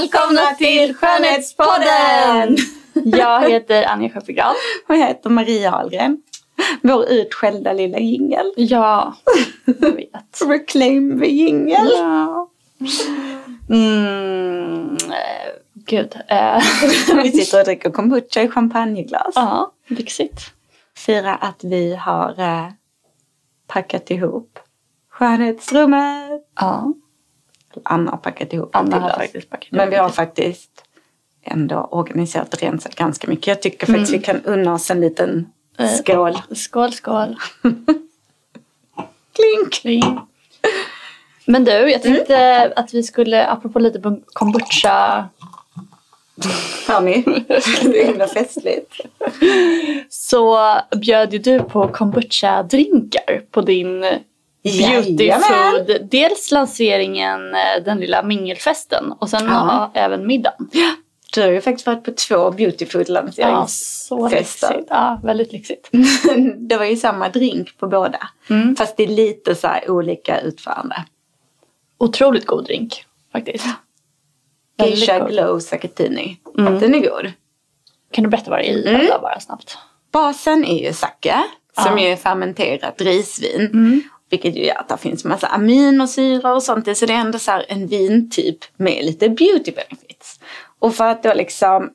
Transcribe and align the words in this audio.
Välkomna 0.00 0.54
till 0.58 0.94
Skönhetspodden! 0.94 2.56
Jag 3.18 3.50
heter 3.50 3.84
Anja 3.84 4.10
Sjöfjegran. 4.10 4.54
Och 4.88 4.96
jag 4.96 5.06
heter 5.06 5.30
Maria 5.30 5.72
Ahlgren. 5.72 6.22
Vår 6.82 7.04
utskällda 7.08 7.72
lilla 7.72 7.98
jingel. 7.98 8.52
Ja, 8.56 9.14
jag 9.64 9.92
vet. 9.92 10.40
Reclaim 10.46 11.20
the 11.20 11.26
jingel. 11.30 11.90
Ja. 11.92 12.48
Mm, 13.70 14.96
eh, 14.96 15.52
gud. 15.74 16.16
Eh. 16.28 16.62
Vi 17.22 17.30
sitter 17.32 17.58
och 17.58 17.64
dricker 17.64 17.90
kombucha 17.90 18.42
i 18.42 18.48
champagneglas. 18.48 19.32
Ja, 19.34 19.72
lyxigt. 19.86 20.40
Fira 20.96 21.34
att 21.34 21.64
vi 21.64 21.94
har 21.94 22.40
eh, 22.40 22.68
packat 23.66 24.10
ihop 24.10 24.58
skönhetsrummet. 25.10 26.42
Ja, 26.60 26.92
Anna 27.84 28.10
har 28.10 28.18
packat 28.18 28.52
ihop 28.52 28.76
Anna 28.76 28.98
har 28.98 29.10
faktiskt 29.10 29.50
packat 29.50 29.68
Men 29.70 29.80
ihop 29.80 29.92
vi 29.92 29.96
har 29.96 30.08
faktiskt 30.08 30.84
ändå 31.42 31.88
organiserat 31.90 32.54
och 32.54 32.62
rensat 32.62 32.94
ganska 32.94 33.28
mycket. 33.28 33.46
Jag 33.46 33.62
tycker 33.62 33.86
faktiskt 33.86 34.12
vi 34.12 34.18
kan 34.18 34.44
unna 34.44 34.74
oss 34.74 34.90
en 34.90 35.00
liten 35.00 35.46
Eh, 35.78 35.88
skål. 35.88 36.38
Skål, 36.54 36.92
skål. 36.92 37.36
Klink! 39.32 39.72
Kling. 39.72 40.20
Men 41.46 41.64
du, 41.64 41.72
jag 41.72 42.02
tänkte 42.02 42.72
att 42.76 42.94
vi 42.94 43.02
skulle, 43.02 43.46
apropå 43.46 43.78
lite 43.78 44.20
kombucha, 44.32 45.28
Hör 46.88 47.00
ni? 47.00 47.22
Det 47.82 48.02
är 48.02 48.06
himla 48.06 48.28
festligt. 48.28 49.00
så 50.08 50.58
bjöd 50.96 51.32
ju 51.32 51.38
du 51.38 51.60
på 51.60 51.88
kombucha-drinkar 51.88 53.42
på 53.50 53.60
din 53.60 54.04
beauty 54.64 55.24
Jajamän. 55.24 55.86
food. 55.86 56.08
Dels 56.10 56.50
lanseringen, 56.50 57.54
eh, 57.54 57.84
den 57.84 57.98
lilla 58.00 58.22
mingelfesten 58.22 59.12
och 59.12 59.30
sen 59.30 59.44
Ja. 59.46 59.90
ja, 59.94 60.00
även 60.00 60.26
middagen. 60.26 60.70
Du 61.34 61.40
har 61.42 61.48
ju 61.48 61.60
faktiskt 61.60 61.86
varit 61.86 62.04
på 62.04 62.12
två 62.12 62.50
beauty 62.50 62.86
food 62.86 63.04
Ja, 63.08 63.12
lanseringsfester. 63.14 64.68
lyxigt. 64.70 64.86
Ja, 64.90 65.20
väldigt 65.24 65.52
lyxigt. 65.52 65.88
det 66.68 66.76
var 66.76 66.84
ju 66.84 66.96
samma 66.96 67.28
drink 67.28 67.78
på 67.78 67.86
båda. 67.88 68.28
Mm. 68.50 68.76
Fast 68.76 68.96
det 68.96 69.02
är 69.02 69.08
lite 69.08 69.54
så 69.54 69.66
här 69.66 69.90
olika 69.90 70.40
utförande. 70.40 71.04
Otroligt 71.98 72.46
god 72.46 72.64
drink 72.64 73.04
faktiskt. 73.32 73.66
Geisha 74.78 75.18
god. 75.18 75.28
Glow 75.30 75.58
Sakatini. 75.58 76.36
Mm. 76.58 76.78
Den 76.80 76.94
är 76.94 76.98
god. 76.98 77.32
Kan 78.10 78.24
du 78.24 78.30
berätta 78.30 78.50
vad 78.50 78.58
det 78.58 78.70
är 78.70 78.74
i 78.74 78.88
Mm. 78.88 79.00
alla 79.00 79.18
bara 79.18 79.40
snabbt? 79.40 79.78
Basen 80.12 80.64
är 80.64 80.86
ju 80.86 80.92
sake. 80.92 81.42
Som 81.82 81.98
Ja. 81.98 82.04
ju 82.04 82.08
är 82.12 82.16
fermenterat 82.16 83.00
risvin. 83.00 83.60
Mm. 83.60 84.02
Vilket 84.30 84.56
ju 84.56 84.64
gör 84.64 84.80
att 84.80 84.88
det 84.88 84.96
finns 84.96 85.24
massa 85.24 85.46
aminosyror 85.46 86.54
och 86.54 86.62
sånt. 86.62 86.88
i, 86.88 86.94
Så 86.94 87.06
det 87.06 87.12
är 87.12 87.18
ändå 87.18 87.38
så 87.38 87.62
en 87.68 87.86
vintyp 87.86 88.58
med 88.76 89.04
lite 89.04 89.28
beauty 89.28 89.72
benefits. 89.72 90.40
Och 90.78 90.94
för 90.94 91.04
att 91.04 91.22
då 91.22 91.34
liksom 91.34 91.90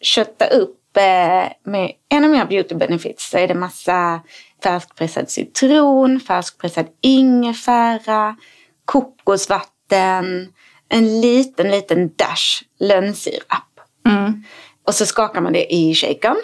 kötta 0.00 0.46
upp 0.46 0.96
eh, 0.96 1.52
med 1.64 1.92
ännu 2.08 2.28
mer 2.28 2.44
beauty 2.44 2.74
benefits 2.74 3.30
så 3.30 3.38
är 3.38 3.48
det 3.48 3.54
massa 3.54 4.20
färskpressad 4.62 5.30
citron, 5.30 6.20
färskpressad 6.20 6.86
ingefära, 7.00 8.36
kokosvatten, 8.84 10.52
en 10.88 11.20
liten, 11.20 11.70
liten 11.70 12.08
dash 12.16 12.62
lönnsirap. 12.78 13.80
Mm. 14.08 14.44
Och 14.86 14.94
så 14.94 15.06
skakar 15.06 15.40
man 15.40 15.52
det 15.52 15.74
i 15.74 15.94
shakern. 15.94 16.36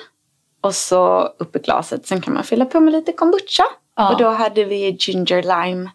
Och 0.61 0.75
så 0.75 1.35
upp 1.39 1.57
i 1.57 1.59
glaset. 1.59 2.07
Sen 2.07 2.21
kan 2.21 2.35
man 2.35 2.45
fylla 2.45 2.65
på 2.65 2.81
med 2.81 2.93
lite 2.93 3.13
kombucha. 3.13 3.65
Ja. 3.99 4.13
Och 4.13 4.19
då 4.19 4.29
hade 4.29 4.65
vi 4.65 4.97
ginger 4.99 5.43
lime 5.43 5.91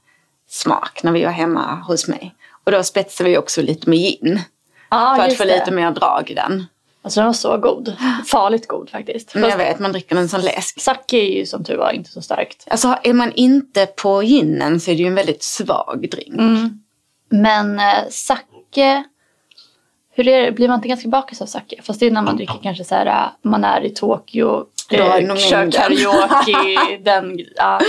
smak 0.48 1.04
när 1.04 1.12
vi 1.12 1.24
var 1.24 1.32
hemma 1.32 1.76
hos 1.88 2.08
mig. 2.08 2.36
Och 2.64 2.72
då 2.72 2.84
spetsade 2.84 3.30
vi 3.30 3.38
också 3.38 3.62
lite 3.62 3.90
med 3.90 4.00
gin. 4.00 4.42
Ja, 4.90 5.16
för 5.18 5.24
att 5.28 5.38
få 5.38 5.44
det. 5.44 5.60
lite 5.60 5.72
mer 5.72 5.92
drag 5.92 6.30
i 6.30 6.34
den. 6.34 6.66
Alltså 7.02 7.20
den 7.20 7.28
var 7.28 7.34
så 7.34 7.58
god. 7.58 7.96
Farligt 8.28 8.68
god 8.68 8.90
faktiskt. 8.90 9.34
Men 9.34 9.44
jag 9.44 9.52
Fast 9.52 9.62
vet, 9.62 9.80
man 9.80 9.92
dricker 9.92 10.16
den 10.16 10.30
som 10.30 10.42
läsk. 10.42 10.82
sake 10.82 11.18
är 11.18 11.40
ju 11.40 11.46
som 11.46 11.64
tur 11.64 11.78
var 11.78 11.92
inte 11.92 12.10
så 12.10 12.22
starkt. 12.22 12.68
Alltså 12.70 12.98
är 13.04 13.14
man 13.14 13.32
inte 13.32 13.86
på 13.86 14.22
ginen 14.24 14.80
så 14.80 14.92
är 14.92 14.96
det 14.96 15.02
ju 15.02 15.08
en 15.08 15.16
väldigt 15.16 15.44
svag 15.44 16.08
drink. 16.12 16.40
Mm. 16.40 16.84
Men 17.30 17.80
eh, 17.80 18.10
sake, 18.10 19.04
hur 20.16 20.28
är 20.28 20.42
det? 20.46 20.52
Blir 20.52 20.68
man 20.68 20.76
inte 20.76 20.88
ganska 20.88 21.10
bakis 21.10 21.42
av 21.42 21.46
sake? 21.46 21.76
Fast 21.84 22.00
det 22.00 22.06
är 22.08 22.12
när 22.12 22.22
man 22.22 22.36
dricker 22.36 22.60
kanske 22.64 22.84
så 22.84 22.96
här, 22.96 23.06
eh, 23.06 23.50
man 23.50 23.64
är 23.64 23.82
i 23.86 23.90
Tokyo, 23.90 24.66
det 24.90 24.98
eh, 24.98 25.36
kör 25.36 25.72
karaoke, 25.72 26.98
den, 27.04 27.40
ja. 27.56 27.80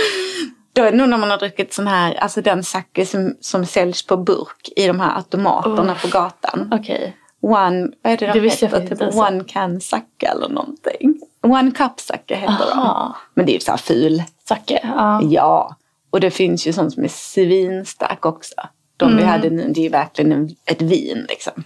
Då 0.73 0.81
är 0.83 0.91
det 0.91 0.97
nog 0.97 1.09
när 1.09 1.17
man 1.17 1.29
har 1.31 1.37
druckit 1.37 1.73
sån 1.73 1.87
här, 1.87 2.13
alltså 2.15 2.41
den 2.41 2.63
sake 2.63 3.05
som, 3.05 3.35
som 3.41 3.65
säljs 3.65 4.07
på 4.07 4.17
burk 4.17 4.69
i 4.75 4.87
de 4.87 4.99
här 4.99 5.15
automaterna 5.15 5.95
på 5.95 6.07
gatan. 6.07 6.69
Okej. 6.73 7.15
One, 7.41 7.87
vad 8.01 8.13
är 8.13 8.17
det, 8.17 8.25
Det 8.25 8.31
de 8.33 8.39
jag 8.47 8.51
heter? 8.55 8.95
Typ. 8.95 9.15
One 9.15 9.43
can 9.47 9.81
sake 9.81 10.27
eller 10.27 10.49
någonting. 10.49 11.19
One 11.41 11.71
cup 11.71 11.99
sake 11.99 12.35
heter 12.35 12.65
de. 12.71 12.79
Aha. 12.79 13.15
Men 13.33 13.45
det 13.45 13.51
är 13.51 13.53
ju 13.53 13.59
så 13.59 13.71
här 13.71 13.77
ful. 13.77 14.23
Sake, 14.47 14.79
ja. 14.83 15.21
Ja. 15.23 15.75
Och 16.09 16.19
det 16.19 16.31
finns 16.31 16.67
ju 16.67 16.73
sånt 16.73 16.93
som 16.93 17.03
är 17.03 17.07
svinstark 17.07 18.25
också. 18.25 18.55
De 18.97 19.05
Mm. 19.05 19.17
vi 19.17 19.23
hade 19.23 19.49
nu, 19.49 19.71
det 19.75 19.79
är 19.79 19.83
ju 19.83 19.89
verkligen 19.89 20.31
en, 20.31 20.49
ett 20.65 20.81
vin 20.81 21.25
liksom. 21.29 21.63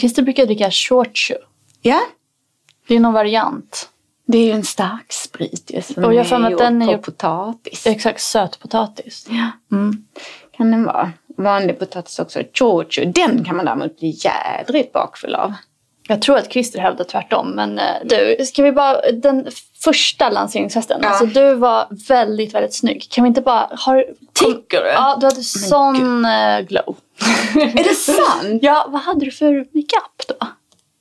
Christer 0.00 0.22
brukar 0.22 0.46
dricka 0.46 0.70
shochu. 0.70 1.34
Ja, 1.82 2.00
Det 2.88 2.94
är 2.94 3.00
någon 3.00 3.12
variant. 3.12 3.88
det 4.26 4.38
är 4.38 4.44
ju 4.44 4.50
en 4.52 4.64
stark 4.64 5.12
sprit 5.12 5.70
ju. 5.74 5.82
Som 5.82 6.04
Och 6.04 6.14
jag 6.14 6.26
att 6.44 6.50
gjord 6.50 6.60
den 6.60 6.82
är 6.82 6.96
på 6.96 7.02
potatis. 7.02 7.86
Exakt, 7.86 8.20
sötpotatis. 8.20 9.26
Ja, 9.30 9.76
Mm. 9.76 10.04
kan 10.56 10.70
den 10.70 10.84
vara. 10.84 11.12
Vanlig 11.36 11.78
potatis 11.78 12.18
också. 12.18 12.42
Chochu, 12.54 13.04
den 13.04 13.44
kan 13.44 13.56
man 13.56 13.64
däremot 13.64 13.98
bli 13.98 14.18
jädrigt 14.24 14.92
bakfull 14.92 15.34
av. 15.34 15.52
Jag 16.08 16.22
tror 16.22 16.36
att 16.38 16.52
Christer 16.52 16.78
hävdar 16.80 17.04
tvärtom. 17.04 17.50
Men 17.50 17.78
eh, 17.78 17.84
du, 18.04 18.44
ska 18.44 18.62
vi 18.62 18.72
bara... 18.72 19.10
Den 19.12 19.46
första 19.84 20.30
lanseringsfesten. 20.30 21.00
Ja. 21.02 21.08
Alltså 21.08 21.26
du 21.26 21.54
var 21.54 21.86
väldigt, 22.08 22.54
väldigt 22.54 22.74
snygg. 22.74 23.08
Kan 23.10 23.24
vi 23.24 23.28
inte 23.28 23.40
bara... 23.40 23.68
Har, 23.72 24.04
Tycker 24.32 24.80
du? 24.82 24.88
Ja, 24.88 25.16
du 25.20 25.26
hade 25.26 25.42
sån 25.42 26.24
eh, 26.24 26.60
glow. 26.60 26.96
Är 27.78 27.84
det 27.84 27.94
sant? 27.94 28.58
ja, 28.62 28.86
vad 28.88 29.00
hade 29.00 29.24
du 29.24 29.30
för 29.30 29.52
makeup 29.54 30.28
då? 30.28 30.46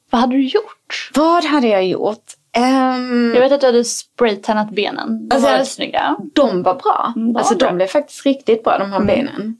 Vad 0.09 0.21
hade 0.21 0.33
du 0.35 0.43
gjort? 0.43 1.11
Vad 1.15 1.43
hade 1.45 1.67
jag 1.67 1.87
gjort? 1.87 2.23
Ehm, 2.55 3.31
Jag 3.35 3.41
vet 3.41 3.51
att 3.51 3.59
du 3.61 3.65
hade 3.67 3.83
spraytannat 3.85 4.69
benen. 4.71 5.27
De 5.29 5.35
Alltså, 5.35 5.47
var 5.47 5.51
väldigt 5.51 5.71
snygga. 5.71 6.17
De 6.33 6.63
var 6.63 6.73
bra. 6.75 7.13
Mm, 7.15 7.33
de 7.33 7.39
alltså 7.39 7.53
var 7.53 7.59
bra. 7.59 7.67
de 7.69 7.75
blev 7.75 7.87
faktiskt 7.87 8.25
riktigt 8.25 8.63
bra 8.63 8.77
de 8.77 8.91
här 8.91 8.99
benen. 8.99 9.57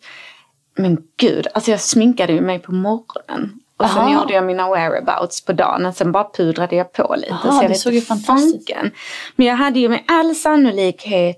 Men 0.78 0.98
gud, 1.18 1.48
alltså 1.54 1.72
jag 1.72 1.80
sminkade 1.82 2.34
ju 2.34 2.42
mig 2.42 2.60
på 2.60 2.72
morgonen. 2.72 3.52
Och 3.78 3.90
sen 3.90 3.98
Aha. 3.98 4.14
gjorde 4.14 4.34
jag 4.34 4.44
mina 4.44 4.70
whereabouts 4.70 5.46
på 5.46 5.54
dagen 5.54 5.86
och 5.86 5.96
sen 5.96 6.12
bara 6.12 6.30
pudrade 6.38 6.76
jag 6.76 6.94
på 6.94 7.16
lite. 7.18 7.34
Aha, 7.34 7.52
så 7.52 7.64
jag 7.64 7.72
det 7.72 7.76
såg 7.76 7.94
ju 7.94 8.02
fantastiskt 8.02 8.70
fanken. 8.70 8.92
Men 9.36 9.48
jag 9.48 9.56
hade 9.56 9.80
ju 9.80 9.90
med 9.90 10.04
all 10.08 10.36
sannolikhet 10.36 11.38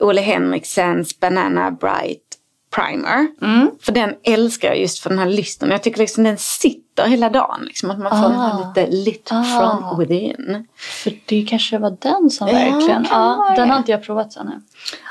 Ole 0.00 0.20
Henriksens 0.20 1.20
Banana 1.20 1.70
Bright 1.70 2.31
Primer. 2.74 3.26
Mm. 3.42 3.70
För 3.80 3.92
den 3.92 4.14
älskar 4.24 4.68
jag 4.68 4.78
just 4.80 4.98
för 4.98 5.10
den 5.10 5.18
här 5.18 5.26
lysten. 5.26 5.70
Jag 5.70 5.82
tycker 5.82 5.98
liksom 5.98 6.24
den 6.24 6.38
sitter 6.38 7.06
hela 7.06 7.30
dagen. 7.30 7.60
Liksom, 7.64 7.90
att 7.90 7.98
man 7.98 8.10
får 8.22 8.28
den 8.28 8.38
här 8.40 8.54
Ah. 8.64 8.68
lite 8.68 8.90
lit 8.96 9.28
Ah. 9.32 9.44
from 9.44 9.98
within. 9.98 10.66
För 10.76 11.12
det 11.26 11.46
kanske 11.48 11.78
var 11.78 11.96
den 12.00 12.30
som 12.30 12.48
Ja, 12.48 12.54
verkligen... 12.54 13.06
Ja, 13.10 13.52
den 13.56 13.70
har 13.70 13.78
inte 13.78 13.90
jag 13.90 14.02
provat 14.04 14.36
ännu. 14.36 14.60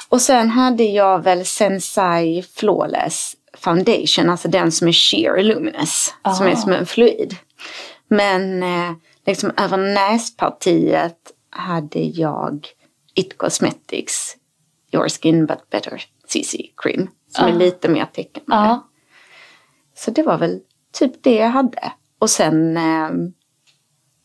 Och 0.10 0.22
sen 0.22 0.50
hade 0.50 0.84
jag 0.84 1.24
väl 1.24 1.46
Sensai 1.46 2.44
Flawless 2.56 3.36
Foundation, 3.58 4.30
alltså 4.30 4.48
den 4.48 4.72
som 4.72 4.88
är 4.88 4.92
sheer 4.92 5.44
luminous, 5.44 6.14
som 6.38 6.48
är 6.48 6.52
Ah. 6.52 6.56
som 6.56 6.72
en 6.72 6.86
fluid. 6.86 7.36
Men 8.07 8.64
eh, 8.64 8.92
liksom 9.25 9.52
över 9.57 9.78
näspartiet 9.78 11.18
hade 11.50 12.00
jag 12.00 12.68
It 13.16 13.38
Cosmetics 13.38 14.36
Your 14.94 15.10
Skin 15.10 15.46
But 15.46 15.69
Better 15.69 16.02
CC 16.28 16.57
Cream, 16.78 17.07
som 17.31 17.45
är 17.45 17.51
Ah. 17.51 17.56
lite 17.56 17.89
mer 17.89 18.06
täckande. 18.06 18.44
Ja. 18.48 18.88
Så 19.95 20.12
det 20.12 20.24
var 20.24 20.38
väl 20.38 20.60
typ 20.94 21.24
det 21.24 21.36
jag 21.36 21.50
hade. 21.50 21.92
Och 22.19 22.30
sen, 22.30 22.78
ehm, 22.78 23.33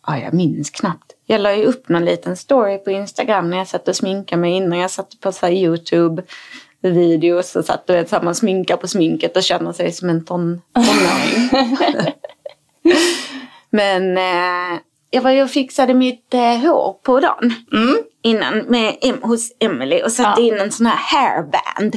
ja 0.07 0.19
jag 0.19 0.35
minns 0.35 0.71
knappt. 0.71 1.13
Jag 1.27 1.41
la 1.41 1.55
ju 1.57 1.65
upp 1.65 1.89
någon 1.89 2.05
liten 2.05 2.37
story 2.37 2.79
på 2.79 2.91
Instagram 2.91 3.51
när 3.51 3.57
jag 3.59 3.69
satt 3.69 3.89
och 3.89 3.97
sminkade 3.97 4.41
mig 4.41 4.53
innan 4.53 4.79
jag 4.79 4.91
satt 4.91 5.21
på 5.21 5.33
så 5.33 5.49
YouTube 5.49 6.23
videos 6.83 7.57
och 7.57 7.65
satt 7.65 7.87
du 7.87 7.93
vet, 7.93 8.09
så 8.11 8.21
man 8.23 8.35
sminkar 8.35 8.77
på 8.77 8.89
sminket 8.89 9.37
och 9.37 9.43
känner 9.43 9.73
sig 9.73 9.93
som 9.93 10.09
en 10.11 10.25
ton, 10.25 10.63
tonåring. 10.75 12.13
Men 13.71 14.17
eh, 14.19 14.79
jag 15.11 15.23
var 15.23 15.31
ju 15.31 15.43
och 15.43 15.51
fixade 15.51 15.95
mitt 15.95 16.35
eh, 16.35 16.59
hår 16.59 16.93
på 17.03 17.21
dagen 17.21 17.55
innan 18.23 18.59
med, 18.59 18.97
hos 19.23 19.53
Emily 19.61 20.03
och 20.03 20.13
satte 20.13 20.41
Ja. 20.43 20.47
in 20.55 20.61
en 20.61 20.73
sån 20.73 20.87
här 20.87 20.97
hairband. 20.97 21.97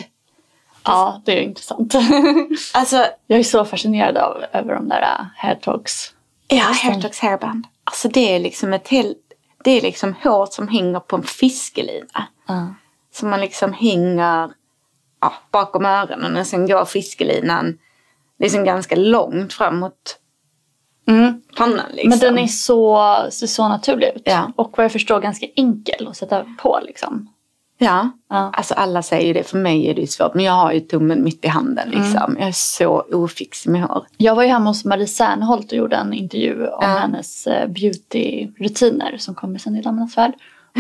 Ja, 0.84 1.22
det 1.26 1.40
är 1.40 1.42
intressant. 1.42 1.96
Alltså 2.74 3.06
jag 3.28 3.40
är 3.40 3.44
så 3.44 3.66
fascinerad 3.66 4.18
av, 4.18 4.44
över 4.54 4.76
de 4.76 4.88
där 4.90 5.02
uh, 5.02 5.26
hair 5.36 5.56
talks. 5.56 6.14
Ja, 6.48 6.64
Hairtalks 6.84 7.20
hairband. 7.20 7.68
Alltså 7.84 8.08
det 8.08 8.36
är 8.36 8.40
liksom 8.40 8.74
ett 8.74 8.88
helt... 8.88 9.18
Det 9.64 9.72
är 9.72 9.82
liksom 9.82 10.16
hår 10.24 10.46
som 10.46 10.68
hänger 10.68 11.00
på 11.00 11.16
en 11.16 11.24
fiskelina. 11.24 12.28
Ja. 12.48 12.68
Som 13.14 13.30
man 13.30 13.42
liksom 13.42 13.74
hänger 13.74 14.52
ja, 15.22 15.34
bakom 15.52 15.86
öronen 15.86 16.38
och 16.38 16.48
sen 16.48 16.68
går 16.68 16.86
fiskelinan 16.86 17.78
liksom 18.40 18.64
ganska 18.66 18.96
långt 18.96 19.54
framåt 19.54 20.20
Mm. 21.08 21.42
pannan. 21.58 21.86
Liksom. 21.92 22.10
Men 22.10 22.20
den 22.20 22.38
är 22.38 22.48
så, 22.48 23.16
ser 23.32 23.48
så 23.48 23.68
naturlig 23.68 24.08
ut. 24.16 24.22
Ja. 24.26 24.52
Och 24.56 24.78
vad 24.78 24.84
jag 24.84 24.92
förstår 24.92 25.20
ganska 25.20 25.48
enkel 25.56 26.08
att 26.08 26.18
sätta 26.18 26.46
på 26.62 26.80
liksom. 26.84 27.30
Ja, 27.82 28.10
Ja. 28.30 28.52
alltså 28.54 28.74
alla 28.74 29.02
säger 29.02 29.34
det. 29.34 29.44
För 29.44 29.58
mig 29.58 29.88
är 29.90 29.94
det 29.94 30.02
ju 30.02 30.08
svårt. 30.08 30.34
Men 30.34 30.46
jag 30.46 30.54
har 30.54 30.72
ju 30.72 30.80
tummen 30.80 31.24
mitt 31.24 31.46
i 31.46 31.48
handen 31.48 31.90
liksom. 31.90 32.36
Jag 32.40 32.48
är 32.48 32.52
så 32.52 33.04
ofixig 33.12 33.72
med 33.72 33.82
hår. 33.84 34.06
Jag 34.18 34.36
var 34.36 34.44
ju 34.44 34.50
hemma 34.50 34.70
hos 34.70 34.86
Marie 34.86 35.08
Serneholt 35.08 35.72
och 35.72 35.78
gjorde 35.78 35.96
en 35.96 36.14
intervju 36.14 36.68
om 36.68 36.80
Ja. 36.82 36.88
hennes 36.88 37.48
eh, 37.48 37.68
beautyrutiner 37.68 39.18
som 39.18 39.36
kommer 39.36 39.60
sen 39.60 39.76
i 39.76 39.82
Damernas 39.82 40.18
Värld. 40.18 40.34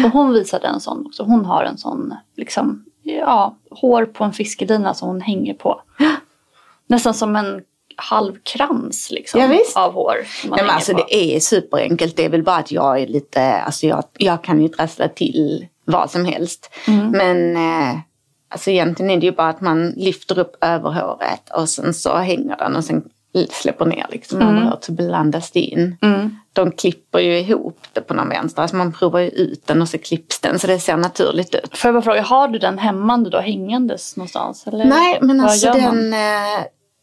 Och 0.05 0.11
hon 0.11 0.33
visade 0.33 0.67
en 0.67 0.79
sån 0.79 1.05
också. 1.05 1.23
Hon 1.23 1.45
har 1.45 1.63
en 1.63 1.77
sån, 1.77 2.13
liksom, 2.37 2.85
ja, 3.03 3.55
hår 3.71 4.05
på 4.05 4.23
en 4.23 4.33
fiskelina 4.33 4.93
som 4.93 5.07
hon 5.07 5.21
hänger 5.21 5.53
på. 5.53 5.81
Nästan 6.87 7.13
som 7.13 7.35
en 7.35 7.61
halvkrans 7.95 9.11
liksom, 9.11 9.41
Ja, 9.41 9.59
av 9.83 9.93
hår. 9.93 10.15
man 10.49 10.55
Nej, 10.57 10.65
men 10.65 10.75
alltså 10.75 10.93
på. 10.93 10.97
det 11.09 11.35
är 11.35 11.39
superenkelt. 11.39 12.15
Det 12.17 12.25
är 12.25 12.29
väl 12.29 12.43
bara 12.43 12.55
att 12.55 12.71
jag 12.71 13.01
är 13.01 13.07
lite, 13.07 13.61
alltså 13.61 13.87
jag, 13.87 14.03
jag 14.17 14.43
kan 14.43 14.61
ju 14.61 14.67
trassla 14.67 15.07
till 15.07 15.67
vad 15.91 16.11
som 16.11 16.25
helst. 16.25 16.71
Mm. 16.87 17.11
Men 17.11 17.55
eh, 17.55 17.99
alltså 18.49 18.69
egentligen 18.69 19.11
är 19.11 19.17
det 19.17 19.25
ju 19.25 19.31
bara 19.31 19.49
att 19.49 19.61
man 19.61 19.89
lyfter 19.89 20.39
upp 20.39 20.55
överhåret 20.61 21.49
och 21.53 21.69
sen 21.69 21.93
så 21.93 22.17
hänger 22.17 22.57
den 22.57 22.75
och 22.75 22.83
sen 22.83 23.03
släpper 23.49 23.85
ner 23.85 24.05
liksom 24.09 24.41
överhåret 24.41 24.83
så 24.83 24.91
blandas 24.91 25.51
det 25.51 25.59
in. 25.59 25.97
Mm. 26.01 26.35
De 26.53 26.71
klipper 26.71 27.19
ju 27.19 27.39
ihop 27.39 27.79
det 27.93 28.01
på 28.01 28.13
någon 28.13 28.29
vänster. 28.29 28.61
Alltså 28.61 28.77
man 28.77 28.91
provar 28.91 29.19
ju 29.19 29.29
ut 29.29 29.67
den 29.67 29.81
och 29.81 29.89
så 29.89 29.97
klipps 29.97 30.39
den 30.39 30.59
så 30.59 30.67
det 30.67 30.79
ser 30.79 30.97
naturligt 30.97 31.55
ut. 31.55 31.77
Får 31.77 31.87
jag 31.87 31.95
bara 31.95 32.01
fråga, 32.01 32.21
har 32.21 32.47
du 32.47 32.59
den 32.59 32.77
hämmande 32.77 33.29
då 33.29 33.39
hängandes 33.39 34.17
någonstans? 34.17 34.67
Eller 34.67 34.85
Nej, 34.85 35.19
men 35.21 35.41
alltså 35.41 35.71
den... 35.71 36.13
Eh, 36.13 36.19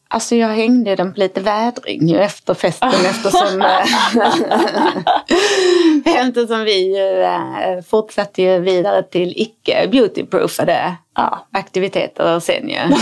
alltså 0.09 0.37
jag 0.37 0.49
hängde 0.49 0.97
den 0.97 1.13
på 1.15 1.21
lite 1.21 1.41
vädring 1.41 2.11
efter 2.15 2.55
festen 2.55 2.89
eftersom... 3.07 3.63
eh, 3.63 3.87
eftersom 6.27 6.65
vi 6.65 6.97
ju 6.97 7.23
eh, 7.23 7.83
fortsatte 7.91 8.43
ju 8.43 8.59
vidare 8.59 9.03
till 9.03 9.33
icke 9.37 9.89
beautyproofade 9.93 10.95
Ja. 11.19 11.47
aktiviteter 11.53 12.41
sen 12.41 12.69
ju. 12.69 12.79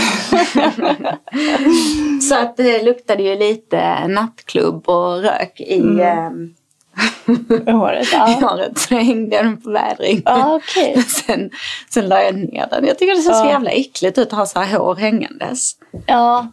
Så 2.21 2.35
att 2.35 2.57
det 2.57 2.83
luktade 2.83 3.23
ju 3.23 3.35
lite 3.35 4.07
nattklubb 4.07 4.89
och 4.89 5.21
rök 5.21 5.59
i 5.59 5.79
mm. 5.79 6.53
Håret, 7.65 8.07
ja. 8.11 8.25
håret. 8.41 8.77
Så 8.79 8.93
jag 8.93 9.01
hängde 9.01 9.37
den 9.37 9.61
på 9.61 9.71
vädring. 9.71 10.21
Ja, 10.25 10.55
okej. 10.55 11.03
sen, 11.03 11.49
sen 11.89 12.07
la 12.07 12.23
jag 12.23 12.35
ner 12.35 12.67
den. 12.71 12.85
Jag 12.85 12.99
tycker 12.99 13.15
det 13.15 13.21
ser 13.21 13.33
så 13.33 13.45
Ja. 13.45 13.49
jävla 13.51 13.69
äckligt 13.69 14.17
ut 14.17 14.27
att 14.27 14.33
ha 14.37 14.45
så 14.45 14.59
här 14.59 14.77
hår 14.79 14.95
hängandes. 14.95 15.71
Ja, 16.05 16.47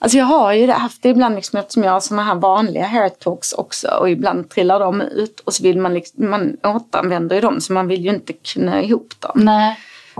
Alltså 0.00 0.18
jag 0.18 0.24
har 0.24 0.52
ju 0.52 0.70
haft 0.70 1.02
det 1.02 1.08
ibland 1.08 1.34
liksom 1.34 1.58
eftersom 1.58 1.84
jag 1.84 1.92
har 1.92 2.00
såna 2.00 2.22
här 2.22 2.34
vanliga 2.34 2.86
hair 2.86 3.08
talks 3.08 3.52
också 3.52 3.88
och 3.88 4.10
ibland 4.10 4.50
trillar 4.50 4.80
de 4.80 5.00
ut 5.00 5.40
och 5.40 5.54
så 5.54 5.62
vill 5.62 5.78
man 5.78 5.94
liksom, 5.94 6.30
man 6.30 6.56
återanvänder 6.64 7.36
ju 7.36 7.42
dem 7.42 7.60
så 7.60 7.72
man 7.72 7.88
vill 7.88 8.04
ju 8.04 8.10
inte 8.10 8.32
knö 8.32 8.80
ihop 8.80 9.14
dem. 9.20 9.32
nej. 9.34 9.78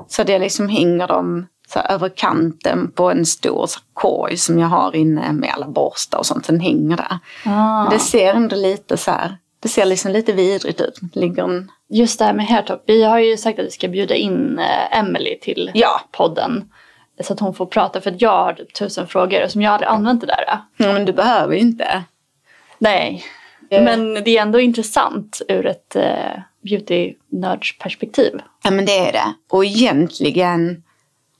Så 0.08 0.22
det 0.22 0.38
liksom 0.38 0.68
hänger 0.68 1.06
dem 1.06 1.46
så 1.68 1.78
här 1.78 1.90
över 1.90 2.08
kanten 2.08 2.90
på 2.90 3.10
en 3.10 3.26
stor 3.26 3.66
så 3.66 3.78
här 3.78 3.84
korg 3.92 4.36
som 4.36 4.58
jag 4.58 4.68
har 4.68 4.96
inne 4.96 5.32
med 5.32 5.50
alla 5.54 5.66
borstar 5.66 6.18
och 6.18 6.26
sånt. 6.26 6.46
Den 6.46 6.60
hänger 6.60 6.96
där. 6.96 7.18
Ah. 7.44 7.90
Det 7.90 7.98
ser 7.98 8.34
ändå 8.34 8.56
lite 8.56 8.96
så 8.96 9.10
här, 9.10 9.36
det 9.60 9.68
ser 9.68 9.84
liksom 9.84 10.12
lite 10.12 10.32
vidrigt 10.32 10.80
ut. 10.80 10.98
Det 11.00 11.20
ligger 11.20 11.44
en, 11.44 11.70
Just 11.88 12.18
det 12.18 12.24
här 12.24 12.32
med 12.32 12.46
hairtalk. 12.46 12.82
Vi 12.86 13.04
har 13.04 13.18
ju 13.18 13.36
sagt 13.36 13.58
att 13.58 13.66
vi 13.66 13.70
ska 13.70 13.88
bjuda 13.88 14.14
in 14.14 14.58
eh, 14.58 14.98
Emily 14.98 15.38
till 15.38 15.70
ja, 15.74 16.00
podden. 16.12 16.68
Så 17.20 17.32
att 17.32 17.40
hon 17.40 17.54
får 17.54 17.66
prata. 17.66 18.00
För 18.00 18.10
att 18.10 18.22
jag 18.22 18.44
har 18.44 18.52
typ 18.52 18.74
tusen 18.74 19.06
frågor 19.06 19.48
som 19.48 19.62
jag 19.62 19.72
aldrig 19.72 19.88
använt 19.88 20.20
det 20.20 20.26
där. 20.26 20.44
Ja, 20.76 20.92
men 20.92 21.04
du 21.04 21.12
behöver 21.12 21.54
ju 21.54 21.60
inte. 21.60 22.04
Nej. 22.78 23.24
Eh. 23.70 23.84
Men 23.84 24.14
det 24.14 24.38
är 24.38 24.42
ändå 24.42 24.60
intressant 24.60 25.42
ur 25.48 25.66
ett 25.66 25.96
eh, 25.96 26.42
beauty-nördsperspektiv. 26.60 28.40
Ja 28.64 28.70
men 28.70 28.86
det 28.86 28.98
är 28.98 29.12
det. 29.12 29.34
Och 29.50 29.64
egentligen 29.64 30.82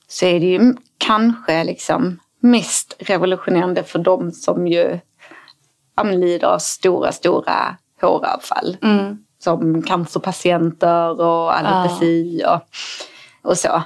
så 0.08 0.26
är 0.26 0.40
det 0.40 0.46
ju 0.46 0.74
kanske 0.98 1.64
liksom 1.64 2.20
mest 2.40 2.96
revolutionerande 2.98 3.82
för 3.82 3.98
de 3.98 4.32
som 4.32 4.66
ju 4.66 4.98
ja, 5.96 6.02
lider 6.02 6.48
av 6.48 6.58
stora, 6.58 7.12
stora 7.12 7.76
håravfall. 8.00 8.76
Mm. 8.82 9.24
Som 9.38 9.82
cancerpatienter 9.82 11.20
och 11.20 11.58
alopeci 11.58 12.42
och, 12.46 12.60
och 13.50 13.58
så. 13.58 13.82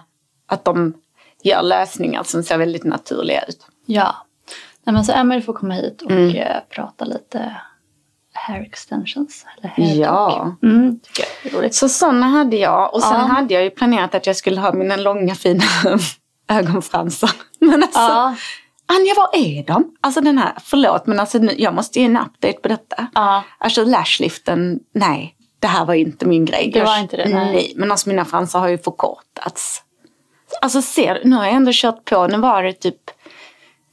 Att 0.47 0.65
de 0.65 0.95
gör 1.43 1.63
lösningar 1.63 2.23
som 2.23 2.43
ser 2.43 2.59
väldigt 2.59 2.85
naturliga 2.85 3.43
ut. 3.43 3.67
Ja. 3.87 4.17
Nej, 4.85 4.95
men 4.95 5.05
så 5.05 5.13
Emily 5.13 5.43
får 5.43 5.53
komma 5.53 5.75
hit 5.75 6.03
och 6.03 6.11
Mm. 6.11 6.37
eh, 6.37 6.57
prata 6.71 7.05
lite 7.05 7.57
hair 8.35 8.61
extensions. 8.63 9.47
Eller 9.59 9.69
hair 9.69 10.01
Ja. 10.01 10.57
Mm. 10.63 11.01
Så 11.71 11.89
sådana 11.89 12.27
hade 12.27 12.57
jag. 12.57 12.95
Och 12.95 13.03
sen 13.03 13.13
Ja. 13.13 13.19
hade 13.27 13.55
jag 13.55 13.63
ju 13.63 13.71
planerat 13.71 14.15
att 14.15 14.27
jag 14.27 14.37
skulle 14.37 14.61
ha 14.61 14.73
mina 14.73 14.97
långa 14.97 15.35
fina 15.35 15.65
ögonfransar. 16.49 17.31
Men 17.61 17.83
alltså, 17.83 18.01
Ja. 18.01 18.35
Anja, 18.87 19.15
var 19.17 19.31
är 19.33 19.65
de? 19.67 19.97
Alltså 20.01 20.21
den 20.21 20.39
här, 20.39 20.53
förlåt 20.65 21.07
men 21.07 21.21
alltså 21.21 21.39
nu, 21.39 21.55
jag 21.59 21.75
måste 21.75 21.99
ge 22.01 22.05
en 22.07 22.17
update 22.17 22.59
på 22.63 22.69
detta. 22.69 23.07
Ja. 23.15 23.45
Alltså 23.59 23.85
lashliften, 23.85 24.81
nej. 24.95 25.37
Det 25.59 25.67
här 25.67 25.85
var 25.85 25.95
inte 25.95 26.27
min 26.27 26.45
grej. 26.45 26.71
Det 26.75 26.83
var 26.85 26.99
inte 26.99 27.17
det, 27.17 27.29
nej. 27.29 27.73
men 27.77 27.91
alltså 27.91 28.09
mina 28.09 28.25
fransar 28.25 28.61
har 28.61 28.69
ju 28.69 28.79
förkortats. 28.79 29.83
Alltså 30.61 30.83
ser 30.83 31.15
du, 31.15 31.21
nu 31.31 31.37
har 31.37 31.45
jag 31.45 31.55
ändå 31.55 31.71
kört 31.75 32.05
på, 32.05 32.27
nu 32.27 32.39
var 32.39 32.63
det 32.63 32.73
typ, 32.73 32.97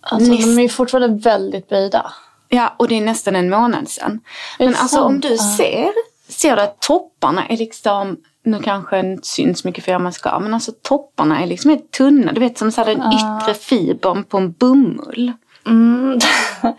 Alltså, 0.01 0.31
Näst- 0.31 0.41
de 0.41 0.57
är 0.57 0.61
ju 0.63 0.69
fortfarande 0.69 1.29
väldigt 1.29 1.69
böjda. 1.69 2.11
ja 2.49 2.73
och 2.77 2.87
det 2.87 2.95
är 2.95 3.01
nästan 3.01 3.35
en 3.35 3.49
månad 3.49 3.89
sedan. 3.89 4.19
Men 4.59 4.75
alltså 4.75 5.01
om 5.01 5.11
sant? 5.11 5.21
du 5.23 5.29
Ja. 5.31 5.57
ser, 5.57 5.89
ser 6.29 6.55
du 6.55 6.61
att 6.61 6.81
topparna 6.81 7.45
är 7.47 7.57
liksom, 7.57 8.17
nu 8.43 8.59
kanske 8.61 8.95
det 9.01 9.07
inte 9.11 9.27
syns 9.27 9.63
mycket 9.63 9.85
för 9.85 9.99
man 9.99 10.13
ska, 10.13 10.39
men 10.39 10.53
alltså 10.53 10.71
topparna 10.81 11.41
är 11.43 11.47
liksom 11.47 11.69
helt 11.71 11.91
tunna. 11.91 12.31
Du 12.31 12.39
vet 12.39 12.57
som 12.57 12.71
så 12.71 12.81
här 12.83 12.95
den 12.95 13.13
yttre 13.13 13.53
fibern 13.53 14.23
på 14.23 14.37
en 14.37 14.51
bomull. 14.51 15.33
Mm. 15.67 16.19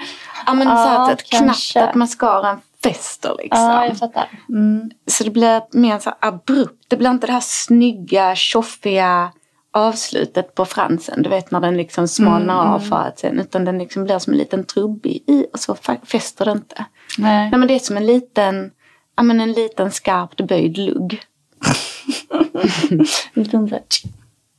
Ja 0.46 0.54
men 0.54 0.66
så 0.66 0.72
Ja, 0.72 1.02
att, 1.04 1.12
att 1.12 1.22
knappt 1.30 1.76
att 1.76 1.94
mascaran 1.94 2.60
fäster 2.82 3.34
liksom. 3.38 3.62
ja, 3.64 3.86
jag 3.86 3.98
fattar. 3.98 4.28
Mm. 4.48 4.90
Så 5.06 5.24
det 5.24 5.30
blir 5.30 5.62
mer 5.78 5.98
så 5.98 6.10
här 6.10 6.28
abrupt. 6.28 6.84
Det 6.88 6.96
blir 6.96 7.10
inte 7.10 7.26
det 7.26 7.32
här 7.32 7.42
snygga, 7.44 8.34
tjoffiga 8.34 9.32
avslutet 9.72 10.54
på 10.54 10.64
fransen. 10.64 11.22
Du 11.22 11.28
vet 11.30 11.50
när 11.50 11.60
den 11.60 11.76
liksom 11.76 12.08
smalnar 12.08 12.62
Mm, 12.62 12.74
av 12.74 12.78
för 12.80 12.96
att 12.96 13.18
sen. 13.18 13.40
Utan 13.40 13.64
den 13.64 13.78
liksom 13.78 14.04
blir 14.04 14.18
som 14.18 14.32
en 14.32 14.38
liten 14.38 14.64
trubbig 14.64 15.24
i 15.26 15.46
och 15.52 15.58
så 15.58 15.76
fäster 16.04 16.44
det 16.44 16.52
inte. 16.52 16.84
Nej. 17.18 17.50
Nej 17.50 17.58
men 17.58 17.68
det 17.68 17.74
är 17.74 17.78
som 17.78 17.96
en 17.96 18.06
liten, 18.06 18.70
ja 19.16 19.22
men 19.22 19.40
en 19.40 19.52
liten 19.52 19.90
skarpt 19.90 20.40
böjd 20.40 20.78
lugg. 20.78 21.22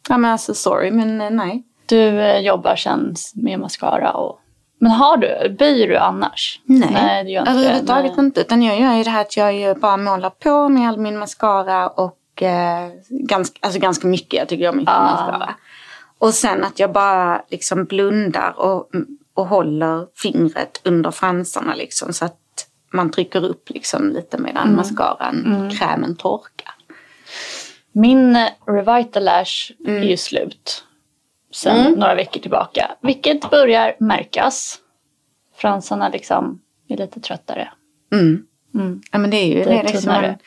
Ja 0.09 0.17
men 0.17 0.31
alltså 0.31 0.53
sorry 0.53 0.91
men 0.91 1.21
eh, 1.21 1.29
nej. 1.29 1.63
Du 1.85 2.21
eh, 2.21 2.39
jobbar 2.39 2.75
sen 2.75 3.15
med 3.35 3.59
mascara 3.59 4.11
och 4.11 4.39
Men 4.79 4.91
har 4.91 5.17
du, 5.17 5.55
böjer 5.59 5.87
du 5.87 5.97
annars? 5.97 6.59
Nej, 6.65 7.37
inte 7.37 7.51
överhuvudtaget 7.51 8.17
inte. 8.17 8.41
Utan 8.41 8.61
jag 8.63 8.79
gör 8.79 8.93
ju 8.93 9.03
det 9.03 9.09
här 9.09 9.21
att 9.21 9.37
jag 9.37 9.79
bara 9.79 9.97
målar 9.97 10.29
på 10.29 10.69
med 10.69 10.89
all 10.89 10.97
min 10.97 11.17
mascara 11.17 11.89
och 11.89 12.17
eh, 12.41 12.88
ganska, 13.09 13.59
alltså 13.61 13.79
ganska 13.79 14.07
mycket. 14.07 14.33
Jag 14.39 14.50
tycker 14.50 14.69
om 14.69 14.77
mycket 14.77 14.93
Ah. 14.93 15.03
mascara. 15.03 15.55
Och 16.17 16.33
sen 16.33 16.63
att 16.63 16.79
jag 16.79 16.91
bara 16.91 17.43
liksom 17.50 17.85
blundar 17.85 18.53
och, 18.59 18.89
och 19.33 19.47
håller 19.47 20.07
fingret 20.15 20.81
under 20.83 21.11
fransarna 21.11 21.75
liksom 21.75 22.13
så 22.13 22.25
att 22.25 22.38
man 22.93 23.11
trycker 23.11 23.45
upp 23.45 23.69
liksom 23.69 24.09
lite 24.09 24.38
medan 24.38 24.63
Mm. 24.63 24.75
mascaran, 24.75 25.69
krämen 25.79 26.15
torkar. 26.15 26.73
Min 27.91 28.35
eh, 28.35 28.47
Revitalash 28.67 29.71
Mm. 29.88 30.03
är 30.03 30.07
ju 30.07 30.17
slut 30.17 30.83
sen 31.53 31.91
några 31.93 32.15
veckor 32.15 32.39
tillbaka. 32.41 32.91
Vilket 33.01 33.50
börjar 33.50 33.95
märkas. 34.00 34.77
Fransarna 35.57 36.09
liksom 36.09 36.61
är 36.88 36.97
lite 36.97 37.19
tröttare. 37.19 37.71
Mm. 38.13 38.43
Mm. 38.75 39.01
Ja 39.11 39.17
men 39.19 39.29
det 39.29 39.38
är 39.38 39.45
ju 39.47 39.53
Det 39.59 39.63
det. 39.65 39.71
är 39.79 39.83
liksom, 39.83 40.01
tunnare. 40.01 40.38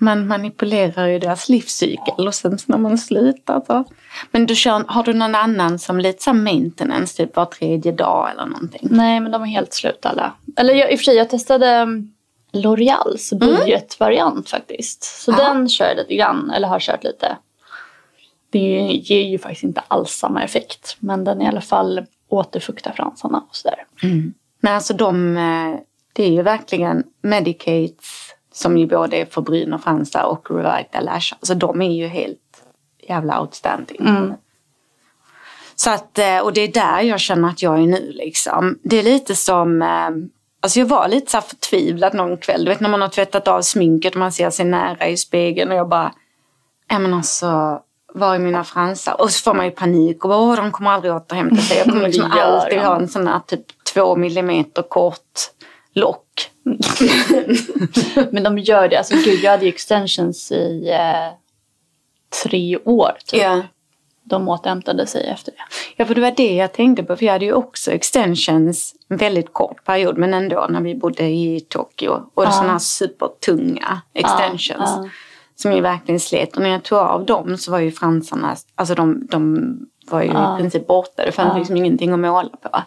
Man, 0.00 0.18
man 0.18 0.28
manipulerar 0.28 1.06
ju 1.06 1.18
deras 1.18 1.48
livscykel 1.48 2.26
och 2.26 2.34
sen 2.34 2.58
när 2.66 2.78
man 2.78 2.98
slutar 2.98 3.62
så. 3.66 3.84
Men 4.30 4.46
du 4.46 4.54
kör, 4.54 4.84
har 4.88 5.02
du 5.02 5.12
någon 5.12 5.34
annan 5.34 5.78
som 5.78 5.98
lite 5.98 6.30
här 6.30 6.34
maintenance, 6.34 7.16
typ 7.16 7.36
var 7.36 7.44
tredje 7.44 7.92
dag 7.92 8.30
eller 8.30 8.46
någonting? 8.46 8.88
Nej, 8.90 9.20
men 9.20 9.32
de 9.32 9.42
är 9.42 9.46
helt 9.46 9.72
slut 9.74 10.06
alla. 10.06 10.32
Eller 10.56 10.74
jag, 10.74 10.92
i 10.92 10.94
och 10.94 10.98
för 10.98 11.04
sig, 11.04 11.16
jag 11.16 11.30
testade 11.30 11.66
mm, 11.68 12.12
L'Oreals 12.52 13.38
budgetvariant 13.38 14.48
faktiskt. 14.50 15.02
Så 15.04 15.30
Mm. 15.32 15.44
Ja. 15.44 15.48
den 15.52 15.68
kör 15.68 15.84
jag 15.86 15.96
lite 15.96 16.14
grann, 16.14 16.50
eller 16.50 16.68
har 16.68 16.80
kört 16.80 17.04
lite. 17.04 17.36
Det 18.50 18.58
ger 19.04 19.22
ju 19.28 19.38
faktiskt 19.38 19.64
inte 19.64 19.82
alls 19.88 20.10
samma 20.10 20.42
effekt. 20.44 20.96
Men 21.00 21.24
den 21.24 21.42
i 21.42 21.48
alla 21.48 21.60
fall 21.60 22.06
återfuktar 22.28 22.92
fransarna 22.92 23.44
och 23.48 23.56
sådär. 23.56 23.84
Men 24.60 24.74
alltså 24.74 24.94
de, 24.94 25.36
eh, 25.36 25.80
det 26.12 26.24
är 26.24 26.30
ju 26.30 26.42
verkligen 26.42 27.04
Medicates 27.22 28.29
som 28.60 28.78
ju 28.78 28.86
både 28.86 29.16
är 29.16 29.24
för 29.24 29.40
bryn 29.40 29.72
och 29.72 29.82
fransar 29.82 30.24
och 30.24 30.50
Revita 30.50 31.00
Lash. 31.00 31.34
Alltså 31.34 31.54
de 31.54 31.82
är 31.82 31.92
ju 31.92 32.06
helt 32.06 32.62
jävla 33.08 33.40
outstanding. 33.40 33.98
Så 35.74 35.90
att, 35.90 36.18
eh, 36.18 36.38
och 36.38 36.52
det 36.52 36.60
är 36.60 36.72
där 36.72 37.00
jag 37.00 37.20
känner 37.20 37.48
att 37.48 37.62
jag 37.62 37.74
är 37.74 37.86
nu 37.86 38.12
liksom. 38.12 38.78
Det 38.82 38.98
är 38.98 39.02
lite 39.02 39.36
som, 39.36 39.82
eh, 39.82 40.10
alltså 40.60 40.78
jag 40.78 40.86
var 40.86 41.08
lite 41.08 41.30
så 41.30 41.36
här 41.36 41.42
förtvivlad 41.42 42.14
någon 42.14 42.36
kväll. 42.36 42.64
Du 42.64 42.70
vet 42.70 42.80
när 42.80 42.88
man 42.88 43.00
har 43.00 43.08
tvättat 43.08 43.48
av 43.48 43.62
sminket 43.62 44.12
och 44.12 44.18
man 44.18 44.32
ser 44.32 44.50
sig 44.50 44.64
nära 44.64 45.08
i 45.08 45.16
spegeln 45.16 45.70
och 45.70 45.76
jag 45.76 45.88
bara, 45.88 46.12
ja 46.88 46.98
men 46.98 47.14
alltså, 47.14 47.80
var 48.14 48.34
är 48.34 48.38
mina 48.38 48.64
fransar? 48.64 49.20
Och 49.20 49.30
så 49.30 49.42
får 49.42 49.54
man 49.54 49.64
ju 49.64 49.70
panik 49.70 50.24
och 50.24 50.28
bara, 50.30 50.38
åh 50.38 50.56
de 50.56 50.72
kommer 50.72 50.90
aldrig 50.90 51.14
återhämta 51.14 51.56
sig. 51.56 51.78
Jag 51.78 51.86
kommer 51.86 52.02
liksom 52.06 52.32
alltid 52.32 52.78
ha 52.78 52.96
en 52.96 53.08
sån 53.08 53.26
här 53.26 53.40
typ 53.46 53.64
två 53.94 54.16
millimeter 54.16 54.82
kort 54.82 55.50
lock. 55.94 56.50
Men 58.30 58.42
de 58.42 58.58
gör 58.58 58.88
det. 58.88 58.96
Alltså 58.98 59.14
gud, 59.14 59.40
jag 59.42 59.50
hade 59.50 59.64
ju 59.64 59.68
extensions 59.68 60.52
i 60.52 60.90
eh, 60.90 61.32
tre 62.42 62.78
år 62.84 63.12
typ. 63.26 63.42
Ja. 63.42 63.62
De 64.24 64.48
återhämtade 64.48 65.06
sig 65.06 65.26
efter 65.26 65.52
det. 65.52 65.58
Ja, 65.96 66.04
för 66.04 66.14
det 66.14 66.20
var 66.20 66.30
det 66.36 66.54
jag 66.54 66.72
tänkte 66.72 67.02
på. 67.02 67.16
För 67.16 67.24
jag 67.26 67.32
hade 67.32 67.44
ju 67.44 67.52
också 67.52 67.90
extensions 67.90 68.94
en 69.08 69.16
väldigt 69.16 69.52
kort 69.52 69.84
period, 69.84 70.18
men 70.18 70.34
ändå 70.34 70.66
när 70.70 70.80
vi 70.80 70.94
bodde 70.94 71.24
i 71.24 71.60
Tokyo. 71.68 72.30
Och 72.34 72.44
Ja. 72.44 72.50
sådana 72.50 72.72
här 72.72 72.78
supertunga 72.78 74.00
extensions. 74.14 74.90
Ja, 74.96 75.02
ja. 75.04 75.08
Som 75.56 75.72
ju 75.72 75.80
verkligen 75.80 76.20
slet. 76.20 76.56
Och 76.56 76.62
när 76.62 76.70
jag 76.70 76.82
tog 76.82 76.98
av 76.98 77.24
dem 77.26 77.56
så 77.58 77.70
var 77.70 77.78
ju 77.78 77.92
fransarna, 77.92 78.56
alltså 78.74 78.94
de, 78.94 79.26
de 79.26 79.72
var 80.10 80.22
ju 80.22 80.28
Ja. 80.28 80.56
i 80.58 80.60
princip 80.60 80.86
borta. 80.86 81.24
Det 81.24 81.32
fanns 81.32 81.52
Ja. 81.52 81.58
liksom 81.58 81.76
ingenting 81.76 82.12
att 82.12 82.18
måla 82.18 82.48
på. 82.62 82.82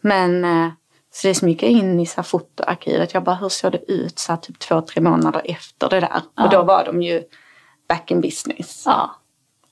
Men 0.00 0.44
eh, 0.44 0.68
så 1.20 1.28
det 1.28 1.42
gick 1.42 1.62
jag 1.62 1.70
in 1.70 2.00
i 2.00 2.06
så 2.06 2.22
fotoarkivet. 2.22 3.14
Jag 3.14 3.22
bara, 3.24 3.36
hur 3.36 3.48
såg 3.48 3.72
det 3.72 3.92
ut 3.92 4.18
så 4.18 4.32
här, 4.32 4.36
typ 4.36 4.58
två, 4.58 4.80
tre 4.80 5.02
månader 5.02 5.42
efter 5.44 5.88
det 5.88 6.00
där? 6.00 6.20
Ja. 6.34 6.44
Och 6.44 6.50
då 6.50 6.62
var 6.62 6.84
de 6.84 7.02
ju 7.02 7.22
back 7.88 8.10
in 8.10 8.20
business. 8.20 8.82
Ja. 8.86 9.10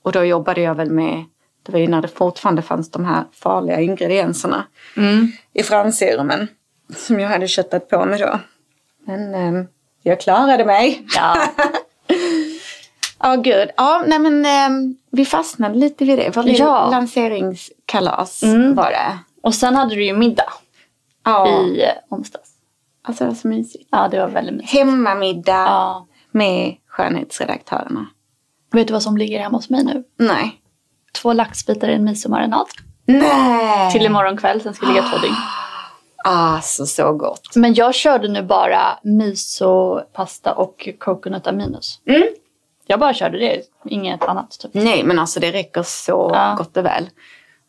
Och 0.01 0.11
då 0.11 0.23
jobbade 0.23 0.61
jag 0.61 0.75
väl 0.75 0.91
med, 0.91 1.25
det 1.63 1.71
var 1.71 1.79
ju 1.79 1.87
när 1.87 2.01
det 2.01 2.07
fortfarande 2.07 2.61
fanns 2.61 2.91
de 2.91 3.05
här 3.05 3.23
farliga 3.31 3.79
ingredienserna 3.81 4.63
Mm. 4.97 5.31
i 5.53 5.63
fransserumen. 5.63 6.47
Som 6.95 7.19
jag 7.19 7.29
hade 7.29 7.47
köttat 7.47 7.89
på 7.89 8.05
mig 8.05 8.19
då. 8.19 8.39
Men 9.05 9.33
eh, 9.35 9.63
jag 10.03 10.19
klarade 10.21 10.65
mig. 10.65 11.05
ja. 11.15 11.37
Ja, 13.19 13.35
gud. 13.35 13.69
Ja, 13.77 14.03
nej 14.07 14.19
men 14.19 14.45
eh, 14.45 14.95
vi 15.11 15.25
fastnade 15.25 15.75
lite 15.75 16.05
vid 16.05 16.19
det. 16.19 16.35
Var 16.35 16.43
det 16.43 16.51
Ja. 16.51 16.89
lanseringskalas 16.91 18.43
Mm. 18.43 18.75
var 18.75 18.89
det? 18.91 19.17
Och 19.41 19.55
sen 19.55 19.75
hade 19.75 19.95
du 19.95 20.03
ju 20.05 20.13
middag 20.13 20.53
Ja. 21.31 21.47
i 21.47 21.83
onsdags. 22.09 22.49
Alltså 23.01 23.23
det 23.23 23.29
var 23.29 23.35
så 23.35 23.47
mysigt. 23.47 23.87
Ja, 23.91 24.07
det 24.07 24.19
var 24.19 24.27
väldigt 24.27 24.55
mysigt. 24.55 24.73
Hemmamiddag 24.73 25.51
Ja. 25.65 26.07
med 26.31 26.75
skönhetsredaktörerna. 26.87 28.05
Vet 28.71 28.87
du 28.87 28.93
vad 28.93 29.03
som 29.03 29.17
ligger 29.17 29.39
hemma 29.39 29.57
hos 29.57 29.69
mig 29.69 29.83
nu? 29.83 30.03
Nej. 30.19 30.61
Två 31.21 31.33
laxbitar 31.33 31.87
i 31.89 31.93
en 31.93 32.03
misomarinad. 32.03 32.67
Nej! 33.05 33.91
Till 33.91 34.05
imorgon 34.05 34.37
kväll, 34.37 34.61
sen 34.61 34.73
ska 34.73 34.85
det 34.85 34.91
ligga 34.93 35.09
två 35.09 35.17
dygn. 35.17 35.35
Alltså 36.23 36.85
så 36.85 37.13
gott. 37.13 37.55
Men 37.55 37.73
jag 37.73 37.95
körde 37.95 38.27
nu 38.27 38.43
bara 38.43 38.99
miso, 39.03 39.99
pasta 40.13 40.53
och 40.53 40.89
coconut 40.99 41.47
aminos. 41.47 42.01
Mm. 42.05 42.23
Jag 42.87 42.99
bara 42.99 43.13
körde 43.13 43.37
det, 43.37 43.61
inget 43.85 44.23
annat. 44.23 44.59
Typ. 44.59 44.71
Nej, 44.73 45.03
men 45.03 45.19
alltså 45.19 45.39
det 45.39 45.51
räcker 45.51 45.83
så 45.83 46.31
Ja. 46.33 46.55
gott 46.57 46.77
och 46.77 46.85
väl. 46.85 47.09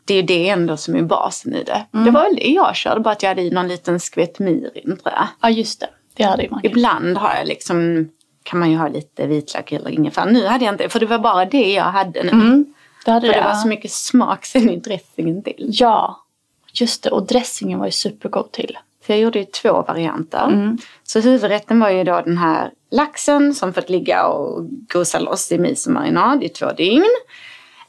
Det 0.09 0.15
är 0.15 0.17
ju 0.17 0.23
det 0.23 0.49
ändå 0.49 0.77
som 0.77 0.97
är 0.97 1.03
basen 1.03 1.55
i 1.55 1.65
det. 1.65 1.87
Mm. 1.95 2.07
Det 2.07 2.11
var 2.11 2.23
väl 2.23 2.37
det 2.37 2.49
jag 2.49 2.77
körde, 2.77 3.01
bara 3.01 3.11
att 3.11 3.23
jag 3.23 3.31
hade 3.31 3.43
i 3.43 3.51
någon 3.51 3.69
liten 3.69 4.01
skvätt 4.01 4.39
mirin 4.39 4.97
tror 5.03 5.15
jag. 5.15 5.27
Ja, 5.41 5.51
just 5.51 5.81
det. 5.81 5.89
Det 6.17 6.25
hade 6.25 6.43
ju 6.43 6.51
man. 6.51 6.61
Ibland 6.63 7.17
har 7.17 7.35
jag 7.35 7.49
liksom, 7.49 8.09
kan 8.43 8.59
man 8.59 8.71
ju 8.71 8.77
ha 8.77 8.89
lite 8.89 9.27
vitlök 9.27 9.73
eller 9.73 9.91
ingefära. 9.91 10.25
Nu 10.25 10.47
hade 10.47 10.65
jag 10.65 10.75
inte, 10.75 10.89
för 10.89 11.01
det 11.01 11.07
var 11.07 11.19
bara 11.19 11.45
det 11.45 11.73
jag 11.73 11.85
hade 11.85 12.23
nu. 12.23 12.31
Mm, 12.31 12.75
det 13.05 13.11
hade 13.11 13.27
För 13.27 13.33
det 13.33 13.39
jag. 13.39 13.49
var 13.49 13.55
så 13.55 13.69
mycket 13.69 13.93
smak 13.93 14.47
sen 14.47 14.71
i 14.71 14.77
dressingen 14.77 15.43
till. 15.43 15.71
Ja, 15.73 16.25
just 16.73 17.03
det. 17.03 17.11
Och 17.11 17.27
dressingen 17.27 17.79
var 17.79 17.87
ju 17.87 17.93
supergod 17.93 18.53
till. 18.53 18.79
Så 19.07 19.13
jag 19.13 19.19
gjorde 19.19 19.39
ju 19.39 19.45
två 19.45 19.83
varianter. 19.89 20.47
Mm. 20.47 20.79
Så 21.05 21.21
huvudrätten 21.21 21.81
var 21.81 21.91
ju 21.91 22.05
då 22.05 22.21
den 22.25 22.39
här 22.39 22.71
laxen 22.91 23.55
som 23.55 23.73
fått 23.73 23.89
ligga 23.89 24.27
och 24.27 24.67
gosa 24.93 25.19
loss 25.19 25.53
i 25.53 25.59
misomarinad 25.59 26.45
i 26.45 26.49
två 26.49 26.73
dygn. 26.73 27.05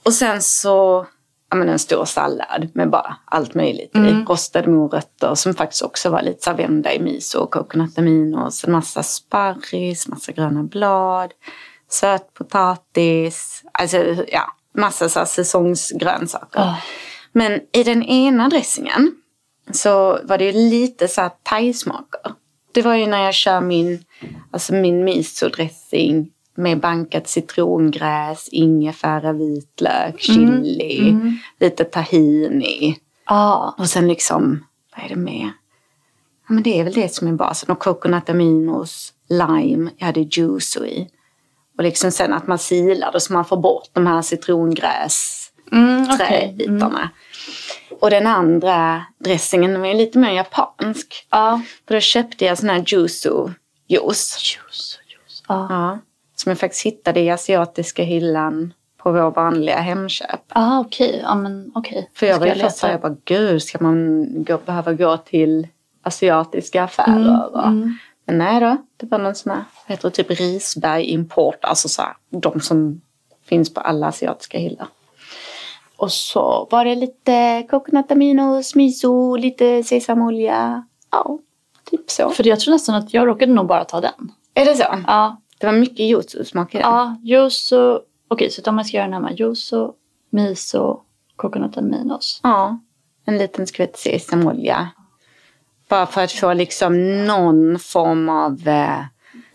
Och 0.03 0.13
sen 0.13 0.41
så 0.41 1.05
men 1.56 1.70
en 1.70 1.79
stor 1.79 2.06
sallad 2.06 2.70
med 2.74 2.89
bara 2.89 3.15
allt 3.25 3.53
möjligt 3.53 3.96
i. 3.96 4.25
Rostade 4.27 4.70
morötter 4.70 5.36
som 5.36 5.53
faktiskt 5.53 5.82
också 5.82 6.10
var 6.10 6.22
lite 6.22 6.44
så 6.44 6.53
vända 6.53 6.94
i 6.94 7.00
miso 7.00 7.39
och 7.39 7.51
coconut 7.51 7.98
En 7.98 8.72
massa 8.72 9.03
sparris, 9.03 10.08
massa 10.08 10.32
gröna 10.32 10.63
blad, 10.63 11.34
sötpotatis. 11.89 13.63
Alltså 13.72 13.98
ja, 14.27 14.44
massa 14.75 15.10
så 15.10 15.25
säsongsgrönsaker. 15.25 16.60
Ah. 16.60 16.75
Men 17.32 17.62
i 17.72 17.84
den 17.84 18.03
ena 18.03 18.50
dressingen 18.50 19.12
så 19.72 20.20
var 20.24 20.38
det 20.38 20.51
lite 20.51 21.08
så 21.08 21.22
här 21.22 21.32
thai-smaker. 21.44 22.34
Det 22.72 22.82
var 22.82 22.96
ju 22.96 23.08
när 23.08 23.24
jag 23.24 23.34
kör 23.34 23.62
min, 23.62 24.03
alltså 24.51 24.74
min 24.74 25.08
miso-dressing 25.08 26.27
med 26.60 26.80
bankat 26.80 27.28
citrongräs, 27.28 28.50
ingefära, 28.51 29.34
vitlök, 29.34 30.20
chili, 30.20 31.16
lite 31.60 31.84
tahini. 31.84 32.98
Ja, 33.25 33.75
Och 33.78 33.89
sen 33.89 34.08
liksom, 34.08 34.66
vad 34.96 35.06
är 35.06 35.10
det 35.10 35.16
mer? 35.16 35.51
Ja 36.48 36.54
men 36.54 36.63
det 36.63 36.80
är 36.80 36.84
väl 36.84 36.94
det 36.94 37.13
som 37.13 37.28
är 37.28 37.32
basen. 37.32 37.72
Och 37.72 37.80
coconut 37.80 38.30
aminos, 38.30 39.13
lime, 39.30 39.92
jag 39.98 40.06
hade 40.06 40.22
juice 40.22 40.78
i. 40.78 41.08
Och 41.78 41.84
liksom 41.84 42.12
sen 42.12 42.34
att 42.34 42.48
man 42.48 42.60
silar 42.60 43.12
det 43.12 43.20
så 43.20 43.34
man 43.34 43.46
får 43.46 43.58
bort 43.58 43.89
de 43.94 44.08
här 44.08 44.22
citrongräs 44.22 45.50
mm, 45.72 46.08
okej. 46.10 46.18
träbitarna. 46.28 47.10
Och 48.00 48.10
den 48.10 48.28
andra 48.28 49.06
dressingen 49.20 49.82
var 49.82 49.94
lite 49.94 50.20
mer 50.20 50.32
japansk. 50.32 51.28
Ja. 51.30 51.62
För 51.88 51.94
då 51.94 52.00
köpte 52.00 52.46
jag 52.46 52.58
sån 52.58 52.70
här 52.70 52.84
juice 52.88 53.25
juice. 53.25 54.38
Juice, 54.56 55.00
juice. 55.08 55.44
Ja. 55.48 55.68
Ja, 55.70 56.00
som 56.39 56.50
jag 56.50 56.60
faktiskt 56.60 56.86
hittade 56.86 57.19
i 57.19 57.29
asiatiska 57.29 58.03
hyllan 58.03 58.74
på 58.98 59.12
vår 59.12 59.31
vanliga 59.31 59.77
Hemköp. 59.79 60.41
Ah, 60.50 60.79
okej. 60.79 61.19
Ja, 61.24 61.36
men 61.36 61.72
okej. 61.75 62.10
För 62.13 62.25
jag 62.25 62.39
var 62.39 62.48
ju 62.48 62.55
först 62.55 62.77
såhär, 62.77 62.93
jag 62.93 63.01
bara 63.01 63.15
gud 63.25 63.63
ska 63.63 63.77
man 63.84 64.25
gå, 64.43 64.58
behöva 64.65 64.93
gå 64.93 65.17
till 65.17 65.67
asiatiska 66.03 66.84
affärer? 66.84 67.50
och- 67.55 67.67
mm. 67.67 67.98
Men 68.25 68.38
nej 68.38 68.60
då, 68.60 68.77
det 68.98 69.05
var 69.05 69.17
någon 69.17 69.36
sån 69.36 69.51
här, 69.51 69.63
vad 69.88 69.98
heter 69.98 70.10
det, 70.10 70.15
typ 70.15 70.39
Risberg 70.39 71.03
Import, 71.03 71.58
alltså 71.65 71.89
så 71.89 72.01
här, 72.01 72.13
de 72.29 72.60
som 72.62 73.01
finns 73.46 73.74
på 73.74 73.81
alla 73.81 74.08
asiatiska 74.08 74.58
hyllor. 74.58 74.88
Och 75.98 76.12
så 76.12 76.67
var 76.72 76.86
det 76.86 76.96
lite 76.96 77.67
coconut 77.69 78.12
aminos, 78.12 78.75
miso, 78.75 79.36
lite 79.36 79.84
sesamolja. 79.84 80.84
Ja, 81.12 81.39
typ 81.91 82.12
så. 82.12 82.29
För 82.29 82.48
jag 82.48 82.60
tror 82.60 82.74
nästan 82.74 82.96
att 82.96 83.13
jag 83.13 83.27
råkade 83.27 83.53
nog 83.53 83.67
bara 83.67 83.84
ta 83.86 84.01
den. 84.01 84.31
Är 84.53 84.65
det 84.65 84.75
så? 84.75 84.84
Ja, 85.08 85.41
Det 85.60 85.66
var 85.66 85.74
mycket 85.74 86.00
den. 86.00 86.82
ja 86.82 87.18
yuzu. 87.25 88.00
Okej, 88.28 88.51
så 88.51 88.62
om 88.70 88.75
man 88.75 88.86
ska 88.86 88.98
göra 88.98 89.08
den 89.08 89.13
hemma. 89.13 89.32
Yuzu, 89.32 89.88
miso, 90.30 91.01
coconut 91.36 91.78
aminos. 91.78 92.39
Ja. 92.44 92.80
en 93.25 93.38
liten 93.38 93.68
skvätt 93.68 93.98
sesamolja. 93.98 94.89
Bara 95.89 96.06
för 96.06 96.24
att 96.24 96.32
få 96.32 96.54
liksom 96.54 97.25
någon 97.25 97.80
form 97.80 98.30
av, 98.30 98.68
eh, 98.68 99.00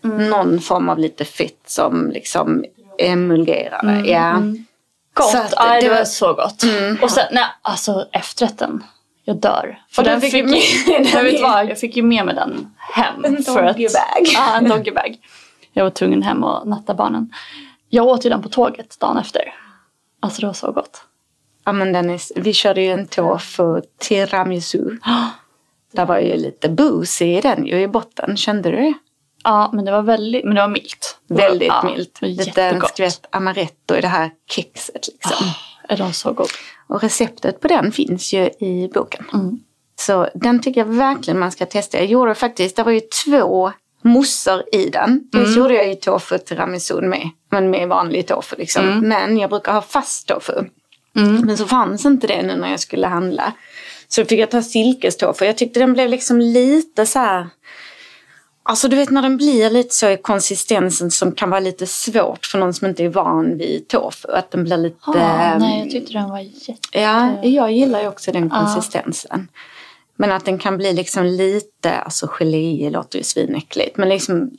någon 0.01 0.59
form 0.59 0.89
av 0.89 0.99
lite 0.99 1.25
fett 1.25 1.61
som 1.65 2.11
liksom 2.11 2.65
emulgerar 2.99 3.83
det. 3.83 4.09
Ja. 4.11 4.41
Gott, 5.13 5.31
Så 5.31 5.37
att 5.37 5.53
ja, 5.55 5.81
det, 5.81 5.89
var 5.89 6.03
så 6.03 6.33
gott. 6.33 6.63
Mm. 6.63 6.97
Och 7.01 7.11
sen, 7.11 7.23
nej, 7.31 7.45
alltså 7.61 8.07
efterrätten. 8.11 8.83
Jag 9.23 9.37
dör. 9.37 9.79
För 9.89 10.03
du 10.03 10.09
den 10.09 10.21
fick 10.21 10.31
fick, 10.31 10.45
ju 10.87 10.93
jag, 10.93 11.05
den 11.13 11.25
vet 11.25 11.41
vad, 11.41 11.69
jag 11.69 11.79
fick 11.79 11.97
ju 11.97 12.03
med 12.03 12.25
mig 12.25 12.35
den 12.35 12.75
hem. 12.77 13.25
En 13.25 13.43
doggybag. 13.43 14.25
Ja, 14.33 14.57
en 14.57 14.69
doggybag. 14.69 15.17
Jag 15.77 15.83
var 15.83 15.91
tvungen 15.91 16.23
hem 16.23 16.43
och 16.43 16.67
natta 16.67 16.93
barnen. 16.93 17.33
Jag 17.89 18.07
åt 18.07 18.25
ju 18.25 18.29
den 18.29 18.41
på 18.41 18.49
tåget 18.49 18.99
dagen 18.99 19.17
efter. 19.17 19.41
Alltså 20.19 20.41
det 20.41 20.47
var 20.47 20.53
så 20.53 20.71
gott. 20.71 21.03
Ja, 21.65 21.71
men 21.71 21.93
den 21.93 22.09
är, 22.09 22.41
vi 22.41 22.53
körde 22.53 22.81
ju 22.81 22.91
en 22.91 23.07
tofu 23.07 23.81
tiramisu. 23.99 24.97
Där 25.91 26.05
var 26.05 26.19
ju 26.19 26.37
lite 26.37 26.69
boozy 26.69 27.25
i 27.25 27.41
den 27.41 27.65
ju 27.65 27.81
i 27.81 27.87
botten. 27.87 28.37
Kände 28.37 28.71
du 28.71 28.75
det? 28.75 28.93
Ja, 29.43 29.69
men 29.73 29.85
det 29.85 29.91
var 29.91 30.01
väldigt, 30.01 30.45
men 30.45 30.55
det 30.55 30.61
var 30.61 30.67
milt. 30.67 31.19
Det 31.27 31.33
Väldigt 31.33 31.67
ja, 31.67 31.83
milt. 31.83 32.17
det 32.19 32.27
Lite 32.27 32.63
en 32.63 32.81
skvätt 32.81 33.25
amaretto 33.29 33.95
i 33.95 34.01
det 34.01 34.07
här 34.07 34.31
kexet 34.49 35.07
liksom. 35.07 35.47
Är 35.89 35.97
de 35.97 36.13
så 36.13 36.33
god? 36.33 36.47
Och 36.87 37.01
receptet 37.01 37.59
på 37.59 37.67
den 37.67 37.91
finns 37.91 38.33
ju 38.33 38.49
i 38.59 38.89
boken. 38.93 39.25
Mm. 39.33 39.59
Så 39.95 40.29
den 40.33 40.61
tycker 40.61 40.81
jag 40.81 40.87
verkligen 40.87 41.39
man 41.39 41.51
ska 41.51 41.65
testa. 41.65 41.97
Jag 41.97 42.05
gjorde 42.05 42.35
faktiskt, 42.35 42.75
det 42.75 42.83
var 42.83 42.91
ju 42.91 43.01
två 43.25 43.71
mousser 44.05 44.75
i 44.75 44.89
den. 44.89 45.29
Dels 45.31 45.47
Mm. 45.47 45.59
gjorde 45.59 45.73
jag 45.73 45.87
ju 45.87 45.95
tofu 45.95 46.37
tiramisu 46.37 47.01
med, 47.01 47.29
men 47.51 47.69
med 47.69 47.87
vanlig 47.87 48.27
tofu 48.27 48.55
liksom. 48.57 48.85
Mm. 48.85 49.09
Men 49.09 49.37
jag 49.37 49.49
brukar 49.49 49.73
ha 49.73 49.81
fast 49.81 50.27
tofu. 50.27 50.53
Men 51.13 51.57
så 51.57 51.65
fanns 51.67 52.05
inte 52.05 52.27
det 52.27 52.41
nu 52.41 52.55
när 52.55 52.71
jag 52.71 52.79
skulle 52.79 53.07
handla. 53.07 53.53
Så 54.07 54.21
då 54.21 54.27
fick 54.27 54.39
jag 54.39 54.51
ta 54.51 54.61
silkestofu. 54.61 55.45
Jag 55.45 55.57
tyckte 55.57 55.79
den 55.79 55.93
blev 55.93 56.09
liksom 56.09 56.39
lite 56.41 57.05
så 57.05 57.19
här... 57.19 57.47
Alltså 58.63 58.87
du 58.87 58.95
vet 58.95 59.09
när 59.09 59.21
den 59.21 59.37
blir 59.37 59.69
lite 59.69 59.95
så 59.95 60.09
i 60.09 60.17
konsistensen 60.17 61.11
som 61.11 61.31
kan 61.31 61.49
vara 61.49 61.59
lite 61.59 61.87
svårt 61.87 62.45
för 62.45 62.57
någon 62.59 62.73
som 62.73 62.87
inte 62.87 63.03
är 63.03 63.09
van 63.09 63.57
vid 63.57 63.87
tofu. 63.87 64.27
Att 64.31 64.51
den 64.51 64.63
blir 64.63 64.77
lite... 64.77 64.97
Ah, 65.01 65.57
nej, 65.57 65.79
jag 65.79 65.89
tyckte 65.89 66.13
den 66.13 66.29
var 66.29 66.39
jätte... 66.39 66.99
Ja, 66.99 67.43
jag 67.43 67.71
gillar 67.71 68.01
ju 68.01 68.07
också 68.07 68.31
den 68.31 68.49
konsistensen. 68.49 69.47
Men 70.17 70.31
att 70.31 70.45
den 70.45 70.57
kan 70.59 70.77
bli 70.77 70.93
liksom 70.93 71.25
lite, 71.25 71.91
alltså 71.99 72.27
gelé 72.27 72.89
låter 72.89 73.17
ju 73.17 73.23
svinäckligt, 73.23 73.97
men 73.97 74.09
liksom 74.09 74.51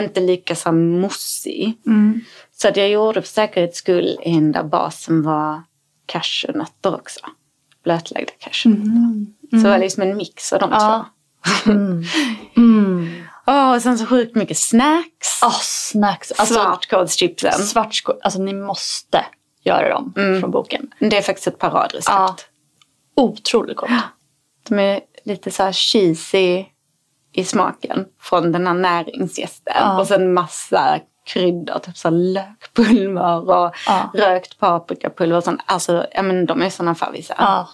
inte 0.00 0.20
lika 0.20 0.54
så 0.54 0.72
mossig. 0.72 1.78
Mm. 1.86 2.20
Så 2.56 2.68
att 2.68 2.76
jag 2.76 2.88
gjorde 2.90 3.22
för 3.22 3.28
säkerhets 3.28 3.78
skull 3.78 4.18
en 4.22 4.52
där 4.52 4.62
basen 4.64 5.22
var 5.22 5.62
cashewnötter 6.06 6.94
också. 6.94 7.20
Blötlagda 7.84 8.32
cashewnötter. 8.38 9.26
Så 9.50 9.56
det 9.56 9.68
var 9.70 9.78
liksom 9.78 10.02
en 10.02 10.16
mix 10.16 10.52
av 10.52 10.60
de 10.60 10.70
Ja. 10.72 11.06
två. 11.64 11.70
Mm. 11.70 12.04
Mm. 12.56 13.08
Åh, 13.46 13.74
och 13.74 13.82
sen 13.82 13.98
så 13.98 14.06
sjukt 14.06 14.34
mycket 14.36 14.58
snacks. 14.58 15.42
Ah, 15.42 15.50
snacks. 15.62 16.32
Alltså, 16.32 16.54
Svartkålschipsen. 16.54 17.52
Svartskål. 17.52 18.16
Alltså 18.22 18.42
ni 18.42 18.52
måste 18.52 19.24
göra 19.64 19.88
dem 19.88 20.12
Mm. 20.16 20.40
från 20.40 20.50
boken. 20.50 20.90
Det 20.98 21.16
är 21.16 21.22
faktiskt 21.22 21.46
ett 21.46 21.58
paradrecept. 21.58 22.08
Ja. 22.08 22.36
Otroligt 23.16 23.76
gott. 23.76 23.90
De 24.68 24.78
är 24.78 25.00
lite 25.24 25.50
så 25.50 25.62
här 25.62 25.72
cheesy 25.72 26.64
i 27.32 27.44
smaken 27.44 28.04
från 28.20 28.52
den 28.52 28.66
här 28.66 28.74
näringsgästen. 28.74 29.74
Ja. 29.76 30.00
Och 30.00 30.06
sen 30.06 30.34
massa 30.34 31.00
kryddor, 31.26 31.78
typ 31.78 31.96
så 31.96 32.10
lökpulver 32.10 33.50
och 33.50 33.74
Ja. 33.86 34.10
rökt 34.14 34.58
paprikapulver 34.58 35.36
och 35.36 35.44
sånt. 35.44 35.60
Alltså, 35.66 36.06
ja 36.14 36.22
men 36.22 36.46
de 36.46 36.62
är 36.62 36.70
såna 36.70 36.94
favvisar. 36.94 37.36
Ja. 37.38 37.68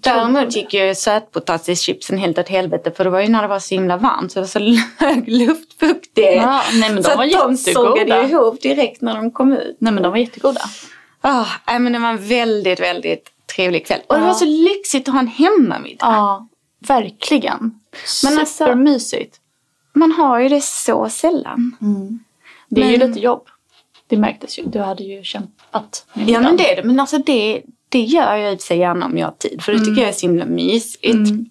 Däremot 0.00 0.56
gick 0.56 0.74
ju 0.74 0.94
sötpotatischipsen 0.94 2.18
helt 2.18 2.38
åt 2.38 2.48
helvete 2.48 2.90
för 2.90 3.04
det 3.04 3.10
var 3.10 3.20
ju 3.20 3.28
när 3.28 3.42
det 3.42 3.48
var 3.48 3.58
så 3.58 3.74
himla 3.74 3.96
varmt 3.96 4.32
så 4.32 4.38
det 4.38 4.42
var 4.42 4.46
så 4.76 4.82
hög 5.04 5.28
luftfuktighet. 5.28 6.42
Ja, 6.42 6.62
nej, 6.72 6.88
men 6.88 6.96
de 6.96 7.02
så 7.02 7.16
var 7.16 7.24
att 7.24 7.30
de 7.32 7.54
jättegoda. 7.54 7.90
sågade 7.90 8.28
ihop 8.28 8.60
direkt 8.62 9.00
när 9.00 9.14
de 9.14 9.30
kom 9.30 9.52
ut. 9.52 9.76
Nej 9.80 9.92
men 9.92 10.02
de 10.02 10.08
var 10.12 10.18
jättegoda. 10.18 10.60
Ah, 11.20 11.46
nej, 11.66 11.78
men 11.78 11.92
det 11.92 11.98
var 11.98 12.08
en 12.08 12.28
väldigt, 12.28 12.80
väldigt 12.80 13.30
trevlig 13.56 13.86
kväll. 13.86 14.00
Och 14.08 14.14
det 14.14 14.20
Ja. 14.20 14.26
var 14.26 14.34
så 14.34 14.44
lyxigt 14.44 15.08
att 15.08 15.14
ha 15.14 15.20
en 15.20 15.26
hemmamiddag. 15.26 16.06
Ja, 16.06 16.48
verkligen. 16.78 17.80
Men 18.24 18.38
alltså- 18.38 18.64
Supermysigt. 18.64 19.40
Man 19.92 20.12
har 20.12 20.38
ju 20.40 20.48
det 20.48 20.60
så 20.64 21.08
sällan. 21.08 21.76
Det 22.68 22.82
är 22.82 22.90
ju 22.90 22.98
Men- 22.98 23.08
lite 23.08 23.20
jobb. 23.20 23.48
Det 24.06 24.16
märktes 24.16 24.58
ju. 24.58 24.62
Du 24.66 24.78
hade 24.80 25.02
ju 25.04 25.22
kämpat. 25.22 26.06
Ja 26.14 26.40
men 26.40 26.56
det 26.56 26.72
är 26.72 26.76
det. 26.76 26.82
Men 26.84 27.00
alltså 27.00 27.18
det, 27.18 27.62
det 27.88 28.00
gör 28.00 28.34
jag 28.36 28.54
i 28.54 28.58
sig 28.58 28.78
gärna 28.78 29.06
om 29.06 29.18
jag 29.18 29.26
har 29.26 29.32
tid. 29.34 29.62
För 29.62 29.72
det 29.72 29.78
tycker 29.78 30.00
jag 30.02 30.08
är 30.08 30.12
så 30.12 30.26
himla 30.26 30.44
mysigt. 30.44 31.04
Mm. 31.14 31.46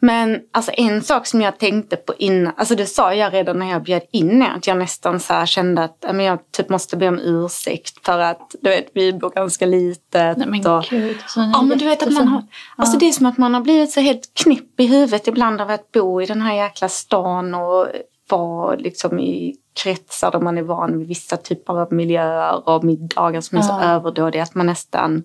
Men 0.00 0.40
alltså 0.52 0.72
en 0.74 1.02
sak 1.02 1.26
som 1.26 1.40
jag 1.40 1.58
tänkte 1.58 1.96
på 1.96 2.14
innan, 2.18 2.52
alltså 2.56 2.74
det 2.74 2.86
sa 2.86 3.14
jag 3.14 3.32
redan 3.32 3.58
när 3.58 3.70
jag 3.70 3.82
bjöd 3.82 4.02
in 4.10 4.42
er, 4.42 4.52
att 4.56 4.66
jag 4.66 4.76
nästan 4.76 5.20
så 5.20 5.46
kände 5.46 5.84
att 5.84 6.04
men 6.12 6.20
jag 6.20 6.38
typ 6.52 6.68
måste 6.68 6.96
be 6.96 7.08
om 7.08 7.18
ursäkt 7.18 8.06
för 8.06 8.18
att 8.18 8.54
du 8.60 8.70
vet 8.70 8.90
vi 8.94 9.12
bor 9.12 9.30
ganska 9.30 9.66
litet. 9.66 10.36
Nej 10.36 10.46
men 10.46 10.66
och, 10.66 10.84
gud. 10.90 11.16
Så 11.26 11.40
Ja 11.54 11.62
men 11.62 11.78
du 11.78 11.84
vet 11.84 12.02
att 12.02 12.12
man 12.12 12.28
har, 12.28 12.42
alltså 12.76 12.98
det 12.98 13.08
är 13.08 13.12
som 13.12 13.26
att 13.26 13.38
man 13.38 13.54
har 13.54 13.60
blivit 13.60 13.90
så 13.90 14.00
helt 14.00 14.34
knipp 14.34 14.80
i 14.80 14.86
huvudet 14.86 15.28
ibland 15.28 15.60
av 15.60 15.70
att 15.70 15.92
bo 15.92 16.22
i 16.22 16.26
den 16.26 16.42
här 16.42 16.54
jäkla 16.54 16.88
stan 16.88 17.54
och 17.54 17.86
vara 18.28 18.76
liksom 18.76 19.18
i 19.18 19.56
kretsar 19.82 20.30
där 20.30 20.40
man 20.40 20.58
är 20.58 20.62
van 20.62 20.98
vid 20.98 21.08
vissa 21.08 21.36
typer 21.36 21.80
av 21.80 21.92
miljöer 21.92 22.68
och 22.68 22.84
middagar 22.84 23.40
som 23.40 23.58
är 23.58 23.62
så 23.62 23.78
Ja. 23.80 23.84
överdådiga 23.84 24.42
att 24.42 24.54
man 24.54 24.66
nästan 24.66 25.22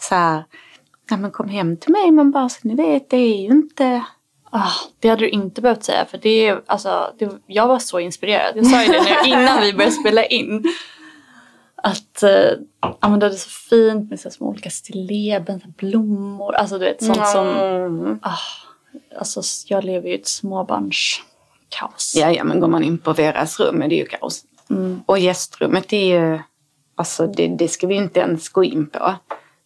så 0.00 0.14
här, 0.14 0.44
nej 1.10 1.20
men 1.20 1.30
kom 1.30 1.48
hem 1.48 1.76
till 1.76 1.92
mig 1.92 2.10
men 2.10 2.30
bara 2.30 2.48
så 2.48 2.58
ni 2.62 2.74
vet 2.74 3.10
det 3.10 3.16
är 3.16 3.42
ju 3.42 3.48
inte 3.48 4.04
Ah, 4.50 4.72
det 5.00 5.08
hade 5.08 5.20
du 5.20 5.28
inte 5.28 5.60
behövt 5.60 5.84
säga 5.84 6.04
för 6.04 6.18
det 6.18 6.58
alltså, 6.66 7.14
det, 7.18 7.30
jag 7.46 7.68
var 7.68 7.78
så 7.78 8.00
inspirerad. 8.00 8.56
Jag 8.56 8.66
sa 8.66 8.82
ju 8.82 8.88
det 8.88 9.00
nu 9.02 9.10
innan 9.30 9.60
vi 9.60 9.72
började 9.72 9.92
spela 9.94 10.24
in. 10.24 10.64
Att 11.82 12.22
eh, 12.22 12.50
ja, 13.00 13.08
men 13.08 13.18
det 13.20 13.26
är 13.26 13.30
så 13.30 13.50
fint 13.50 14.10
med 14.10 14.20
så 14.20 14.30
små 14.30 14.48
olika 14.48 14.70
stilleben, 14.70 15.60
blommor, 15.78 16.54
alltså 16.54 16.78
du 16.78 16.84
vet 16.84 17.04
sånt 17.04 17.26
som, 17.28 17.46
Mm. 17.48 18.18
ah, 18.22 18.38
alltså 19.18 19.42
jag 19.66 19.84
lever 19.84 20.08
ju 20.08 20.14
ett 20.14 20.28
småbarnskaos. 20.28 22.14
Ja, 22.16 22.32
ja 22.32 22.44
men 22.44 22.60
går 22.60 22.68
man 22.68 22.84
in 22.84 22.98
på 22.98 23.12
Veras 23.12 23.60
rum 23.60 23.82
är 23.82 23.88
det 23.88 23.94
ju 23.94 24.06
kaos. 24.06 24.44
Mm. 24.70 25.02
Och 25.06 25.18
gästrummet 25.18 25.92
är 25.92 26.20
ju, 26.20 26.38
alltså 26.94 27.26
det, 27.26 27.46
det 27.48 27.68
ska 27.68 27.86
vi 27.86 27.94
inte 27.94 28.20
ens 28.20 28.48
gå 28.48 28.64
in 28.64 28.86
på. 28.86 29.14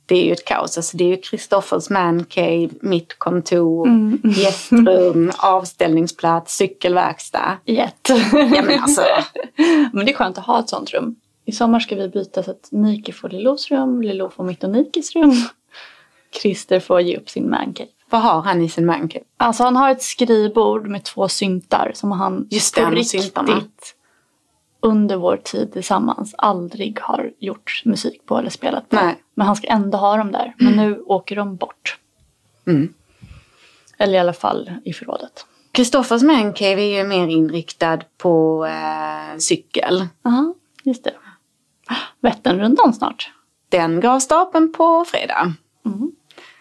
Det 0.07 0.15
är 0.15 0.25
ju 0.25 0.33
ett 0.33 0.45
kaos. 0.45 0.77
Alltså 0.77 0.97
det 0.97 1.05
är 1.05 1.09
ju 1.09 1.17
Kristoffers 1.17 1.91
mancave, 1.91 2.69
mitt 2.81 3.19
kontor, 3.19 3.87
Mm. 3.89 4.21
gästrum, 4.37 5.33
avställningsplats, 5.39 6.57
cykelverkstad. 6.57 7.57
Jätte. 7.65 8.13
Ja 8.33 8.63
men 8.63 8.81
alltså, 8.81 9.03
Men 9.93 10.07
det 10.07 10.13
är 10.13 10.17
skönt 10.17 10.39
att 10.39 10.47
ha 10.47 10.61
ett 10.61 10.69
sånt 10.69 10.91
rum. 10.91 11.15
I 11.45 11.53
sommar 11.53 11.81
ska 11.81 11.97
vi 11.97 12.09
byta 12.09 12.43
så 12.43 12.51
att 12.51 12.69
Nike 12.71 13.13
får 13.13 13.29
Lilos 13.29 13.71
rum, 13.71 14.03
Lilo 14.03 14.31
får 14.31 14.45
mitt 14.45 14.65
och 14.65 14.71
Nikes 14.71 15.15
rum. 15.15 15.33
Christer 16.43 16.81
får 16.81 17.01
ge 17.01 17.17
upp 17.17 17.31
sin 17.31 17.51
mancave. 17.51 17.89
vad 18.11 18.21
har 18.23 18.43
han 18.43 18.63
i 18.63 18.69
sin 18.69 18.87
mancave? 18.87 19.25
Alltså 19.37 19.63
han 19.63 19.77
har 19.77 19.91
ett 19.91 20.03
skrivbord 20.03 20.87
med 20.89 21.05
två 21.05 21.29
syntar 21.29 21.93
som 21.95 22.13
han 22.13 22.47
Just 22.51 22.75
det, 22.75 22.81
på 22.81 22.87
har 22.87 22.95
riktigt. 22.95 23.95
Under 24.83 25.17
vår 25.17 25.37
tid 25.37 25.73
tillsammans 25.73 26.35
aldrig 26.39 27.01
har 27.01 27.33
gjort 27.39 27.83
musik 27.85 28.27
på 28.27 28.39
eller 28.39 28.51
spelat 28.51 28.89
på. 28.89 28.97
Nej. 28.97 29.17
Men 29.35 29.47
han 29.47 29.57
ska 29.57 29.67
ändå 29.67 29.99
ha 29.99 30.17
dem 30.17 30.33
där. 30.33 30.55
Men 30.59 30.73
nu 30.73 31.01
åker 31.01 31.37
de 31.37 31.57
bort. 31.57 31.99
Mm. 32.67 32.95
Eller 33.99 34.15
i 34.15 34.19
alla 34.19 34.33
fall 34.33 34.71
i 34.85 34.93
förrådet. 34.93 35.47
Kristoffers 35.73 36.23
mancave 36.23 36.83
är 36.83 36.99
ju 36.99 37.05
mer 37.05 37.27
inriktad 37.27 37.99
på 38.19 38.67
eh, 38.67 39.39
cykel. 39.39 40.07
Ja, 40.23 40.55
just 40.83 41.05
det. 41.05 41.15
Vätternrundan 42.21 42.95
snart. 42.95 43.31
Den 43.69 44.01
går 44.01 44.09
av 44.09 44.21
stapeln 44.21 44.73
på 44.73 45.05
fredag. 45.05 45.55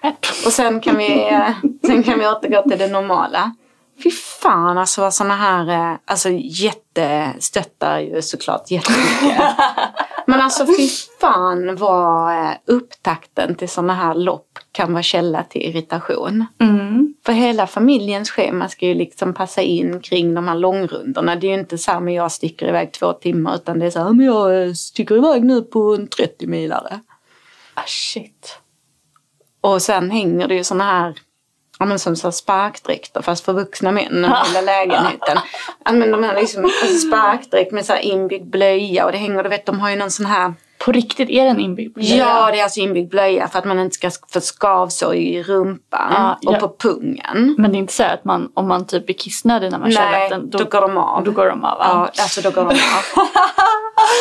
Pepp. 0.01 0.25
Och 0.45 0.53
sen 0.53 0.79
kan 0.81 0.97
vi, 0.97 1.29
eh, 1.29 1.49
sen 1.84 2.03
kan 2.03 2.19
vi 2.19 2.27
återgå 2.27 2.69
till 2.69 2.79
det 2.79 2.88
normala. 2.88 3.55
Fy 4.03 4.11
fan 4.11 4.77
alltså 4.77 5.01
vad 5.01 5.13
sådana 5.13 5.35
här, 5.35 5.91
eh, 5.91 5.97
alltså 6.05 6.29
jättestöttar 6.31 7.99
ju 7.99 8.21
såklart 8.21 8.71
jättemycket. 8.71 9.41
Men 10.25 10.41
alltså 10.41 10.65
fy 10.65 10.87
fan 11.21 11.75
vad 11.75 12.33
eh, 12.33 12.51
upptakten 12.65 13.55
till 13.55 13.69
sådana 13.69 13.93
här 13.93 14.13
lopp 14.13 14.59
kan 14.71 14.93
vara 14.93 15.03
källa 15.03 15.43
till 15.43 15.61
irritation. 15.61 16.45
Mm. 16.59 17.13
För 17.25 17.33
hela 17.33 17.67
familjens 17.67 18.31
schema 18.31 18.69
ska 18.69 18.85
ju 18.85 18.93
liksom 18.93 19.33
passa 19.33 19.61
in 19.61 19.99
kring 19.99 20.33
de 20.33 20.47
här 20.47 20.55
långrundorna. 20.55 21.35
Det 21.35 21.47
är 21.47 21.51
ju 21.51 21.59
inte 21.59 21.77
så 21.77 21.91
här 21.91 21.99
med 21.99 22.13
jag 22.13 22.31
sticker 22.31 22.67
iväg 22.67 22.91
två 22.91 23.13
timmar 23.13 23.55
utan 23.55 23.79
det 23.79 23.85
är 23.85 23.89
så 23.89 23.99
här, 23.99 24.13
men 24.13 24.25
jag 24.25 24.63
eh, 24.63 24.73
sticker 24.73 25.15
iväg 25.15 25.43
nu 25.43 25.61
på 25.61 25.95
en 25.95 26.07
30 26.07 26.47
milare. 26.47 26.99
Ah, 27.73 27.87
shit. 27.87 28.57
Och 29.61 29.81
sen 29.81 30.11
hänger 30.11 30.47
det 30.47 30.55
ju 30.55 30.63
såna 30.63 30.83
här 30.83 31.15
Ja, 31.82 31.86
men 31.86 32.00
som 32.00 32.15
så 32.15 32.28
här 32.28 32.32
sparkdräkter 32.32 33.22
fast 33.22 33.46
för 33.46 33.54
vuxna 33.54 33.91
män 33.91 34.26
i 34.26 34.28
hela 34.28 34.62
lägenheten. 34.65 35.38
Ja, 35.86 35.91
men 35.91 36.12
de 36.12 36.24
här 36.24 36.36
liksom, 36.36 36.63
alltså 36.65 37.08
sparkdräkt 37.08 37.72
med 37.72 37.86
så 37.86 37.96
inbyggd 37.98 38.50
blöja 38.50 39.06
och 39.06 39.12
det 39.12 39.17
hänger, 39.17 39.44
du 39.44 39.50
vet 39.50 39.65
de 39.65 39.80
har 39.80 39.89
ju 39.89 39.96
någon 39.96 40.12
sån 40.12 40.26
här 40.26 40.54
På 40.86 40.91
riktigt, 40.91 41.30
är 41.30 41.44
det 41.44 41.50
en 41.50 41.60
inbyggd 41.60 41.94
blöja? 41.94 42.15
Ja, 42.15 42.52
det 42.52 42.60
är 42.60 42.63
alltså 42.63 42.80
inbyggd 42.80 43.10
blöja 43.10 43.48
för 43.48 43.60
att 43.60 43.65
man 43.65 43.80
inte 43.80 43.96
ska 43.96 44.12
få 44.34 44.41
skavsår 44.41 45.15
i 45.15 45.44
rumpan 45.44 46.13
Ja, 46.13 46.39
och 46.46 46.54
ja. 46.54 46.60
på 46.60 46.76
pungen. 46.80 47.56
Men 47.58 47.72
det 47.72 47.78
är 47.78 47.80
inte 47.80 47.94
så 47.94 48.04
att 48.04 48.26
man, 48.26 48.52
om 48.54 48.67
man 48.67 48.88
typ 48.88 49.10
är 49.10 49.13
kissnödig 49.13 49.72
när 49.72 49.80
man 49.80 49.91
kör 49.91 50.02
Nej, 50.12 50.30
vatten, 50.30 50.50
då, 50.50 50.63
går 50.63 50.82
de 50.82 50.98
av. 50.98 51.24
då 51.24 51.32
går 51.32 51.46
de 51.46 51.63
av. 51.63 51.78
Ja, 51.80 51.94
va? 51.94 52.10
alltså 52.22 52.41
då 52.41 52.52
går 52.52 52.62
de 52.62 52.70
av. 52.70 53.28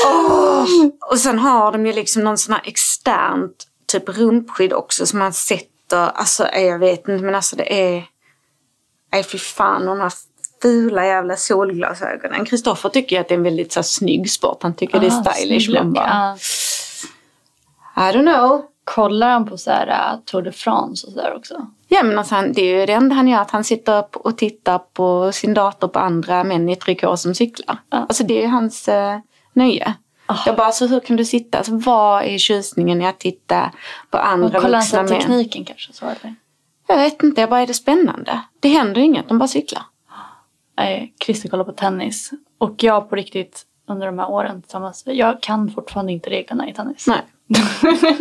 Åh! 0.07 0.65
Och 1.11 1.19
sen 1.19 1.39
har 1.39 1.73
de 1.73 1.87
ju 1.87 1.93
liksom 1.93 2.25
någon 2.25 2.39
sån 2.39 2.55
här 2.55 2.63
externt 2.65 3.67
typ 3.93 4.09
rumpskydd 4.19 4.73
också 4.73 5.07
som 5.07 5.19
man 5.19 5.33
sätter, 5.91 6.11
alltså 6.19 6.49
jag 6.55 6.79
vet 6.79 7.09
inte 7.09 7.25
men 7.25 7.35
alltså 7.35 7.57
det 7.57 7.93
är, 7.93 8.05
nej 9.13 9.25
fy 9.25 9.39
fan 9.39 9.87
de 9.87 10.01
här 10.01 10.13
fula 10.63 11.07
jävla 11.07 11.37
solglasögonen. 11.37 12.45
Kristoffer 12.45 12.89
tycker 12.89 13.21
att 13.21 13.29
det 13.29 13.35
är 13.35 13.39
en 13.39 13.45
väldigt 13.45 13.73
så 13.73 13.79
här, 13.81 13.83
snygg 13.83 14.31
sport, 14.31 14.63
han 14.63 14.75
tycker 14.75 15.01
det 15.01 15.07
är 15.07 15.21
Ah, 15.21 15.25
stylish. 15.25 15.65
snygg 15.65 15.79
Man 15.79 15.93
bara, 15.93 16.37
ja. 17.97 18.11
I 18.11 18.13
don't 18.13 18.35
know. 18.37 18.63
Kollar 18.85 19.31
han 19.31 19.47
på 19.47 19.59
så 19.59 19.71
här 19.71 19.87
äh, 19.87 20.19
Tour 20.25 20.43
de 20.43 20.53
France 20.53 21.07
och 21.07 21.13
sådär 21.13 21.35
också? 21.37 21.67
Ja 21.89 22.03
men 22.03 22.19
alltså 22.19 22.35
han, 22.35 22.53
det 22.53 22.63
är 22.63 22.81
ju 22.81 22.87
det 22.87 22.93
enda 22.93 23.15
han 23.15 23.29
gör, 23.29 23.41
att 23.41 23.51
han 23.51 23.65
sitter 23.65 23.99
upp 23.99 24.17
och 24.17 24.39
tittar 24.39 24.79
på 24.79 25.33
sin 25.33 25.55
dator 25.55 25.89
på 25.89 25.99
andra 25.99 26.45
män 26.45 26.69
i 26.69 26.77
trikå 26.77 27.17
som 27.17 27.35
cyklar. 27.35 27.79
Ja. 27.91 27.99
Alltså 27.99 28.25
det 28.25 28.39
är 28.39 28.43
ju 28.43 28.49
hans 28.49 28.89
eh, 28.89 29.19
nöje. 29.53 29.95
Ah. 30.33 30.43
Jag 30.47 30.57
bara, 30.57 30.67
alltså 30.67 30.87
hur 30.87 31.01
kan 31.01 31.17
du 31.17 31.25
sitta? 31.25 31.59
Alltså, 31.59 31.73
vad 31.77 32.25
är 32.25 32.39
tjusningen 32.39 33.03
i 33.03 33.07
att 33.07 33.19
titta 33.21 33.71
på 34.11 34.19
Och 34.19 34.27
andra 34.27 34.61
kollar 34.61 34.79
han 34.79 34.81
vuxna 34.81 35.03
män? 35.03 35.09
tekniken 35.09 35.65
kanske? 35.65 35.93
Så, 35.93 36.05
eller? 36.05 36.35
Jag 36.87 36.97
vet 36.97 37.23
inte, 37.23 37.41
jag 37.41 37.51
bara, 37.51 37.61
är 37.61 37.67
det 37.67 37.75
spännande? 37.75 38.41
Det 38.61 38.69
händer 38.69 39.01
ju 39.01 39.07
inget, 39.07 39.29
de 39.29 39.39
bara 39.39 39.49
cyklar. 39.49 39.83
Nej, 40.77 41.15
Christer 41.25 41.49
kollar 41.49 41.65
på 41.65 41.73
tennis. 41.73 42.31
Och 42.59 42.83
jag 42.83 43.11
på 43.11 43.17
riktigt 43.17 43.63
under 43.89 44.07
de 44.07 44.19
här 44.19 44.31
åren 44.31 44.63
tillsammans, 44.63 45.03
jag 45.07 45.43
kan 45.43 45.71
fortfarande 45.71 46.13
inte 46.13 46.31
reglerna 46.31 46.69
i 46.69 46.75
tennis. 46.75 47.07
Nej. 47.07 47.21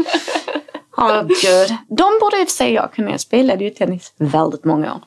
Åh 0.98 1.22
gud. 1.24 1.78
De 1.88 2.04
borde 2.22 2.40
i 2.42 2.44
och 2.44 2.48
för 2.48 2.56
sig 2.56 2.74
jag 2.74 2.94
kunna. 2.94 3.12
Jag 3.12 3.20
spelade 3.20 3.64
ju 3.64 3.70
tennis 3.70 4.14
väldigt 4.18 4.64
många 4.64 4.94
år. 4.94 5.02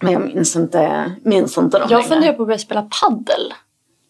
Men 0.00 0.12
jag 0.12 0.22
minns 0.22 0.56
inte, 0.56 1.12
minns 1.24 1.58
inte 1.58 1.78
dem 1.78 1.82
Mm. 1.86 1.90
Jag 1.92 1.98
längre. 1.98 2.08
funderar 2.14 2.32
på 2.32 2.42
att 2.42 2.46
börja 2.46 2.58
spela 2.58 2.88
paddel. 3.00 3.54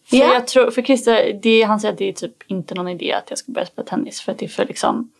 För, 0.09 0.17
Ja. 0.17 0.33
jag 0.33 0.47
tror, 0.47 0.71
för 0.71 0.81
Christer, 0.81 1.39
det, 1.43 1.61
han 1.63 1.79
säger 1.79 1.91
att 1.91 1.97
det 1.97 2.09
är 2.09 2.13
typ 2.13 2.43
inte 2.51 2.75
någon 2.75 2.87
idé 2.87 3.13
att 3.13 3.29
jag 3.29 3.37
ska 3.39 3.51
börja 3.51 3.67
spela 3.67 3.87
tennis 3.87 4.21
för 4.21 4.31
att 4.31 4.37
det 4.37 4.45
är 4.45 4.49
för 4.49 4.65
liksom 4.65 5.11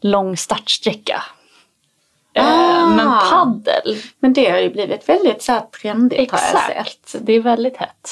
lång 0.00 0.36
startsträcka. 0.36 1.22
Eh, 2.34 2.44
Ah. 2.46 2.86
Men 2.86 3.08
paddel, 3.30 3.96
Men 4.18 4.32
det 4.32 4.50
har 4.50 4.58
ju 4.58 4.70
blivit 4.70 5.08
väldigt 5.08 5.42
så 5.42 5.52
här 5.52 5.60
trendigt 5.82 6.30
har 6.30 6.38
jag 6.38 6.48
sett. 6.48 6.70
exakt. 6.70 7.14
Det 7.26 7.32
är 7.32 7.40
väldigt 7.40 7.76
hett. 7.76 8.10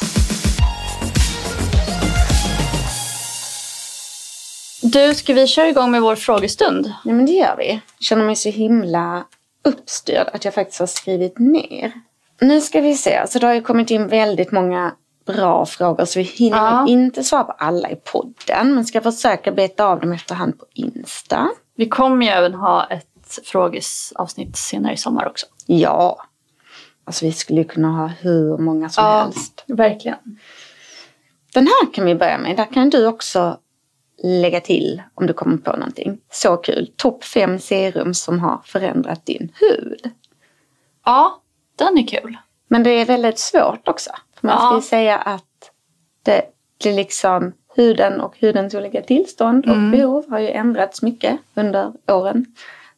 Du, 4.83 5.15
ska 5.15 5.35
vi 5.35 5.47
köra 5.47 5.69
igång 5.69 5.91
med 5.91 6.03
vår 6.03 6.17
frågestund? 6.17 6.93
Ja 7.05 7.13
men 7.13 7.27
det 7.27 7.33
gör 7.33 7.57
vi. 7.59 7.71
Jag 7.73 8.05
känner 8.05 8.25
mig 8.25 8.37
så 8.37 8.49
himla 8.49 9.25
uppstyrd 9.65 10.27
att 10.33 10.45
jag 10.45 10.55
faktiskt 10.55 10.81
har 10.81 10.87
skrivit 10.87 11.39
ner. 11.39 11.93
Nu 12.41 12.61
ska 12.61 12.81
vi 12.81 12.95
se, 12.95 13.17
alltså 13.17 13.39
det 13.39 13.47
har 13.47 13.55
ju 13.55 13.63
kommit 13.63 13.91
in 13.91 14.09
väldigt 14.09 14.53
många 14.53 14.93
bra 15.27 15.67
frågor 15.67 16.05
så 16.05 16.19
vi 16.19 16.23
hinner 16.25 16.57
Ja. 16.57 16.87
inte 16.89 17.23
svara 17.23 17.45
på 17.45 17.53
alla 17.53 17.91
i 17.91 17.97
podden. 17.97 18.75
Men 18.75 18.85
ska 18.85 19.01
försöka 19.01 19.53
beta 19.53 19.87
av 19.87 20.01
dem 20.01 20.13
efterhand 20.13 20.59
på 20.59 20.65
Insta. 20.75 21.49
Vi 21.77 21.89
kommer 21.89 22.27
ju 22.27 22.33
även 22.33 22.55
ha 22.55 22.87
ett 22.87 23.39
frågesavsnitt 23.45 24.57
senare 24.57 24.93
i 24.93 24.97
sommar 24.97 25.27
också. 25.27 25.47
Ja. 25.67 26.25
Alltså 27.05 27.25
vi 27.25 27.33
skulle 27.33 27.61
ju 27.61 27.69
kunna 27.69 27.89
ha 27.89 28.07
hur 28.07 28.59
många 28.59 28.89
som 28.89 29.05
helst. 29.05 29.65
verkligen. 29.67 30.19
Den 31.55 31.67
här 31.67 31.93
kan 31.93 32.05
vi 32.05 32.15
börja 32.15 32.39
med. 32.39 32.57
Där 32.57 32.65
kan 32.73 32.91
du 32.91 33.07
också 33.07 33.59
lägga 34.25 34.61
till 34.61 35.03
om 35.15 35.27
du 35.27 35.33
kommer 35.33 35.57
på 35.57 35.73
någonting. 35.77 36.19
Så 36.31 36.57
kul. 36.57 36.91
Topp 36.97 37.25
fem 37.25 37.59
serum 37.59 38.15
som 38.15 38.41
har 38.41 38.61
förändrat 38.65 39.27
din 39.27 39.53
hud. 39.61 40.11
Ja, 41.05 41.43
den 41.79 41.99
är 41.99 42.07
kul. 42.07 42.37
Men 42.69 42.83
det 42.83 42.91
är 42.91 43.05
väldigt 43.07 43.39
svårt 43.39 43.89
också. 43.89 44.11
Man 44.43 44.53
Ja. 44.53 44.67
ska 44.67 44.75
ju 44.77 44.83
säga 44.83 45.17
att 45.17 45.71
det 46.23 46.43
blir 46.83 46.93
liksom 46.93 47.53
huden 47.77 48.21
och 48.21 48.35
hudens 48.41 48.75
olika 48.75 49.03
tillstånd 49.03 49.67
och 49.67 49.77
behov 49.77 50.31
har 50.31 50.39
ju 50.39 50.49
ändrats 50.51 51.03
mycket 51.03 51.39
under 51.55 51.93
åren. 52.09 52.47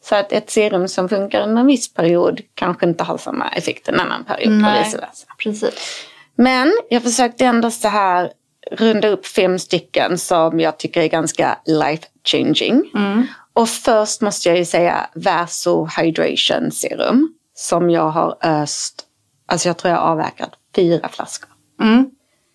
Så 0.01 0.15
att 0.15 0.33
ett 0.33 0.51
serum 0.51 0.89
som 0.89 1.09
funkar 1.09 1.43
under 1.43 1.61
en 1.61 1.67
viss 1.67 1.95
period 1.95 2.41
kanske 2.55 2.87
inte 2.87 3.05
har 3.05 3.19
samma 3.19 3.49
effekt 3.49 3.89
en 3.89 4.01
annan 4.01 4.25
period 4.25 4.53
och 4.53 4.59
Nej. 4.63 4.85
vice 4.85 4.97
versa. 4.97 5.27
Precis. 5.39 6.05
Men 6.37 6.73
jag 6.91 7.03
försökte 7.03 7.45
ändå 7.45 7.71
så 7.71 7.89
här 7.89 8.33
runda 8.71 9.09
upp 9.09 9.27
fem 9.27 9.59
stycken 9.59 10.19
som 10.19 10.61
jag 10.61 10.79
tycker 10.79 11.01
är 11.01 11.09
ganska 11.09 11.59
life 11.67 12.05
changing. 12.25 12.91
Mm. 12.95 13.27
Och 13.53 13.69
först 13.69 14.21
måste 14.21 14.49
jag 14.49 14.59
ju 14.59 14.65
säga 14.65 15.07
Verso 15.15 15.89
Hydration 15.99 16.71
Serum. 16.71 17.35
Som 17.55 17.91
jag 17.91 18.09
har 18.11 18.37
öst, 18.43 19.05
alltså 19.47 19.69
jag 19.69 19.77
tror 19.77 19.93
jag 19.95 20.01
har 20.01 20.09
avverkat 20.09 20.51
fyra 20.75 21.09
flaskor. 21.09 21.51
Mm. 21.81 22.11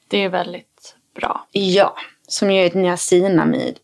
Det 0.08 0.24
är 0.24 0.30
väldigt 0.30 0.96
bra. 1.16 1.48
Ja, 1.52 1.96
som 2.28 2.52
ju 2.52 2.62
är 2.62 2.66
ett 2.66 2.74
niacinamid 2.74 3.80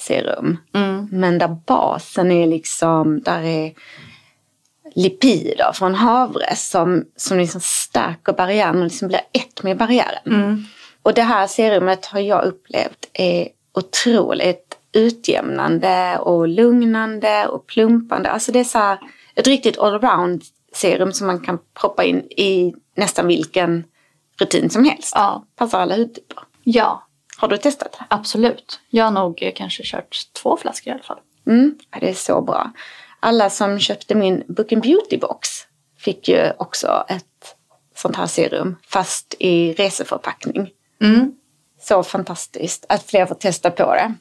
serum. 0.00 0.56
Mm. 0.74 1.08
Men 1.12 1.38
där 1.38 1.56
basen 1.66 2.32
är 2.32 2.46
liksom, 2.46 3.20
där 3.20 3.42
är 3.42 3.74
lipider 4.94 5.72
från 5.74 5.94
havre 5.94 6.56
som, 6.56 7.04
som 7.16 7.38
liksom 7.38 7.60
stärker 7.60 8.32
barriären 8.32 8.78
och 8.78 8.84
liksom 8.84 9.08
blir 9.08 9.20
ett 9.32 9.62
med 9.62 9.76
barriären. 9.76 10.26
Mm. 10.26 10.64
Och 11.02 11.14
det 11.14 11.22
här 11.22 11.46
serumet 11.46 12.06
har 12.06 12.20
jag 12.20 12.44
upplevt 12.44 13.08
är 13.12 13.48
otroligt 13.74 14.78
utjämnande 14.92 16.18
och 16.18 16.48
lugnande 16.48 17.46
och 17.46 17.66
plumpande. 17.66 18.30
Alltså 18.30 18.52
det 18.52 18.60
är 18.60 18.64
så 18.64 18.78
här 18.78 18.98
ett 19.34 19.46
riktigt 19.46 19.78
allround 19.78 20.42
serum 20.74 21.12
som 21.12 21.26
man 21.26 21.40
kan 21.40 21.58
proppa 21.80 22.04
in 22.04 22.18
i 22.30 22.74
nästan 22.96 23.26
vilken 23.26 23.84
rutin 24.40 24.70
som 24.70 24.84
helst. 24.84 25.12
Ja. 25.14 25.46
Passar 25.56 25.80
alla 25.80 25.96
hudtyper. 25.96 26.38
Ja, 26.64 27.06
Har 27.38 27.48
du 27.48 27.56
testat 27.56 27.92
det? 27.92 28.04
absolut. 28.08 28.80
Jag 28.90 29.04
har 29.04 29.10
nog 29.10 29.42
eh, 29.42 29.52
kanske 29.54 29.82
kört 29.84 30.16
två 30.42 30.56
flaskor 30.56 30.90
i 30.90 30.94
alla 30.94 31.02
fall. 31.02 31.18
Mm, 31.46 31.78
det 32.00 32.08
är 32.08 32.14
så 32.14 32.40
bra. 32.40 32.72
Alla 33.20 33.50
som 33.50 33.78
köpte 33.78 34.14
min 34.14 34.44
Book 34.48 34.72
and 34.72 34.82
Beauty 34.82 35.18
box 35.18 35.48
fick 35.98 36.28
ju 36.28 36.52
också 36.58 37.04
ett 37.08 37.24
sånt 37.96 38.16
här 38.16 38.26
serum 38.26 38.76
fast 38.88 39.34
i 39.38 39.72
reseförpackning. 39.72 40.70
Mm. 41.02 41.32
Så 41.80 42.02
fantastiskt 42.02 42.86
att 42.88 43.02
fler 43.02 43.26
får 43.26 43.34
testa 43.34 43.70
på 43.70 43.94
det. 43.94 44.14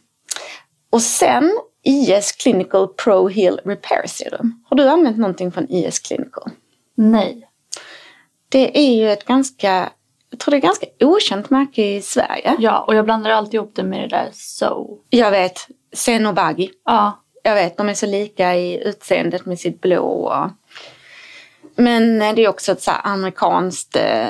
Och 0.89 1.01
sen 1.01 1.59
IS 1.87 2.31
Clinical 2.31 2.87
Pro 2.87 3.27
Heal 3.27 3.59
Repair 3.65 4.07
Serum. 4.07 4.63
Har 4.69 4.77
du 4.77 4.89
använt 4.89 5.17
någonting 5.17 5.51
från 5.51 5.71
IS 5.71 5.99
Clinical? 5.99 6.49
Nej. 6.95 7.47
Det 8.49 8.77
är 8.77 8.95
ju 8.95 9.11
ett 9.11 9.25
ganska, 9.25 9.89
jag 10.29 10.39
tror 10.39 10.51
det 10.51 10.57
är 10.57 10.61
ganska 10.61 10.85
okänt 10.99 11.49
märke 11.49 11.85
i 11.85 12.01
Sverige. 12.01 12.55
Ja, 12.59 12.83
och 12.87 12.95
jag 12.95 13.05
blandar 13.05 13.31
alltid 13.31 13.53
ihop 13.53 13.71
det 13.75 13.83
med 13.83 14.01
det 14.01 14.07
där 14.07 14.29
so. 14.33 14.97
Jag 15.09 15.31
vet, 15.31 15.67
Senobagi. 15.93 16.71
Ja. 16.85 17.23
Jag 17.43 17.55
vet, 17.55 17.77
de 17.77 17.89
är 17.89 17.93
så 17.93 18.05
lika 18.05 18.55
i 18.55 18.87
utseendet 18.87 19.45
med 19.45 19.59
sitt 19.59 19.81
blå. 19.81 20.03
Och... 20.03 20.49
Men 21.75 22.19
det 22.19 22.41
är 22.41 22.47
också 22.47 22.71
ett 22.71 22.81
så 22.81 22.91
amerikanskt 22.91 23.95
eh, 23.95 24.27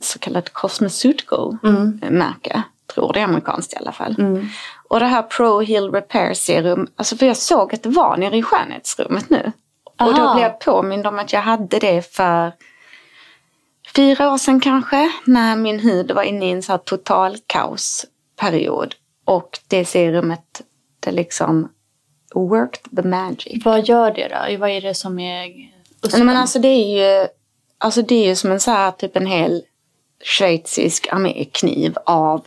så 0.00 0.18
kallat 0.18 0.52
cosmeceutical-märke. 0.52 2.62
Tror 2.94 3.12
det 3.12 3.20
är 3.20 3.24
amerikanskt 3.24 3.72
i 3.72 3.76
alla 3.76 3.92
fall. 3.92 4.16
Mm. 4.18 4.48
Och 4.88 5.00
det 5.00 5.06
här 5.06 5.22
Pro 5.22 5.60
Heal 5.60 5.92
Repair 5.92 6.34
Serum, 6.34 6.88
alltså 6.96 7.16
för 7.16 7.26
jag 7.26 7.36
såg 7.36 7.74
att 7.74 7.82
det 7.82 7.88
var 7.88 8.16
nere 8.16 8.36
i 8.36 8.42
skönhetsrummet 8.42 9.30
nu. 9.30 9.52
Och 9.84 10.14
då 10.14 10.22
Aha. 10.22 10.34
blev 10.34 10.46
jag 10.46 10.60
påmind 10.60 11.06
om 11.06 11.18
att 11.18 11.32
jag 11.32 11.40
hade 11.40 11.78
det 11.78 12.14
för 12.14 12.52
fyra 13.96 14.32
år 14.32 14.38
sedan 14.38 14.60
kanske. 14.60 15.12
När 15.24 15.56
min 15.56 15.80
hud 15.80 16.10
var 16.10 16.22
inne 16.22 16.48
i 16.48 16.50
en 16.50 16.62
så 16.62 16.72
här 16.72 16.78
total 16.78 17.36
kaosperiod. 17.46 18.94
Och 19.24 19.58
det 19.68 19.84
serumet, 19.84 20.62
det 21.00 21.12
liksom 21.12 21.68
worked 22.34 22.96
the 22.96 23.08
magic. 23.08 23.64
Vad 23.64 23.88
gör 23.88 24.10
det 24.10 24.28
då? 24.28 24.58
Vad 24.58 24.70
är 24.70 24.80
det 24.80 24.94
som 24.94 25.18
är 25.18 25.70
Nej, 26.12 26.24
men 26.24 26.36
alltså 26.36 26.58
det 26.58 26.68
är 26.68 27.20
ju, 27.20 27.28
alltså 27.78 28.02
det 28.02 28.14
är 28.14 28.28
ju 28.28 28.36
som 28.36 28.52
en 28.52 28.60
så 28.60 28.70
här 28.70 28.90
typ 28.90 29.16
en 29.16 29.26
hel 29.26 29.62
schweizisk 30.24 31.08
armékniv 31.12 31.96
av 32.06 32.46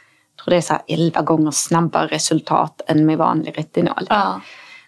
tror 0.44 0.50
det 0.50 0.56
är 0.56 0.60
så 0.60 0.72
här 0.72 0.82
11 0.88 1.22
gånger 1.22 1.50
snabbare 1.50 2.06
resultat 2.06 2.80
än 2.86 3.06
med 3.06 3.18
vanlig 3.18 3.58
retinol. 3.58 4.06
Ja. 4.08 4.40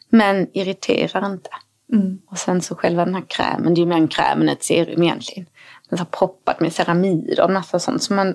Men 0.09 0.49
irriterar 0.53 1.27
inte. 1.27 1.51
Mm. 1.93 2.19
Och 2.31 2.39
sen 2.39 2.63
så 2.63 2.75
själva 2.75 3.05
den 3.05 3.15
här 3.15 3.25
krämen, 3.29 3.75
det 3.75 3.81
är 3.81 3.83
ju 3.83 3.89
mer 3.89 3.97
en 3.97 4.09
kräm 4.09 4.41
än 4.41 4.49
ett 4.49 4.65
serum 4.65 5.03
egentligen. 5.03 5.47
Den 5.91 5.99
har 5.99 6.07
proppat 6.07 6.61
med 6.61 6.73
ceramider 6.73 7.45
och 7.45 7.51
massa 7.51 7.79
sånt. 7.79 8.03
Så 8.03 8.13
man, 8.15 8.35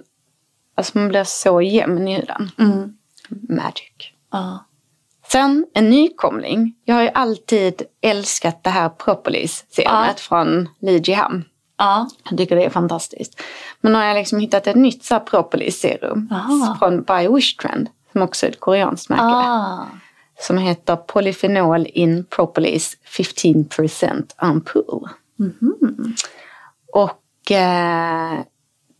alltså 0.75 0.97
man 0.97 1.07
blir 1.09 1.23
så 1.23 1.62
jämn 1.62 2.07
i 2.07 2.15
huden. 2.15 2.51
Mm. 2.57 2.97
Magic. 3.29 3.91
Ja. 4.31 4.65
Sen 5.27 5.65
en 5.73 5.89
nykomling. 5.89 6.75
Jag 6.86 6.95
har 6.95 7.01
ju 7.01 7.09
alltid 7.13 7.81
älskat 8.01 8.63
det 8.63 8.69
här 8.69 8.89
propolis-serumet 8.89 10.07
Ja. 10.07 10.13
från 10.17 10.69
Ligiham. 10.79 11.43
Ja. 11.77 12.09
Jag 12.29 12.38
tycker 12.38 12.55
det 12.55 12.65
är 12.65 12.69
fantastiskt. 12.69 13.41
Men 13.81 13.91
nu 13.91 13.99
har 13.99 14.05
jag 14.05 14.15
liksom 14.15 14.39
hittat 14.39 14.67
ett 14.67 14.75
nytt 14.75 15.09
propolis-serum 15.25 16.29
från 16.79 17.03
By 17.03 17.27
Wish 17.36 17.55
Trend. 17.57 17.89
Som 18.12 18.21
också 18.21 18.45
är 18.45 18.49
ett 18.49 18.59
koreanskt 18.59 19.09
märke. 19.09 19.23
Ah. 19.23 19.86
Som 20.39 20.58
heter 20.58 20.96
Polyphenol 20.96 21.88
in 21.93 22.26
Propolis 22.26 22.98
15% 23.06 24.34
Ampoule. 24.36 25.10
Mhm. 25.39 26.15
Och 26.93 27.52
eh, 27.52 28.39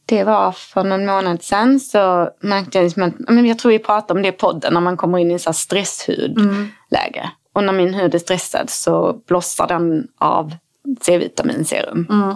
det 0.06 0.24
var 0.24 0.52
för 0.52 0.84
någon 0.84 1.06
månad 1.06 1.44
sedan 1.44 1.80
så 1.80 2.30
märkte 2.40 2.78
jag 2.78 2.84
liksom 2.84 3.04
att, 3.04 3.14
men 3.20 3.46
jag 3.46 3.60
tror 3.60 3.72
vi 3.72 3.80
pratade 3.80 4.18
om 4.18 4.22
det 4.22 4.30
i 4.30 4.32
podden 4.32 4.74
när 4.74 4.82
man 4.82 4.98
kommer 4.98 5.18
in 5.18 5.32
i 5.32 5.40
så 5.40 5.54
stresshudläge. 5.54 7.32
Och 7.54 7.64
när 7.64 7.74
min 7.74 7.94
hud 7.94 8.16
är 8.16 8.20
stressad 8.20 8.70
så 8.70 9.22
blossar 9.28 9.68
den 9.68 10.08
av 10.18 10.56
C-vitaminserum. 11.02 12.08
Mm. 12.10 12.30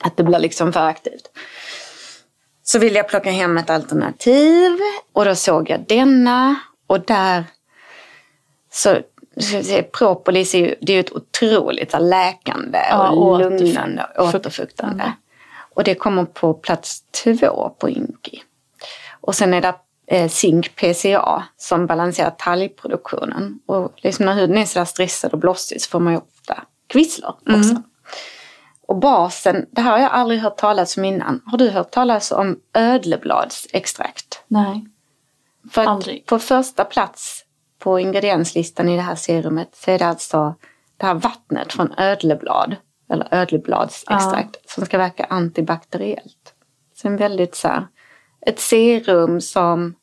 Att 0.00 0.16
det 0.16 0.22
blir 0.22 0.38
liksom 0.38 0.72
för 0.72 0.80
aktivt. 0.80 1.30
Så 2.62 2.78
ville 2.78 2.96
jag 2.96 3.08
plocka 3.08 3.30
hem 3.30 3.56
ett 3.56 3.70
alternativ 3.70 4.78
och 5.12 5.24
då 5.24 5.34
såg 5.34 5.70
jag 5.70 5.84
denna 5.88 6.56
och 6.86 7.00
där 7.00 7.44
så 8.76 8.98
propolis 9.92 10.54
är 10.54 10.58
ju, 10.58 10.74
det 10.80 10.92
är 10.92 10.94
ju 10.94 11.00
ett 11.00 11.12
otroligt 11.12 11.94
läkande 12.00 12.78
Ja, 12.90 13.10
och 13.10 13.38
lugnande 13.38 14.06
och 14.18 14.28
återfuktande. 14.28 15.12
Och 15.74 15.84
det 15.84 15.94
kommer 15.94 16.24
på 16.24 16.54
plats 16.54 17.02
två 17.24 17.74
på 17.78 17.88
Inki. 17.88 18.42
Och 19.20 19.34
sen 19.34 19.54
är 19.54 19.60
det 19.60 19.74
eh, 20.06 20.28
Zink 20.28 20.76
PCA 20.76 21.44
som 21.56 21.86
balanserar 21.86 22.30
talgproduktionen. 22.30 23.60
Och 23.66 23.92
liksom 23.96 24.26
när 24.26 24.34
huden 24.34 24.58
är 24.58 24.64
sådär 24.64 24.84
stressad 24.84 25.32
och 25.32 25.38
blossig 25.38 25.82
så 25.82 25.90
får 25.90 26.00
man 26.00 26.12
ju 26.12 26.18
ofta 26.18 26.64
kvisslor 26.86 27.30
också. 27.30 27.82
Och 28.86 28.96
basen, 28.96 29.66
det 29.70 29.80
här 29.80 29.90
har 29.90 29.98
jag 29.98 30.12
aldrig 30.12 30.40
hört 30.40 30.56
talas 30.56 30.96
om 30.96 31.04
innan. 31.04 31.42
Har 31.46 31.58
du 31.58 31.70
hört 31.70 31.90
talas 31.90 32.32
om 32.32 32.60
ödlebladsextrakt? 32.72 34.42
Nej. 34.48 34.86
För 35.70 35.84
Aldrig. 35.84 36.26
på 36.26 36.38
första 36.38 36.84
plats 36.84 37.45
på 37.78 38.00
ingredienslistan 38.00 38.88
i 38.88 38.96
det 38.96 39.02
här 39.02 39.14
serumet 39.14 39.68
så 39.74 39.90
är 39.90 39.98
det 39.98 40.06
alltså 40.06 40.54
det 40.96 41.06
här 41.06 41.14
vattnet 41.14 41.72
från 41.72 41.94
ödleblad. 41.98 42.76
Eller 43.10 43.28
ödlebladsextrakt 43.30 44.70
som 44.70 44.86
ska 44.86 44.98
verka 44.98 45.24
antibakteriellt. 45.24 46.54
Så 46.94 47.08
en 47.08 47.16
väldigt 47.16 47.54
så 47.54 47.68
här, 47.68 47.86
ett 48.40 48.60
serum 48.60 49.40
som 49.40 49.94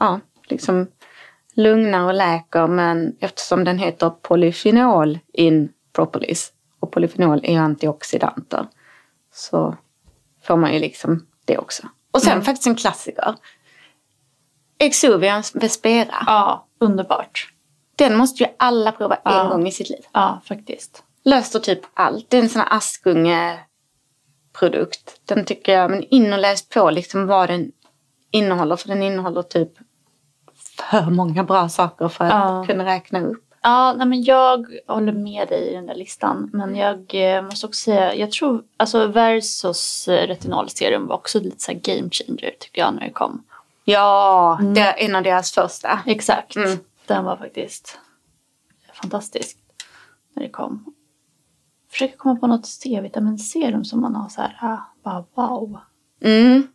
ja, 0.00 0.20
liksom 0.48 0.86
lugnar 1.54 2.06
och 2.06 2.14
läker 2.14 2.66
men 2.66 3.16
eftersom 3.20 3.64
den 3.64 3.78
heter 3.78 4.10
polyfenol 4.10 5.18
in 5.32 5.72
propolis 5.92 6.52
och 6.80 6.92
polyfenol 6.92 7.40
är 7.44 7.52
ju 7.52 7.58
antioxidanter 7.58 8.66
så 9.32 9.76
får 10.42 10.56
man 10.56 10.72
ju 10.72 10.78
liksom 10.78 11.26
det 11.44 11.58
också. 11.58 11.88
Och 12.10 12.22
sen 12.22 12.42
faktiskt 12.42 12.66
en 12.66 12.76
klassiker. 12.76 13.34
Exuvians 14.78 15.54
Vespera. 15.54 16.14
Ja, 16.26 16.66
underbart. 16.82 17.48
Den 17.96 18.16
måste 18.16 18.42
ju 18.42 18.48
alla 18.56 18.92
prova 18.92 19.14
en 19.14 19.20
Ja. 19.24 19.48
gång 19.48 19.66
i 19.66 19.72
sitt 19.72 19.90
liv. 19.90 20.04
Ja, 20.12 20.40
faktiskt. 20.44 21.02
Löser 21.24 21.58
typ 21.58 21.80
allt. 21.94 22.30
Det 22.30 22.36
är 22.38 22.42
en 22.42 22.48
sån 22.48 22.60
här 22.62 22.76
Askunge-produkt. 22.76 25.20
Den 25.24 25.44
tycker 25.44 25.72
jag, 25.72 25.90
men 25.90 26.02
in 26.02 26.32
och 26.32 26.38
läs 26.38 26.68
på 26.68 26.90
liksom 26.90 27.26
vad 27.26 27.48
den 27.48 27.72
innehåller. 28.30 28.76
För 28.76 28.88
den 28.88 29.02
innehåller 29.02 29.42
typ 29.42 29.72
för 30.90 31.10
många 31.10 31.44
bra 31.44 31.68
saker 31.68 32.08
för 32.08 32.24
att 32.24 32.30
Ja. 32.32 32.64
kunna 32.68 32.84
räkna 32.84 33.20
upp. 33.20 33.44
Ja, 33.62 33.92
nej, 33.92 34.06
men 34.06 34.22
jag 34.22 34.66
håller 34.86 35.12
med 35.12 35.48
dig 35.48 35.68
i 35.70 35.74
den 35.74 35.86
där 35.86 35.94
listan. 35.94 36.50
Men 36.52 36.76
jag 36.76 37.14
eh, 37.14 37.42
måste 37.42 37.66
också 37.66 37.80
säga, 37.84 38.14
jag 38.14 38.32
tror, 38.32 38.62
alltså 38.76 39.06
Versus 39.06 40.08
eh, 40.08 40.26
retinolserum 40.26 41.06
var 41.06 41.16
också 41.16 41.40
lite 41.40 41.60
så 41.62 41.72
game 41.74 42.10
changer 42.10 42.54
tycker 42.60 42.80
jag 42.82 42.94
när 42.94 43.00
det 43.04 43.10
kom. 43.10 43.44
Ja, 43.84 44.58
det 44.74 44.80
är 44.80 44.94
en 45.08 45.14
av 45.16 45.22
deras 45.22 45.52
första. 45.52 46.00
Exakt. 46.06 46.56
Mm. 46.56 46.78
Den 47.06 47.24
var 47.24 47.36
faktiskt 47.36 47.98
fantastisk 49.02 49.58
när 50.34 50.42
det 50.42 50.48
kom. 50.50 50.94
Försöker 51.90 52.16
komma 52.16 52.36
på 52.36 52.46
något 52.46 52.66
C-vitaminserum 52.66 53.84
som 53.84 54.00
man 54.00 54.14
har 54.14 54.28
så 54.28 54.40
här, 54.40 54.58
ah, 54.60 54.78
bara 55.04 55.24
wow. 55.34 55.78
Mm. 56.24 56.66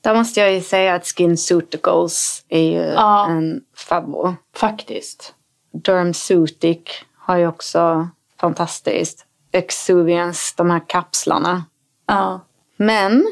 Där 0.00 0.14
måste 0.14 0.40
jag 0.40 0.54
ju 0.54 0.60
säga 0.60 0.94
att 0.94 1.06
SkinCeuticals 1.06 2.44
är 2.48 2.62
ju 2.62 2.78
Ja. 2.82 3.26
en 3.28 3.60
favorit. 3.88 4.36
Faktiskt. 4.56 5.34
Dermsutic 5.72 6.78
har 7.16 7.36
ju 7.36 7.46
också 7.46 8.08
fantastiskt. 8.40 9.24
Exuvians, 9.52 10.54
de 10.56 10.70
här 10.70 10.82
kapslarna. 10.88 11.64
Ja. 12.06 12.40
Men 12.76 13.26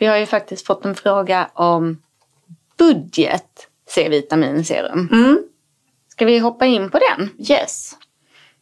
vi 0.00 0.06
har 0.06 0.16
ju 0.16 0.26
faktiskt 0.26 0.66
fått 0.66 0.84
en 0.84 0.94
fråga 0.94 1.50
om 1.54 2.02
budget 2.78 3.68
C-vitaminserum. 3.88 5.08
Mm. 5.12 5.42
Ska 6.08 6.24
vi 6.24 6.38
hoppa 6.38 6.66
in 6.66 6.90
på 6.90 6.98
den? 6.98 7.30
Yes. 7.50 7.96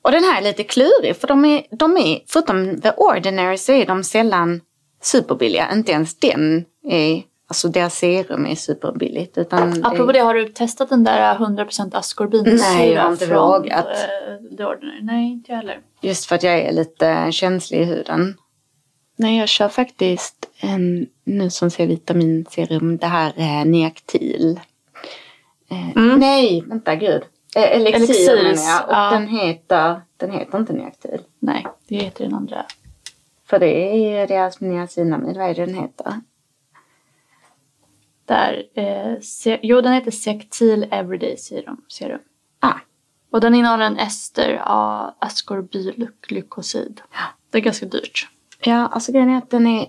Och 0.03 0.11
den 0.11 0.25
här 0.25 0.39
är 0.39 0.45
lite 0.45 0.65
klurig 0.65 1.17
för 1.17 1.29
de 1.29 1.45
är, 1.45 1.63
de 1.71 1.97
är 1.97 2.21
förutom 2.27 2.81
The 2.81 2.91
Ordinary 2.91 3.57
så 3.59 3.73
är 3.73 3.87
de 3.87 4.05
sällan 4.05 4.61
superbilliga. 5.03 5.73
Inte 5.73 5.93
ens 5.93 6.19
den 6.19 6.65
är, 6.85 7.23
alltså 7.49 7.69
deras 7.69 7.99
serum 7.99 8.47
är 8.47 8.55
superbilligt. 8.55 9.39
Utan 9.39 9.85
Apropå 9.85 10.13
det, 10.13 10.19
har 10.19 10.35
du 10.35 10.49
testat 10.49 10.89
den 10.89 11.05
där 11.05 11.35
100% 11.35 11.97
ascorbinsyra? 11.97 12.69
Nej, 12.69 12.93
jag 12.93 13.03
har 13.03 13.13
inte 13.13 13.27
från, 13.27 13.49
vågat. 13.49 13.87
eh, 13.87 14.57
The 14.57 14.65
Ordinary? 14.65 15.03
Nej, 15.03 15.33
inte 15.33 15.53
jag 15.53 15.57
heller. 15.57 15.81
Just 16.01 16.27
för 16.27 16.35
att 16.35 16.43
jag 16.43 16.59
är 16.59 16.73
lite 16.73 17.33
känslig 17.33 17.81
i 17.81 17.85
huden. 17.85 18.35
Nej, 19.19 19.39
jag 19.39 19.49
kör 19.49 19.69
faktiskt 19.69 20.49
en 20.61 21.07
nu 21.25 21.51
som 21.51 21.71
C-vitaminserum, 21.71 22.97
det 22.97 23.07
här 23.07 23.33
är 23.37 23.65
Neaktil. 23.65 24.61
Eh, 25.71 25.91
Mm. 25.97 26.19
Nej, 26.19 26.61
vänta 26.67 26.95
gud. 26.95 27.23
Eh, 27.57 27.63
Elixir 27.77 27.97
Elixirs, 27.97 28.29
menar 28.43 28.71
jag. 28.73 28.85
Och 28.89 28.93
ja. 28.95 29.11
den 29.11 29.29
heter, 29.29 30.01
den 30.17 30.31
heter 30.31 30.59
inte 30.59 30.73
Neaktil. 30.73 31.21
Nej, 31.39 31.67
det 31.89 31.97
heter 31.97 32.25
den 32.25 32.35
andra. 32.35 32.67
För 33.47 33.59
det 33.59 33.93
är 33.93 34.21
ju 34.21 34.27
deras 34.27 34.61
niacinamid, 34.61 35.37
vad 35.37 35.51
är 35.51 35.55
det 35.55 35.67
den 35.67 35.75
heter? 35.75 36.21
Där, 38.25 38.63
eh, 38.75 39.21
se, 39.21 39.59
jo, 39.63 39.81
den 39.81 39.93
heter 39.93 40.11
Sectil 40.11 40.87
Everyday 40.91 41.37
Serum. 41.37 41.85
serum. 41.89 42.21
Ah, 42.61 42.75
Och 43.31 43.41
den 43.41 43.55
innehåller 43.55 43.85
en 43.87 43.99
ester 43.99 44.63
av 44.65 45.15
ascorbylglykosid. 45.19 47.01
Det 47.51 47.59
är 47.59 47.63
ganska 47.63 47.87
dyrt. 47.87 48.29
Ja, 48.65 48.87
alltså 48.87 49.13
grejen 49.13 49.31
är 49.31 49.39
att 49.39 49.51
den 49.51 49.67
är 49.67 49.87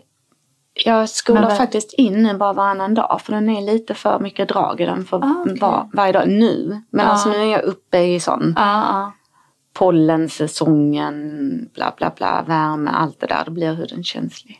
jag 0.86 1.10
skolar 1.10 1.50
faktiskt 1.56 1.94
in 1.94 2.24
nu 2.24 2.34
bara 2.38 2.54
varannan 2.54 2.94
dag 2.94 3.22
för 3.22 3.34
den 3.34 3.50
är 3.50 3.62
lite 3.62 3.94
för 3.94 4.20
mycket 4.20 4.50
drag 4.50 4.82
i 4.82 4.86
den 4.86 5.06
för 5.06 5.18
Ah, 5.18 5.36
okej. 5.42 5.58
var, 5.60 5.90
varje 5.94 6.12
dag 6.12 6.28
nu. 6.28 6.82
Men 6.92 7.06
Ah. 7.06 7.10
alltså 7.10 7.30
nu 7.30 7.36
är 7.36 7.46
jag 7.46 7.64
uppe 7.64 7.98
i 8.00 8.20
sån 8.20 8.54
Ja, 8.58 8.64
ja. 8.92 9.12
pollensäsongen, 9.74 11.70
bla 11.74 11.94
bla 11.98 12.12
bla, 12.18 12.44
värme, 12.48 12.92
allt 12.92 13.20
det 13.20 13.28
där. 13.28 13.44
Då 13.46 13.52
blir 13.52 13.74
huden 13.74 14.04
känslig. 14.04 14.60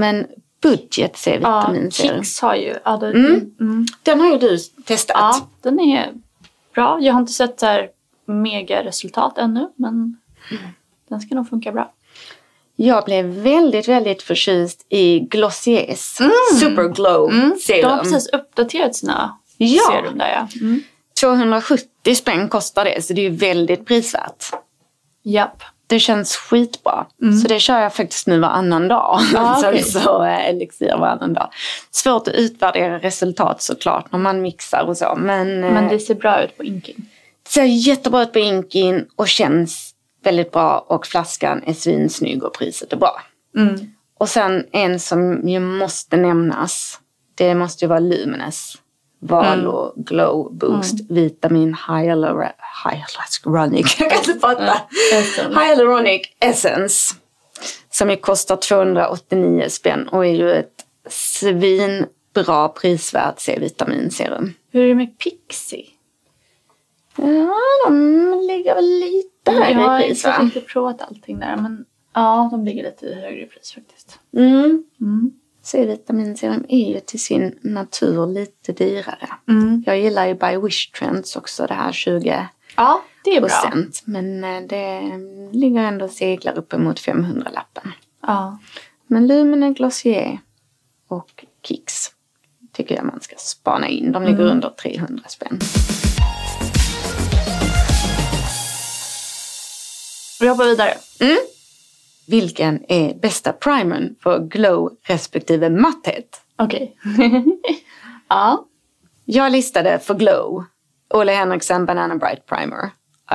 Men 0.00 0.26
budget 0.62 0.98
Ja, 1.00 1.08
C-vitaminserum. 1.16 2.24
Kicks 2.24 2.40
har 2.40 2.54
ju... 2.54 2.74
Ja, 2.84 2.96
det, 2.96 3.06
Mm. 3.06 3.50
mm. 3.60 3.86
Den 4.02 4.20
har 4.20 4.32
ju 4.32 4.38
du 4.38 4.58
testat. 4.84 5.16
ja, 5.18 5.48
den 5.62 5.80
är 5.80 6.12
bra. 6.74 6.98
Jag 7.00 7.12
har 7.12 7.20
inte 7.20 7.32
sett 7.32 7.60
så 7.60 7.66
här 7.66 7.88
mega 8.26 8.84
resultat 8.84 9.38
ännu, 9.38 9.68
men 9.76 10.16
den 11.08 11.20
ska 11.20 11.34
nog 11.34 11.48
funka 11.48 11.72
bra. 11.72 11.92
Jag 12.76 13.04
blev 13.04 13.24
väldigt, 13.24 13.88
väldigt 13.88 14.22
förtjust 14.22 14.86
i 14.88 15.20
Glossiers 15.20 16.18
Superglow 16.60 17.30
serum. 17.60 17.80
De 17.82 17.88
har 17.90 17.98
precis 18.02 18.28
uppdaterat 18.32 18.96
sina 18.96 19.38
Ja. 19.56 19.82
serum 19.90 20.18
där 20.18 20.28
ja. 20.28 20.48
Mm. 20.60 20.80
270 21.20 22.14
spänn 22.14 22.48
kostar 22.48 22.84
det, 22.84 23.02
så 23.02 23.12
det 23.12 23.20
är 23.20 23.30
ju 23.30 23.36
väldigt 23.36 23.86
prisvärt. 23.86 24.44
Japp. 25.22 25.62
Det 25.88 26.00
känns 26.00 26.36
skitbra. 26.36 27.06
Så 27.42 27.48
det 27.48 27.60
kör 27.60 27.78
jag 27.80 27.94
faktiskt 27.94 28.26
nu 28.26 28.38
varannan 28.38 28.88
dag. 28.88 29.20
Ja, 29.34 29.38
alltså, 29.38 29.68
okej. 29.68 29.82
så 29.82 30.24
eh, 30.24 30.48
elixir 30.48 30.96
varannan 30.96 31.34
dag. 31.34 31.50
Svårt 31.90 32.28
att 32.28 32.34
utvärdera 32.34 32.98
resultat 32.98 33.62
såklart 33.62 34.12
när 34.12 34.18
man 34.18 34.42
mixar 34.42 34.84
och 34.88 34.96
så. 34.96 35.14
Men, 35.16 35.64
eh, 35.64 35.72
Men 35.72 35.88
det 35.88 35.98
ser 35.98 36.14
bra 36.14 36.42
ut 36.42 36.56
på 36.56 36.64
inking. 36.64 37.08
det 37.42 37.50
ser 37.50 37.64
jättebra 37.64 38.22
ut 38.22 38.32
på 38.32 38.38
inkin 38.38 39.06
och 39.16 39.28
känns 39.28 39.94
väldigt 40.24 40.52
bra. 40.52 40.84
Och 40.88 41.06
flaskan 41.06 41.62
är 41.66 41.74
svinsnygg 41.74 42.44
och 42.44 42.52
priset 42.54 42.92
är 42.92 42.96
bra. 42.96 43.22
Mm. 43.56 43.92
Och 44.18 44.28
sen 44.28 44.66
en 44.72 45.00
som 45.00 45.48
ju 45.48 45.60
måste 45.60 46.16
nämnas. 46.16 47.00
Det 47.34 47.54
måste 47.54 47.84
ju 47.84 47.88
vara 47.88 47.98
Lumines. 47.98 48.74
Valo 49.20 49.92
Glow 49.96 50.52
Boost 50.54 51.10
Vitamin 51.10 51.74
Hyalura- 51.74 52.52
Hyaluronic. 52.84 53.96
Jag 54.00 54.10
kan 54.10 54.18
inte 54.18 54.34
prata. 54.34 54.80
Essence. 55.12 55.60
Hyaluronic 55.60 56.22
Essence. 56.40 57.14
Som 57.90 58.10
ju 58.10 58.16
kostar 58.16 58.56
289 58.56 59.64
spänn 59.68 60.08
och 60.08 60.26
är 60.26 60.30
ju 60.34 60.50
ett 60.52 60.84
svinbra 61.08 62.68
prisvärt 62.68 63.40
C-vitaminserum. 63.40 64.54
Hur 64.70 64.84
är 64.84 64.88
det 64.88 64.94
med 64.94 65.18
Pixie? 65.18 65.86
Ja, 67.16 67.54
de 67.86 68.44
ligger 68.48 68.74
väl 68.74 68.84
lite 68.84 69.28
Jag 69.44 69.52
högre 69.52 69.78
har 69.80 70.00
i 70.00 70.02
pris 70.08 70.18
inte 70.24 70.38
va? 70.38 70.44
riktigt 70.44 70.68
provat 70.68 71.02
allting 71.02 71.38
där, 71.38 71.56
men 71.56 71.84
ja, 72.14 72.48
de 72.52 72.64
ligger 72.64 72.82
lite 72.82 73.06
högre 73.06 73.42
i 73.42 73.46
pris 73.46 73.72
faktiskt. 73.72 74.18
Mm. 74.36 74.84
Mm. 75.74 75.86
C-vitaminserum 75.86 76.64
är 76.68 76.88
ju 76.94 77.00
till 77.00 77.20
sin 77.20 77.58
natur 77.62 78.26
lite 78.26 78.72
dyrare. 78.72 79.28
Mm. 79.48 79.82
Jag 79.86 79.98
gillar 80.00 80.26
ju 80.26 80.34
By 80.34 80.56
Wish 80.56 80.90
Trends 80.92 81.36
också, 81.36 81.66
det 81.66 81.74
här 81.74 81.92
20 81.92 82.48
Ja, 82.76 83.02
det 83.24 83.30
är 83.36 83.40
bra. 83.40 83.48
procent. 83.48 84.02
Men 84.04 84.44
eh, 84.44 84.60
det 84.60 85.00
ligger 85.52 85.80
ändå 85.80 86.04
och 86.04 86.10
seglar 86.10 86.58
uppemot 86.58 87.00
500-lappen. 87.00 87.92
Ja. 88.22 88.58
Men 89.06 89.26
Lumene 89.26 89.70
Glossier 89.72 90.38
och 91.08 91.44
Kicks 91.62 92.06
tycker 92.72 92.94
jag 92.96 93.04
man 93.04 93.20
ska 93.20 93.36
spana 93.38 93.88
in. 93.88 94.12
De 94.12 94.22
ligger 94.22 94.44
under 94.44 94.70
300 94.70 95.24
spänn. 95.28 95.58
Vi 100.40 100.48
hoppar 100.48 100.64
vidare. 100.64 100.94
Vilken 102.28 102.84
är 102.88 103.14
bästa 103.14 103.52
primern 103.52 104.14
för 104.22 104.38
glow 104.38 104.96
respektive 105.02 105.70
matthet? 105.70 106.42
Okej. 106.56 106.96
ja. 108.28 108.64
Jag 109.24 109.52
listade 109.52 109.98
för 109.98 110.14
glow 110.14 110.64
Ole 111.14 111.32
Henriksen 111.32 111.86
Banana 111.86 112.16
Bright 112.16 112.46
Primer. 112.46 112.90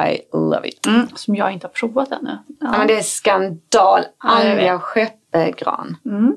I 0.09 0.21
love 0.33 0.67
it. 0.67 0.85
Mm. 0.85 1.07
Som 1.15 1.35
jag 1.35 1.51
inte 1.51 1.67
har 1.67 1.71
provat 1.71 2.11
ännu. 2.11 2.37
Ja. 2.47 2.55
Ja, 2.59 2.77
men 2.77 2.87
det 2.87 2.97
är 2.97 3.03
skandal. 3.03 4.01
Vet. 4.01 4.11
Anja 4.17 4.79
Skeppegran. 4.79 5.97
Mm. 6.05 6.35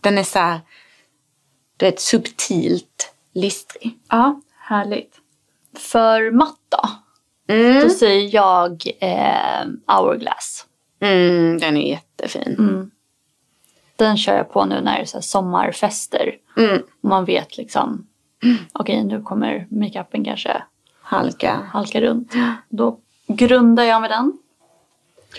Den 0.00 0.18
är 0.18 0.22
så 0.22 0.38
här, 0.38 0.60
är 1.78 1.88
ett 1.88 2.00
subtilt 2.00 3.14
listrig. 3.34 3.98
ja, 4.08 4.40
härligt. 4.58 5.14
För 5.78 6.30
matt 6.30 6.58
då? 6.68 6.88
Mm. 7.54 7.82
Då 7.82 7.90
säger 7.90 8.34
jag 8.34 8.82
eh, 9.00 9.66
Hourglass. 9.86 10.66
Mm, 11.02 11.58
den 11.58 11.76
är 11.76 11.88
jättefin. 11.90 12.56
Mm. 12.58 12.90
Den 13.96 14.16
kör 14.16 14.36
jag 14.36 14.52
på 14.52 14.64
nu 14.64 14.80
när 14.80 14.98
det 14.98 15.14
är 15.14 15.20
sommarfester. 15.20 16.34
Mm. 16.56 16.82
Man 17.00 17.24
vet 17.24 17.56
liksom, 17.56 18.06
okej 18.72 19.04
nu 19.04 19.22
kommer 19.22 19.66
makeupen 19.70 20.24
kanske 20.24 20.62
Halka. 21.02 21.60
halka 21.72 22.00
runt. 22.00 22.32
Då 22.68 22.98
grundar 23.26 23.84
jag 23.84 24.00
med 24.00 24.10
den. 24.10 24.38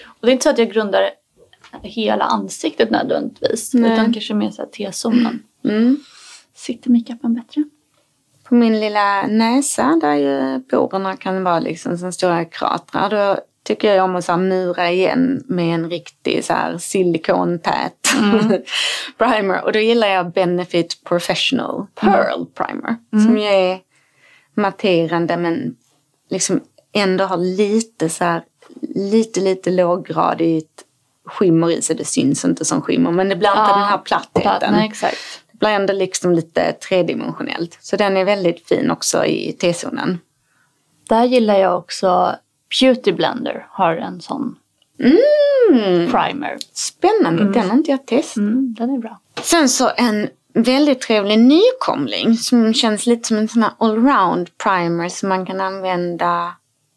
Och 0.05 0.20
det 0.22 0.28
är 0.28 0.32
inte 0.32 0.43
så 0.43 0.49
att 0.49 0.57
jag 0.57 0.72
grundar 0.72 1.09
hela 1.82 2.24
ansiktet 2.24 2.91
nödvändigtvis. 2.91 3.74
Nej. 3.74 3.93
Utan 3.93 4.14
kanske 4.14 4.34
mer 4.34 4.51
så 4.51 4.66
T-zonen. 4.66 5.43
Mm. 5.64 5.97
Sitter 6.53 6.89
makeupen 6.89 7.34
bättre? 7.34 7.64
På 8.43 8.55
min 8.55 8.80
lilla 8.80 9.28
näsa 9.28 9.99
där 10.01 10.16
ju 10.16 10.64
porerna 10.64 11.18
kan 11.18 11.43
vara 11.43 11.59
liksom 11.59 11.97
som 11.97 12.11
stora 12.11 12.45
kratrar. 12.45 13.09
Då 13.09 13.38
tycker 13.64 13.93
jag 13.93 14.03
om 14.03 14.16
att 14.16 14.26
så 14.26 14.38
mura 14.38 14.91
igen 14.91 15.43
med 15.47 15.76
en 15.76 15.89
riktig 15.89 16.45
så 16.45 16.53
här, 16.53 16.78
silikontät 16.78 17.93
primer. 19.18 19.64
Och 19.64 19.72
då 19.72 19.80
gillar 19.80 20.07
jag 20.07 20.32
Benefit 20.32 21.03
Professional 21.03 21.86
Pearl 21.95 22.45
Primer. 22.45 22.95
Som 23.11 23.38
ju 23.38 23.47
är 23.47 23.80
matterande 24.53 25.38
men 25.38 25.76
liksom 26.30 26.61
ändå 26.93 27.24
har 27.24 27.38
lite 27.38 28.09
så 28.09 28.24
här, 28.24 28.43
lite 28.95 29.39
lite 29.39 29.72
låggradigt 29.72 30.84
skimmer 31.26 31.72
i 31.72 31.82
sig. 31.82 31.95
Det 31.95 32.05
syns 32.05 32.45
inte 32.45 32.66
som 32.66 32.82
skimmer 32.82 33.11
men 33.11 33.30
det 33.30 33.36
blir 33.36 33.49
inte 33.49 33.59
Ja, 33.59 33.78
den 33.78 33.84
här 33.84 33.97
plattheten. 33.97 34.74
Nej. 34.74 34.91
Det 35.51 35.57
blir 35.57 35.70
ändå 35.70 35.93
liksom 35.93 36.32
lite 36.32 36.72
tredimensionellt. 36.72 37.78
Så 37.82 37.95
den 37.95 38.18
är 38.18 38.26
väldigt 38.26 38.68
fin 38.68 38.91
också 38.91 39.26
i 39.26 39.53
T-zonen. 39.53 40.20
Där 41.09 41.24
gillar 41.24 41.57
jag 41.57 41.78
också 41.78 42.36
Beauty 42.80 43.11
Blender 43.11 43.67
har 43.69 43.95
en 43.95 44.21
sån 44.21 44.55
primer. 46.11 46.57
Spännande, 46.74 47.53
den 47.53 47.69
har 47.69 47.78
inte 47.78 47.91
jag 47.91 48.05
testat. 48.05 48.38
Mm, 48.38 48.76
den 48.80 48.89
är 48.89 48.97
bra. 48.97 49.19
Sen 49.41 49.69
så 49.69 49.91
en 49.97 50.30
väldigt 50.53 51.01
trevlig 51.01 51.39
nykomling 51.39 52.38
som 52.38 52.74
känns 52.74 53.05
lite 53.05 53.28
som 53.28 53.38
en 53.38 53.47
sån 53.47 53.63
här 53.63 53.71
allround 53.78 54.57
primer 54.57 55.09
som 55.09 55.30
man 55.30 55.45
kan 55.45 55.61
använda 55.61 56.55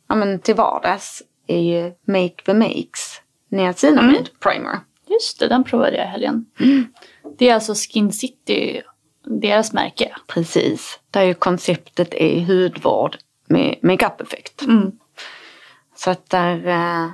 ja, 0.08 0.14
men 0.14 0.38
till 0.38 0.54
vardags 0.54 1.22
är 1.46 1.60
ju 1.60 1.92
Make 2.06 2.42
the 2.46 2.54
Makes 2.54 3.20
niacinamid 3.48 4.28
primer. 4.40 4.78
Just 5.08 5.38
det, 5.38 5.48
den 5.48 5.64
provade 5.64 5.96
jag 5.96 6.06
i 6.06 6.08
helgen. 6.08 6.46
Det 7.38 7.48
är 7.48 7.54
alltså 7.54 7.74
Skin 7.74 8.12
City, 8.12 8.82
deras 9.24 9.72
märke. 9.72 10.16
Precis, 10.26 10.98
där 11.10 11.22
ju 11.22 11.34
konceptet 11.34 12.14
är 12.14 12.40
hudvård 12.40 13.16
med 13.48 13.76
makeup-effekt. 13.82 14.62
Så 15.96 16.10
att 16.10 16.30
där, 16.30 16.66
eh, 16.66 17.10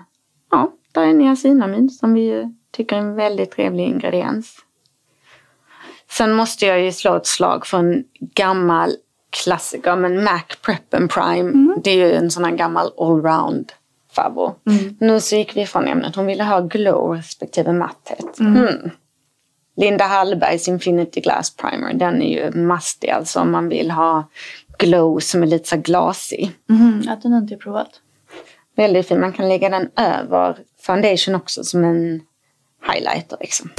ja, 0.50 0.72
där 0.92 1.02
är 1.02 1.12
niacinamid 1.12 1.92
som 1.92 2.14
vi 2.14 2.54
tycker 2.70 2.96
är 2.96 3.00
en 3.00 3.14
väldigt 3.14 3.50
trevlig 3.50 3.84
ingrediens. 3.84 4.56
Sen 6.10 6.32
måste 6.32 6.66
jag 6.66 6.80
ju 6.80 6.92
slå 6.92 7.16
ett 7.16 7.26
slag 7.26 7.66
för 7.66 7.78
en 7.78 8.04
gammal 8.20 8.96
klassiker, 9.30 9.96
men 9.96 10.24
Mac 10.24 10.42
Prep 10.62 10.94
and 10.94 11.10
Prime. 11.10 11.74
Det 11.84 11.90
är 11.90 11.94
ju 11.94 12.12
en 12.12 12.30
sån 12.30 12.44
här 12.44 12.52
gammal 12.52 12.92
allround 12.98 13.72
favvo. 14.12 14.54
Nu 14.98 15.20
så 15.20 15.36
gick 15.36 15.56
vi 15.56 15.66
från 15.66 15.88
ämnet. 15.88 16.16
Hon 16.16 16.26
ville 16.26 16.44
ha 16.44 16.60
glow 16.60 17.16
respektive 17.16 17.72
matthet. 17.72 18.40
Mm. 18.40 18.90
Linda 19.76 20.04
Hallbergs 20.04 20.68
Infinity 20.68 21.20
Glass 21.20 21.56
Primer, 21.56 21.94
den 21.94 22.22
är 22.22 22.28
ju 22.28 22.60
mastig 22.60 23.10
alltså 23.10 23.40
om 23.40 23.50
man 23.50 23.68
vill 23.68 23.90
ha 23.90 24.28
glow 24.78 25.18
som 25.18 25.42
är 25.42 25.46
lite 25.46 25.68
så 25.68 25.76
glasig. 25.76 26.50
Mm, 26.70 27.02
ja, 27.06 27.16
den 27.22 27.32
har 27.32 27.40
inte 27.40 27.56
provat. 27.56 28.00
Väldigt 28.76 29.08
fin. 29.08 29.20
Man 29.20 29.32
kan 29.32 29.48
lägga 29.48 29.68
den 29.68 29.90
över 29.96 30.58
foundation 30.80 31.34
också 31.34 31.64
som 31.64 31.84
en 31.84 32.20
highlighter 32.92 33.36
liksom. 33.40 33.70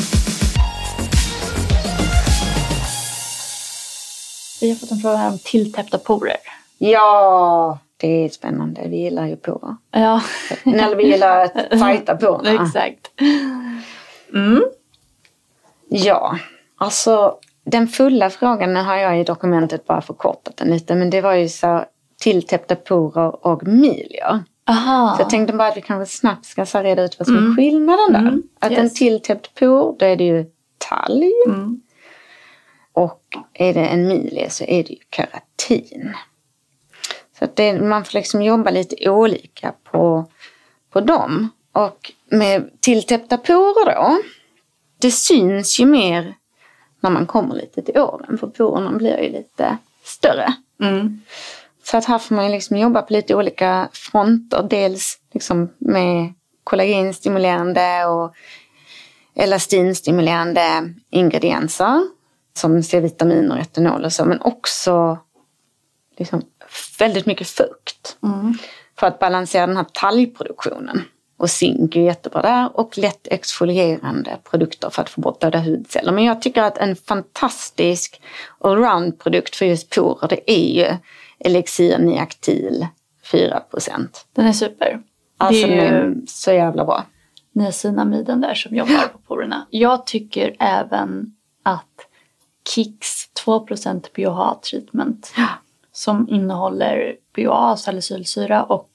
Vi 4.61 4.69
har 4.69 4.75
fått 4.75 4.91
en 4.91 4.97
fråga 4.97 5.15
här 5.15 5.31
om 5.31 5.39
tilltäppta 5.39 5.97
porer. 5.97 6.37
Ja, 6.77 7.79
det 7.97 8.07
är 8.25 8.29
spännande. 8.29 8.81
Vi 8.87 8.97
gillar 8.97 9.25
ju 9.27 9.35
porer. 9.35 9.75
Ja, 9.91 10.21
Eller 10.65 10.95
vi 10.95 11.03
gillar 11.07 11.39
att 11.45 11.53
fighta 11.69 12.15
porerna. 12.15 12.63
exakt. 12.63 13.11
Ja, 15.89 16.37
alltså 16.77 17.37
den 17.65 17.87
fulla 17.87 18.29
frågan 18.29 18.75
har 18.75 18.95
jag 18.95 19.19
i 19.19 19.23
dokumentet 19.23 19.85
bara 19.87 20.01
förkortat 20.01 20.57
den 20.57 20.67
lite. 20.67 20.95
Men 20.95 21.09
det 21.09 21.21
var 21.21 21.33
ju 21.33 21.49
så 21.49 21.85
tilltäppta 22.21 22.75
porer 22.75 23.45
och 23.47 23.67
milier. 23.67 24.43
Aha. 24.65 25.15
Så 25.15 25.21
jag 25.21 25.29
tänkte 25.29 25.53
bara 25.53 25.67
att 25.67 25.77
vi 25.77 25.81
kanske 25.81 26.17
snabbt 26.17 26.45
ska 26.45 26.65
så 26.65 26.79
reda 26.79 27.03
ut 27.03 27.19
vad 27.19 27.27
som 27.27 27.51
är 27.51 27.55
skillnaden 27.55 28.13
där. 28.13 28.41
Att 28.59 28.71
en 28.71 28.83
yes. 28.83 28.93
tilltäppt 28.93 29.55
por, 29.55 29.95
då 29.99 30.05
är 30.05 30.15
det 30.15 30.23
ju 30.23 30.45
talg. 30.77 31.31
Och 32.93 33.21
är 33.53 33.73
det 33.73 33.85
en 33.85 34.07
milie 34.07 34.49
så 34.49 34.63
är 34.63 34.83
det 34.83 34.89
ju 34.89 34.99
keratin. 35.15 36.13
Så 37.39 37.45
att 37.45 37.55
det, 37.55 37.81
man 37.81 38.05
får 38.05 38.13
liksom 38.13 38.41
jobba 38.41 38.71
lite 38.71 39.09
olika 39.09 39.73
på, 39.83 40.25
på 40.89 41.01
dem. 41.01 41.49
Och 41.71 42.11
med 42.25 42.81
tilltäppta 42.81 43.37
porer 43.37 43.95
då, 43.95 44.17
det 44.97 45.11
syns 45.11 45.79
ju 45.79 45.85
mer 45.85 46.35
när 46.99 47.09
man 47.09 47.25
kommer 47.25 47.55
lite 47.55 47.81
till 47.81 47.97
åren. 47.97 48.37
För 48.37 48.47
porerna 48.47 48.91
blir 48.91 49.17
ju 49.19 49.29
lite 49.29 49.77
större. 50.03 50.53
Så 51.83 51.97
att 51.97 52.05
här 52.05 52.19
får 52.19 52.35
man 52.35 52.45
ju 52.45 52.51
liksom 52.51 52.77
jobba 52.77 53.01
på 53.01 53.13
lite 53.13 53.35
olika 53.35 53.89
fronter. 53.93 54.67
Dels 54.69 55.19
liksom 55.33 55.73
med 55.77 56.33
kollagenstimulerande 56.63 58.05
och 58.05 58.33
elastinstimulerande 59.35 60.93
ingredienser. 61.09 62.01
Som 62.55 62.83
C-vitamin 62.83 63.51
och 63.51 63.57
etanol 63.57 64.05
och 64.05 64.13
så. 64.13 64.25
Men 64.25 64.41
också 64.41 65.17
liksom 66.17 66.41
väldigt 66.99 67.25
mycket 67.25 67.47
fukt. 67.47 68.17
För 68.99 69.07
att 69.07 69.19
balansera 69.19 69.67
den 69.67 69.77
här 69.77 69.85
talgproduktionen. 69.93 71.03
Och 71.37 71.49
zink 71.49 71.95
är 71.95 72.01
jättebra 72.01 72.41
där. 72.41 72.77
Och 72.77 72.97
lätt 72.97 73.27
exfolierande 73.27 74.37
produkter 74.43 74.89
för 74.89 75.01
att 75.01 75.09
få 75.09 75.21
bort 75.21 75.41
döda 75.41 75.59
hudceller. 75.59 76.11
Men 76.11 76.23
jag 76.23 76.41
tycker 76.41 76.63
att 76.63 76.77
en 76.77 76.95
fantastisk 76.95 78.21
allround-produkt 78.59 79.55
för 79.55 79.65
just 79.65 79.89
porer 79.89 80.27
det 80.27 80.51
är 80.51 80.73
ju 80.73 80.97
Elixir 81.43 81.97
Niactil 81.99 82.87
4% 83.31 84.07
Den 84.33 84.45
är 84.45 84.53
super. 84.53 85.01
Alltså 85.37 85.67
det 85.67 85.79
är 85.79 86.03
ju 86.05 86.25
så 86.27 86.51
jävla 86.51 86.85
bra. 86.85 87.05
niacinamiden 87.51 88.41
där 88.41 88.53
som 88.53 88.75
jobbar 88.75 89.07
på 89.13 89.17
porerna. 89.17 89.67
Jag 89.69 90.05
tycker 90.05 90.55
även 90.59 91.35
att 91.63 91.85
Kicks 92.69 93.29
2% 93.45 94.05
BHA 94.15 94.59
treatment 94.69 95.33
som 95.91 96.29
innehåller 96.29 97.15
BHA, 97.35 97.77
salicylsyra 97.77 98.63
och 98.63 98.89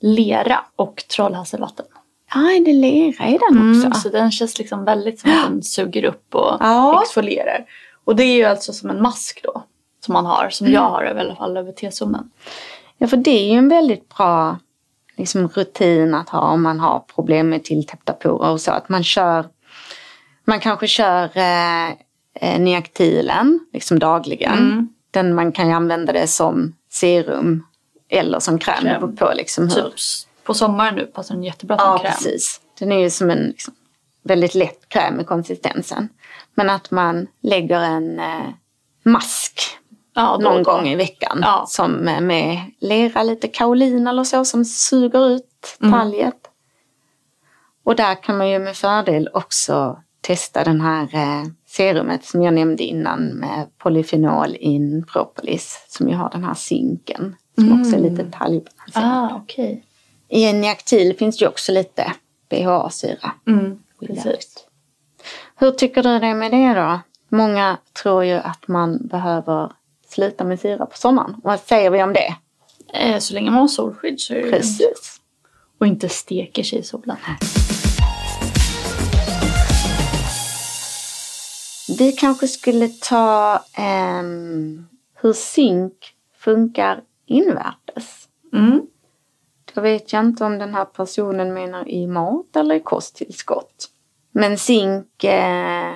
lera 0.00 0.64
och 0.76 1.04
trollhasselvatten. 1.16 1.86
Ja, 2.34 2.40
är 2.40 2.64
det 2.64 2.72
lera 2.72 3.28
i 3.28 3.38
den 3.38 3.70
också? 3.70 3.86
Mm, 3.86 3.92
så 3.94 4.08
den 4.08 4.30
känns 4.32 4.58
liksom 4.58 4.84
väldigt 4.84 5.20
som 5.20 5.30
att 5.30 5.48
den 5.50 5.62
suger 5.62 6.04
upp 6.04 6.34
och 6.34 6.56
Ja. 6.60 7.02
exfolierar. 7.02 7.64
Och 8.04 8.16
det 8.16 8.22
är 8.24 8.36
ju 8.36 8.44
alltså 8.44 8.72
som 8.72 8.90
en 8.90 9.02
mask 9.02 9.40
då. 9.42 9.62
Som 10.04 10.12
man 10.12 10.26
har, 10.26 10.48
som 10.50 10.66
Mm. 10.66 10.74
jag 10.74 10.90
har 10.90 11.04
i 11.04 11.08
alla 11.20 11.36
fall 11.36 11.56
över 11.56 11.72
T-zonen. 11.72 12.30
Ja, 12.98 13.06
för 13.06 13.16
det 13.16 13.30
är 13.30 13.52
ju 13.52 13.58
en 13.58 13.68
väldigt 13.68 14.08
bra 14.16 14.58
liksom, 15.16 15.48
rutin 15.48 16.14
att 16.14 16.28
ha 16.28 16.40
om 16.40 16.62
man 16.62 16.80
har 16.80 17.00
problem 17.14 17.48
med 17.48 17.64
tilltäppta 17.64 18.12
porer 18.12 18.50
och 18.50 18.60
så. 18.60 18.70
Att 18.70 18.88
man 18.88 19.04
kör, 19.04 19.46
man 20.44 20.60
kanske 20.60 20.86
kör 20.88 21.30
eh, 21.36 21.88
eh, 22.34 22.60
Niactilen 22.60 23.60
liksom 23.72 23.98
dagligen. 23.98 24.88
Den 25.10 25.34
man 25.34 25.52
kan 25.52 25.66
ju 25.68 25.72
använda 25.74 26.12
det 26.12 26.26
som 26.26 26.72
serum 26.90 27.66
eller 28.08 28.38
som 28.38 28.58
kräm. 28.58 28.82
Kräm. 28.82 29.16
på 29.16 29.32
liksom 29.34 29.64
hur. 29.68 29.82
Typ 29.82 29.92
på 30.44 30.54
sommaren 30.54 30.94
nu 30.94 31.06
passar 31.06 31.34
den 31.34 31.44
jättebra 31.44 31.78
som 31.78 31.86
Ja, 31.86 31.98
kräm. 31.98 32.12
precis. 32.12 32.60
Den 32.78 32.92
är 32.92 32.98
ju 32.98 33.10
som 33.10 33.30
en 33.30 33.38
liksom, 33.48 33.74
väldigt 34.24 34.54
lätt 34.54 34.88
kräm 34.88 35.20
i 35.20 35.24
konsistensen. 35.24 36.08
Men 36.54 36.70
att 36.70 36.90
man 36.90 37.26
lägger 37.42 37.80
en 37.80 38.18
eh, 38.20 38.48
mask 39.02 39.60
Ja, 40.14 40.36
då, 40.40 40.50
någon 40.50 40.62
då. 40.62 40.70
gång 40.72 40.88
i 40.88 40.96
veckan. 40.96 41.38
Ja. 41.42 41.64
Som 41.68 42.08
eh, 42.08 42.20
med 42.20 42.58
lera, 42.80 43.22
lite 43.22 43.48
kaolin 43.48 44.06
eller 44.06 44.24
så 44.24 44.44
som 44.44 44.64
suger 44.64 45.28
ut 45.30 45.76
Mm. 45.80 45.92
talget. 45.92 46.34
Och 47.84 47.96
där 47.96 48.22
kan 48.22 48.36
man 48.38 48.48
ju 48.50 48.58
med 48.58 48.76
fördel 48.76 49.28
också 49.34 50.02
testa 50.20 50.64
den 50.64 50.80
här 50.80 51.08
eh, 51.14 51.44
serumet 51.66 52.24
som 52.24 52.42
jag 52.42 52.54
nämnde 52.54 52.82
innan 52.82 53.22
med 53.26 53.66
polyfenol 53.78 54.56
in 54.56 55.04
propolis. 55.12 55.86
Som 55.88 56.08
ju 56.08 56.14
har 56.14 56.30
den 56.30 56.44
här 56.44 56.54
zinken. 56.54 57.36
Som 57.54 57.80
också 57.80 57.96
är 57.96 58.00
lite 58.00 58.24
talgbalanserande. 58.30 59.34
Ah, 59.34 59.36
okej. 59.42 59.84
I 60.28 60.44
en 60.44 60.60
Niactil 60.60 61.16
finns 61.18 61.38
det 61.38 61.42
ju 61.44 61.48
också 61.48 61.72
lite 61.72 62.12
BHA-syra. 62.50 63.32
Mm, 63.46 63.78
precis. 64.00 64.54
Hur 65.56 65.70
tycker 65.70 66.02
du 66.02 66.18
det 66.18 66.34
med 66.34 66.50
det 66.50 66.74
då? 66.74 67.00
Många 67.28 67.78
tror 68.02 68.24
ju 68.24 68.34
att 68.34 68.68
man 68.68 69.06
behöver 69.06 69.72
sluta 70.12 70.44
med 70.44 70.60
syra 70.60 70.86
på 70.86 70.96
sommaren. 70.96 71.36
Vad 71.42 71.60
säger 71.60 71.90
vi 71.90 72.02
om 72.02 72.12
det? 72.12 72.36
Eh, 72.94 73.18
så 73.18 73.34
länge 73.34 73.50
man 73.50 73.60
har 73.60 73.68
solskydd 73.68 74.20
så 74.20 74.34
är 74.34 74.42
det. 74.42 74.50
Precis. 74.50 75.20
Och 75.78 75.86
inte 75.86 76.08
steker 76.08 76.62
sig 76.62 76.78
i 76.78 76.82
solen. 76.82 77.16
Vi 81.98 82.12
kanske 82.12 82.48
skulle 82.48 82.88
ta 82.88 83.60
ehm, 83.76 84.86
hur 85.14 85.32
zink 85.32 85.94
funkar 86.38 87.00
invärtes. 87.26 88.28
Mm. 88.52 88.86
Då 89.74 89.80
vet 89.80 90.12
jag 90.12 90.24
inte 90.24 90.44
om 90.44 90.58
den 90.58 90.74
här 90.74 90.84
personen 90.84 91.54
menar 91.54 91.88
i 91.88 92.06
mat 92.06 92.56
eller 92.56 92.74
i 92.74 92.80
kosttillskott. 92.80 93.88
Men 94.32 94.58
zink 94.58 95.24
eh, 95.24 95.92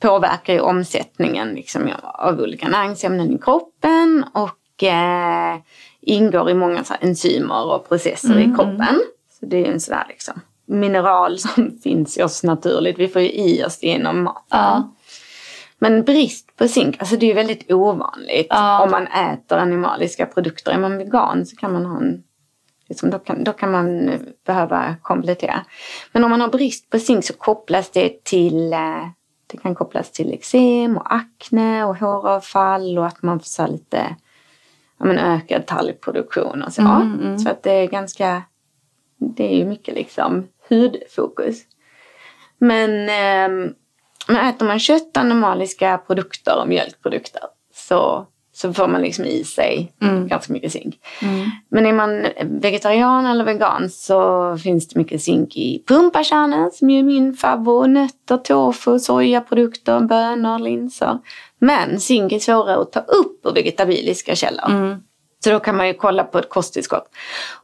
påverkar 0.00 0.54
ju 0.54 0.60
omsättningen 0.60 1.48
liksom, 1.48 1.90
av 2.02 2.40
olika 2.40 2.68
näringsämnen 2.68 3.34
i 3.34 3.38
kroppen 3.38 4.24
och 4.34 4.82
eh, 4.82 5.56
ingår 6.00 6.50
i 6.50 6.54
många 6.54 6.84
så 6.84 6.94
här, 6.94 7.08
enzymer 7.08 7.74
och 7.74 7.88
processer 7.88 8.38
i 8.38 8.54
kroppen. 8.56 9.02
Så 9.40 9.46
det 9.46 9.66
är 9.66 9.72
en 9.72 9.80
sån 9.80 9.92
där 9.92 10.04
liksom 10.08 10.40
mineral 10.66 11.38
som 11.38 11.78
finns 11.82 12.18
i 12.18 12.22
oss 12.22 12.42
naturligt. 12.42 12.98
Vi 12.98 13.08
får 13.08 13.22
ju 13.22 13.32
i 13.32 13.64
oss 13.64 13.78
det 13.78 13.86
genom 13.86 14.22
maten. 14.22 14.42
Ja. 14.50 14.92
Men 15.78 16.04
brist 16.04 16.56
på 16.56 16.68
zink, 16.68 16.96
alltså 16.98 17.16
det 17.16 17.26
är 17.26 17.28
ju 17.28 17.34
väldigt 17.34 17.72
ovanligt 17.72 18.46
Ja. 18.50 18.82
om 18.82 18.90
man 18.90 19.06
äter 19.06 19.58
animaliska 19.58 20.26
produkter. 20.26 20.72
Är 20.72 20.78
man 20.78 20.98
vegan 20.98 21.46
så 21.46 21.56
kan 21.56 21.72
man 21.72 21.86
ha 21.86 21.96
en 21.98 22.22
Liksom 22.88 23.10
då, 23.10 23.18
kan, 23.18 23.44
då 23.44 23.52
kan 23.52 23.70
man 23.70 24.08
eh, 24.08 24.20
behöva 24.46 24.96
komplettera. 25.02 25.60
Men 26.12 26.24
om 26.24 26.30
man 26.30 26.40
har 26.40 26.48
brist 26.48 26.90
på 26.90 26.98
zink 26.98 27.24
så 27.24 27.32
kopplas 27.32 27.90
det 27.90 28.24
till 28.24 28.72
eh, 28.72 29.08
det 29.46 29.56
kan 29.56 29.74
kopplas 29.74 30.12
till 30.12 30.32
eksem 30.32 30.96
och 30.96 31.14
akne 31.14 31.84
och 31.84 31.96
håravfall 31.96 32.98
och 32.98 33.06
att 33.06 33.22
man 33.22 33.38
får 33.40 33.46
så 33.46 33.66
lite 33.66 34.16
ja, 34.98 35.04
men 35.06 35.18
ökad 35.18 35.66
talgproduktion 35.66 36.62
och 36.62 36.72
så. 36.72 36.82
Mm, 36.82 37.20
mm. 37.20 37.38
Så 37.38 37.48
att 37.48 37.62
det 37.62 37.72
är 37.72 37.86
ganska, 37.86 38.42
det 39.16 39.52
är 39.52 39.56
ju 39.56 39.64
mycket 39.64 39.94
liksom 39.94 40.48
hudfokus. 40.68 41.62
Men, 42.58 42.90
eh, 42.90 43.72
men 44.28 44.48
äter 44.48 44.66
man 44.66 44.78
kött, 44.78 45.16
animaliska 45.16 45.98
produkter 45.98 46.60
och 46.60 46.68
mjölkprodukter 46.68 47.42
så, 47.74 48.26
så 48.56 48.72
får 48.72 48.88
man 48.88 49.02
liksom 49.02 49.24
i 49.24 49.44
sig 49.44 49.92
Mm. 50.02 50.28
ganska 50.28 50.52
mycket 50.52 50.72
zink. 50.72 50.98
Men 51.68 51.86
är 51.86 51.92
man 51.92 52.26
vegetarian 52.44 53.26
eller 53.26 53.44
vegan 53.44 53.90
så 53.90 54.56
finns 54.62 54.88
det 54.88 54.98
mycket 54.98 55.22
zink 55.22 55.56
i 55.56 55.82
pumpakärnor 55.88 56.70
som 56.70 56.90
är 56.90 57.02
min 57.02 57.34
favorit. 57.34 57.90
Nötter, 57.90 58.36
tofu, 58.36 58.98
sojaprodukter, 58.98 60.00
bönor, 60.00 60.58
linser. 60.58 61.18
Men 61.58 62.00
zink 62.00 62.32
är 62.32 62.38
svårare 62.38 62.80
att 62.80 62.92
ta 62.92 63.00
upp 63.00 63.46
ur 63.46 63.52
vegetabiliska 63.52 64.34
källor. 64.34 64.70
Mm. 64.70 64.98
Så 65.44 65.50
då 65.50 65.60
kan 65.60 65.76
man 65.76 65.86
ju 65.86 65.94
kolla 65.94 66.24
på 66.24 66.38
ett 66.38 66.48
kosttillskott. 66.48 67.08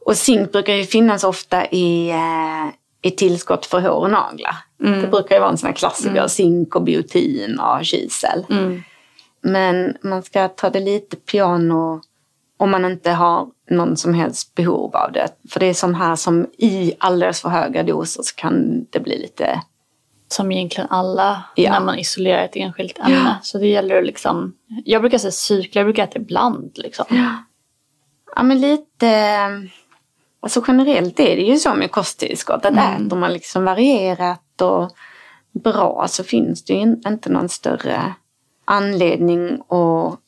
Och 0.05 0.17
zink 0.17 0.51
brukar 0.51 0.73
ju 0.73 0.83
finnas 0.83 1.23
ofta 1.23 1.65
i, 1.65 2.09
eh, 2.09 2.67
i 3.01 3.11
tillskott 3.11 3.65
för 3.65 3.79
hår 3.81 3.91
och 3.99 4.11
naglar. 4.11 4.55
Det 5.01 5.07
brukar 5.07 5.35
ju 5.35 5.39
vara 5.41 5.51
en 5.51 5.57
sån 5.57 5.67
här 5.67 5.75
klassiker. 5.75 6.27
Zink 6.27 6.75
och 6.75 6.83
biotin 6.83 7.59
och 7.59 7.85
kisel. 7.85 8.45
Mm. 9.45 9.51
Men 9.53 9.97
man 10.01 10.23
ska 10.23 10.47
ta 10.47 10.69
det 10.69 10.79
lite 10.79 11.15
piano 11.15 12.01
om 12.57 12.71
man 12.71 12.85
inte 12.85 13.11
har 13.11 13.47
någon 13.69 13.97
som 13.97 14.13
helst 14.13 14.55
behov 14.55 14.95
av 14.95 15.11
det. 15.11 15.27
För 15.49 15.59
det 15.59 15.65
är 15.65 15.73
sån 15.73 15.95
här 15.95 16.15
som 16.15 16.47
i 16.57 16.93
alldeles 16.97 17.41
för 17.41 17.49
höga 17.49 17.83
doser 17.83 18.23
så 18.23 18.35
kan 18.35 18.85
det 18.89 18.99
bli 18.99 19.19
lite... 19.21 19.61
Som 20.27 20.51
egentligen 20.51 20.89
alla 20.89 21.43
Ja. 21.55 21.71
när 21.71 21.79
man 21.85 21.99
isolerar 21.99 22.43
ett 22.45 22.55
enskilt 22.55 22.99
ämne. 22.99 23.39
Så 23.43 23.57
det 23.57 23.67
gäller 23.67 23.97
att 23.97 24.05
liksom, 24.05 24.53
jag 24.85 25.01
brukar 25.01 25.17
säga 25.17 25.31
cykla, 25.31 25.79
jag 25.79 25.85
brukar 25.85 26.03
äta 26.03 26.19
ibland 26.19 26.71
liksom. 26.75 27.05
Ja 28.35 28.43
men 28.43 28.61
lite... 28.61 29.09
Alltså 30.39 30.63
generellt 30.67 31.19
är 31.19 31.35
det 31.35 31.41
ju 31.41 31.57
så 31.57 31.73
med 31.75 31.91
kosttillskott. 31.91 32.65
Att 32.65 32.73
äter 32.73 33.17
man 33.17 33.33
liksom 33.33 33.65
varierat 33.65 34.61
och 34.61 34.91
bra 35.63 36.05
så 36.09 36.23
finns 36.23 36.63
det 36.65 36.73
ju 36.73 36.79
in- 36.79 37.01
inte 37.07 37.29
någon 37.29 37.49
större 37.49 38.13
anledning 38.65 39.53
att, 39.67 40.19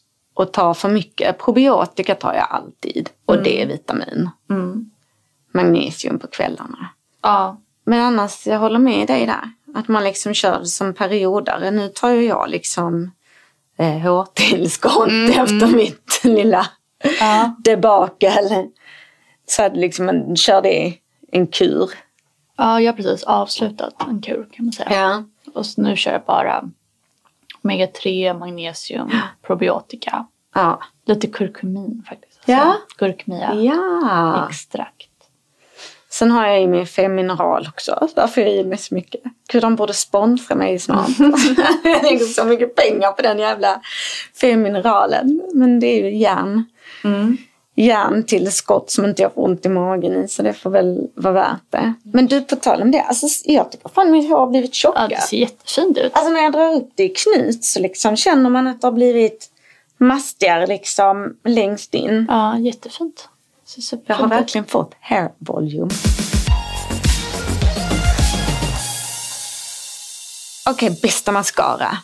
att 0.43 0.53
ta 0.53 0.73
för 0.73 0.89
mycket. 0.89 1.37
Probiotika 1.37 2.15
tar 2.15 2.33
jag 2.33 2.47
alltid. 2.49 3.09
Och 3.25 3.43
D-vitamin. 3.43 4.29
Mm. 4.49 4.91
Magnesium 5.53 6.19
på 6.19 6.27
kvällarna. 6.27 6.89
Ja. 7.21 7.61
Men 7.85 7.99
annars, 8.01 8.47
jag 8.47 8.59
håller 8.59 8.79
med 8.79 9.07
dig 9.07 9.25
där. 9.25 9.51
Att 9.75 9.87
man 9.87 10.03
liksom 10.03 10.33
kör 10.33 10.63
som 10.63 10.93
periodare. 10.93 11.71
Nu 11.71 11.87
tar 11.89 12.09
ju 12.09 12.21
jag 12.25 12.49
liksom 12.49 13.11
eh, 13.77 13.97
hårtillskott 13.99 15.07
efter 15.37 15.75
mitt 15.75 16.21
lilla 16.23 16.67
Ja. 17.19 17.55
debacle. 17.63 18.67
Så 19.47 19.63
att 19.63 19.77
liksom 19.77 20.05
man 20.05 20.35
kör 20.35 20.61
det 20.61 20.93
en 21.31 21.47
kur. 21.47 21.89
ja, 22.57 22.81
jag 22.81 22.91
har 22.93 22.97
precis 22.97 23.23
avslutat 23.23 23.93
en 24.07 24.21
kur 24.21 24.47
kan 24.51 24.65
man 24.65 24.73
säga. 24.73 24.89
Ja. 24.91 25.23
Och 25.53 25.65
nu 25.77 25.95
kör 25.95 26.11
jag 26.11 26.23
bara 26.25 26.69
omega-3, 27.65 28.39
magnesium, 28.39 29.11
probiotika. 29.41 30.25
Ja. 30.55 30.79
Lite 31.05 31.27
kurkumin 31.27 32.03
faktiskt. 32.09 32.41
Ja. 32.45 32.75
Gurkmeja 32.97 33.53
ja. 33.53 34.47
extrakt. 34.49 35.09
Sen 36.09 36.31
har 36.31 36.47
jag 36.47 36.61
i 36.61 36.67
mig 36.67 36.85
fem 36.85 37.15
mineral 37.15 37.67
också. 37.73 38.07
Därför 38.15 38.41
jag 38.41 38.51
i 38.51 38.63
mig 38.63 38.77
så 38.77 38.95
mycket. 38.95 39.21
Gud, 39.51 39.61
de 39.61 39.75
borde 39.75 39.93
sponsra 39.93 40.55
mig 40.55 40.79
snart. 40.79 41.09
jag 41.83 42.03
lägger 42.03 42.25
så 42.25 42.45
mycket 42.45 42.75
pengar 42.75 43.11
på 43.11 43.21
den 43.21 43.39
jävla 43.39 43.81
fem 44.41 44.61
mineralen. 44.61 45.41
Men 45.53 45.79
det 45.79 45.87
är 45.87 46.03
ju 46.03 46.17
järn. 46.17 46.65
Mm. 47.03 47.37
Järntillskott 47.75 48.91
som 48.91 49.05
inte 49.05 49.21
jag 49.21 49.33
får 49.33 49.43
ont 49.43 49.65
i 49.65 49.69
magen 49.69 50.23
i. 50.23 50.27
Så 50.27 50.41
det 50.43 50.53
får 50.53 50.69
väl 50.69 51.07
vara 51.15 51.33
värt 51.33 51.61
det. 51.69 51.93
Men 52.03 52.25
du, 52.27 52.41
på 52.41 52.55
tal 52.55 52.81
om 52.81 52.91
det. 52.91 53.01
Alltså, 53.01 53.27
jag 53.45 53.71
tycker 53.71 53.89
fan 53.89 54.11
mitt 54.11 54.29
hår 54.29 54.37
har 54.39 54.47
blivit 54.47 54.69
Ja, 54.69 54.73
tjockare. 54.73 55.07
det 55.07 55.21
ser 55.21 55.37
jättefint 55.37 55.97
ut. 55.97 56.11
Alltså 56.15 56.31
när 56.31 56.39
jag 56.43 56.53
drar 56.53 56.73
upp 56.75 56.89
det 56.95 57.03
i 57.03 57.09
knut 57.09 57.63
så 57.63 57.79
liksom 57.79 58.15
känner 58.15 58.49
man 58.49 58.67
att 58.67 58.81
det 58.81 58.87
har 58.87 58.91
blivit 58.91 59.49
mastigare 59.97 60.67
liksom 60.67 61.35
längst 61.43 61.93
in. 61.93 62.25
Ja, 62.29 62.57
jättefint. 62.57 63.29
Jag 64.05 64.15
har 64.15 64.27
verkligen 64.27 64.65
fått 64.65 64.91
hair 64.99 65.29
volume. 65.37 65.89
Okej, 70.69 70.99
bästa 71.01 71.31
mascara. 71.31 71.97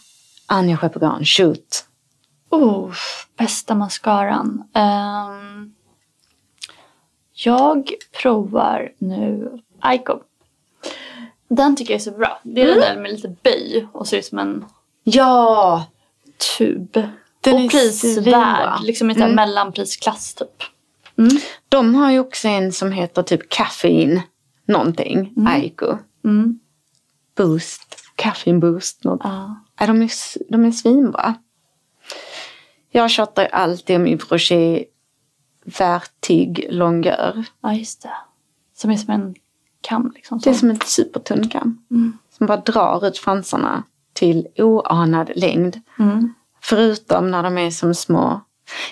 Anja 0.46 0.78
Schepegran, 0.78 1.26
shoot. 1.26 1.86
Oh, 2.52 2.94
bästa 3.38 3.76
mascaran. 3.76 4.64
Ehm, 4.74 5.74
jag 7.34 7.92
provar 8.22 8.92
nu 8.98 9.60
Ico. 9.94 10.20
Den 11.48 11.76
tycker 11.76 11.94
jag 11.94 12.00
är 12.00 12.04
så 12.04 12.12
bra. 12.12 12.40
Det 12.44 12.62
är 12.62 12.68
den 12.68 12.80
där 12.80 13.02
med 13.02 13.12
lite 13.12 13.36
böj 13.44 13.88
och 13.94 14.08
ser 14.08 14.18
ut 14.18 14.26
som 14.26 14.40
en 14.40 14.66
Ja! 15.04 15.86
tub. 16.58 16.94
Den 17.42 17.58
är 17.58 17.66
och 17.66 17.72
prisvärd. 17.72 18.24
svinbra. 18.24 18.80
Liksom 18.84 19.12
i 19.12 19.16
mm. 19.16 19.36
mellanprisklass 19.36 20.34
typ. 20.34 20.64
De 21.70 21.96
har 21.96 22.12
ju 22.12 22.20
också 22.20 22.48
en 22.48 22.72
som 22.72 22.92
heter 22.92 23.24
typ 23.24 23.50
kaffein 23.50 24.22
någonting. 24.66 25.34
Aiko. 25.48 25.98
Mm. 26.24 26.60
Boost. 27.36 27.96
Caffeine 28.16 28.60
boost. 28.60 29.04
Något. 29.04 29.22
Ja. 29.24 29.56
Ja, 29.80 29.88
de, 29.88 30.02
är, 30.02 30.12
de 30.52 30.66
är 30.66 30.72
svinbra. 30.72 31.36
Jag 32.92 33.12
tjatar 33.12 33.46
alltid 33.46 33.96
om 33.96 34.08
Yves 34.08 34.32
Rocher 34.32 34.86
Vertig 35.66 36.68
Longueur. 36.70 37.46
ja, 37.62 37.74
just 37.74 38.02
det. 38.02 38.14
Som 38.78 38.92
är 38.92 38.96
som 38.98 39.14
en 39.14 39.36
kam 39.82 40.12
liksom. 40.16 40.40
Det 40.40 40.50
är 40.50 40.54
som 40.54 40.70
en 40.70 40.80
supertunn 40.80 41.50
kam. 41.50 41.84
Som 42.38 42.48
bara 42.48 42.58
drar 42.58 43.08
ut 43.08 43.18
fransarna 43.18 43.84
till 44.14 44.48
oanad 44.58 45.32
längd. 45.36 45.82
Mm. 46.00 46.34
Förutom 46.62 47.32
när 47.32 47.44
de 47.44 47.58
är 47.58 47.72
som 47.72 47.94
små. 47.96 48.42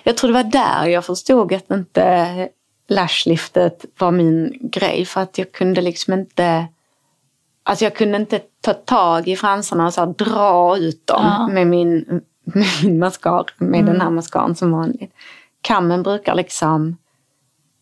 Jag 0.04 0.18
tror 0.18 0.28
det 0.28 0.44
var 0.44 0.52
där 0.52 0.86
jag 0.86 1.06
förstod 1.06 1.54
att 1.54 1.72
inte 1.72 2.50
lashliftet 2.88 3.86
var 3.98 4.12
min 4.12 4.58
grej. 4.62 5.06
För 5.06 5.22
att 5.22 5.38
jag 5.38 5.52
kunde 5.52 5.82
liksom 5.82 6.14
inte... 6.14 6.68
Alltså 7.64 7.86
jag 7.86 7.96
kunde 7.96 8.18
inte 8.18 8.40
ta 8.62 8.74
tag 8.74 9.28
i 9.28 9.36
fransarna 9.36 9.86
och 9.86 9.94
så 9.94 10.06
dra 10.06 10.78
ut 10.78 11.08
dem 11.08 11.22
Ja. 11.24 11.48
med 11.48 11.68
min, 11.68 12.22
med 12.56 12.66
min 12.84 13.00
mascara. 13.00 13.46
Med 13.58 13.86
den 13.86 14.02
här 14.02 14.10
mascaran 14.10 14.56
som 14.56 14.72
vanligt. 14.72 15.14
Kammen 15.62 16.04
brukar 16.04 16.36
liksom... 16.36 16.98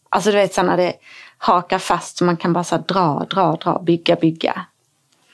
Alltså 0.09 0.31
du 0.31 0.37
vet 0.37 0.53
så 0.53 0.63
när 0.63 0.77
det 0.77 0.93
hakar 1.37 1.79
fast 1.79 2.17
så 2.17 2.25
man 2.25 2.37
kan 2.37 2.53
bara 2.53 2.63
så 2.63 2.77
dra, 2.77 3.25
dra, 3.29 3.55
dra, 3.55 3.79
bygga, 3.81 4.15
bygga. 4.15 4.65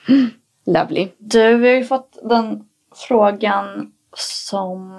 Mm. 0.08 0.30
Lovely. 0.66 1.08
Du, 1.18 1.56
vi 1.56 1.68
har 1.68 1.76
ju 1.76 1.84
fått 1.84 2.18
den 2.22 2.68
frågan 3.08 3.92
som 4.16 4.92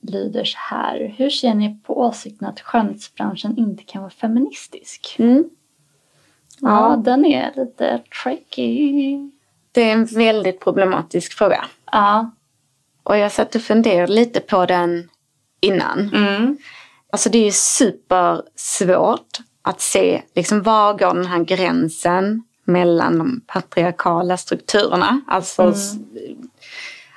lyder 0.00 0.44
så 0.44 0.58
här. 0.58 1.14
Hur 1.18 1.30
ser 1.30 1.54
ni 1.54 1.78
på 1.86 2.00
åsikten 2.00 2.48
att 2.48 2.60
skönhetsbranschen 2.60 3.58
inte 3.58 3.82
kan 3.82 4.02
vara 4.02 4.10
feministisk? 4.10 5.16
Mm. 5.18 5.44
Ja, 6.60 6.90
Ja. 6.90 6.96
den 6.96 7.24
är 7.24 7.52
lite 7.56 8.02
tricky. 8.24 9.30
Det 9.72 9.80
är 9.90 9.92
en 9.92 10.04
väldigt 10.04 10.60
problematisk 10.60 11.32
fråga. 11.32 11.64
Ja. 11.92 12.30
Och 13.10 13.18
jag 13.18 13.32
satt 13.32 13.54
och 13.54 13.62
funderade 13.62 14.12
lite 14.12 14.40
på 14.40 14.66
den 14.66 15.08
innan. 15.60 16.10
Mm. 16.14 16.56
Alltså 17.12 17.30
det 17.30 17.38
är 17.38 17.44
ju 17.44 17.52
supersvårt 17.52 19.38
att 19.62 19.80
se 19.80 20.22
liksom 20.34 20.62
var 20.62 20.92
går 20.98 21.14
den 21.14 21.26
här 21.26 21.44
gränsen 21.44 22.42
mellan 22.64 23.18
de 23.18 23.40
patriarkala 23.46 24.36
strukturerna. 24.36 25.20
Alltså 25.28 25.70
s- 25.70 25.92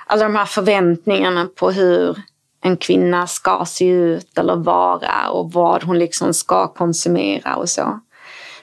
alla 0.06 0.22
de 0.22 0.36
här 0.36 0.44
förväntningarna 0.44 1.48
på 1.54 1.70
hur 1.70 2.18
en 2.62 2.76
kvinna 2.76 3.26
ska 3.26 3.64
se 3.66 3.86
ut 3.88 4.38
eller 4.38 4.56
vara 4.56 5.30
och 5.30 5.52
vad 5.52 5.84
hon 5.84 5.98
liksom 5.98 6.34
ska 6.34 6.68
konsumera 6.68 7.56
och 7.56 7.68
så. 7.68 8.00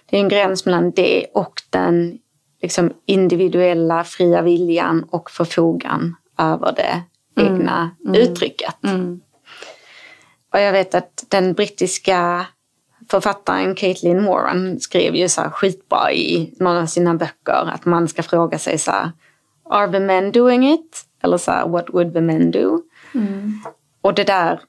Det 0.09 0.17
är 0.17 0.21
en 0.21 0.29
gräns 0.29 0.65
mellan 0.65 0.91
det 0.91 1.25
och 1.33 1.61
den 1.69 2.17
liksom 2.61 2.93
individuella 3.05 4.03
fria 4.03 4.41
viljan 4.41 5.03
och 5.09 5.31
förfogan 5.31 6.15
över 6.37 6.73
det 6.75 7.01
egna 7.35 7.91
uttrycket. 8.13 8.83
Mm. 8.83 9.21
Och 10.53 10.59
jag 10.59 10.71
vet 10.71 10.95
att 10.95 11.25
den 11.29 11.53
brittiska 11.53 12.45
författaren 13.11 13.75
Caitlin 13.75 14.23
Moran 14.23 14.79
skrev 14.79 15.15
ju 15.15 15.29
så 15.29 15.41
här 15.41 15.49
skitbra 15.49 16.11
i 16.11 16.53
någon 16.59 16.77
av 16.77 16.85
sina 16.85 17.15
böcker 17.15 17.69
att 17.73 17.85
man 17.85 18.07
ska 18.07 18.23
fråga 18.23 18.59
sig 18.59 18.77
så 18.77 18.91
här, 18.91 19.11
are 19.69 19.91
the 19.91 19.99
men 19.99 20.31
doing 20.31 20.73
it? 20.73 21.05
Eller 21.23 21.37
så 21.37 21.51
här, 21.51 21.67
what 21.67 21.85
would 21.93 22.13
the 22.13 22.21
men 22.21 22.51
do? 22.51 22.81
Och 24.01 24.13
det 24.13 24.23
där 24.23 24.61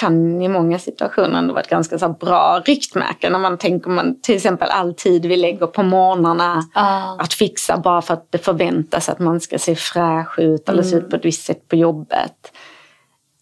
kan 0.00 0.42
i 0.42 0.48
många 0.48 0.78
situationer 0.78 1.38
ändå 1.38 1.54
vara 1.54 1.62
ett 1.62 1.70
ganska 1.70 1.98
så 1.98 2.08
bra 2.08 2.62
riktmärke 2.64 3.30
när 3.30 3.38
man 3.38 3.58
tänker 3.58 3.90
man 3.90 4.20
till 4.20 4.36
exempel 4.36 4.68
all 4.70 4.94
tid 4.94 5.26
vi 5.26 5.36
lägger 5.36 5.66
på 5.66 5.82
morgnarna 5.82 6.62
Ja. 6.74 7.16
att 7.20 7.32
fixa 7.34 7.78
bara 7.78 8.02
för 8.02 8.14
att 8.14 8.26
det 8.32 8.38
förväntas 8.38 9.08
att 9.08 9.18
man 9.18 9.40
ska 9.40 9.58
se 9.58 9.76
fräsch 9.76 10.38
ut 10.38 10.68
eller 10.68 10.82
se 10.82 10.96
ut 10.96 11.10
på 11.10 11.16
ett 11.16 11.24
visst 11.24 11.46
sätt 11.46 11.68
på 11.68 11.76
jobbet. 11.76 12.52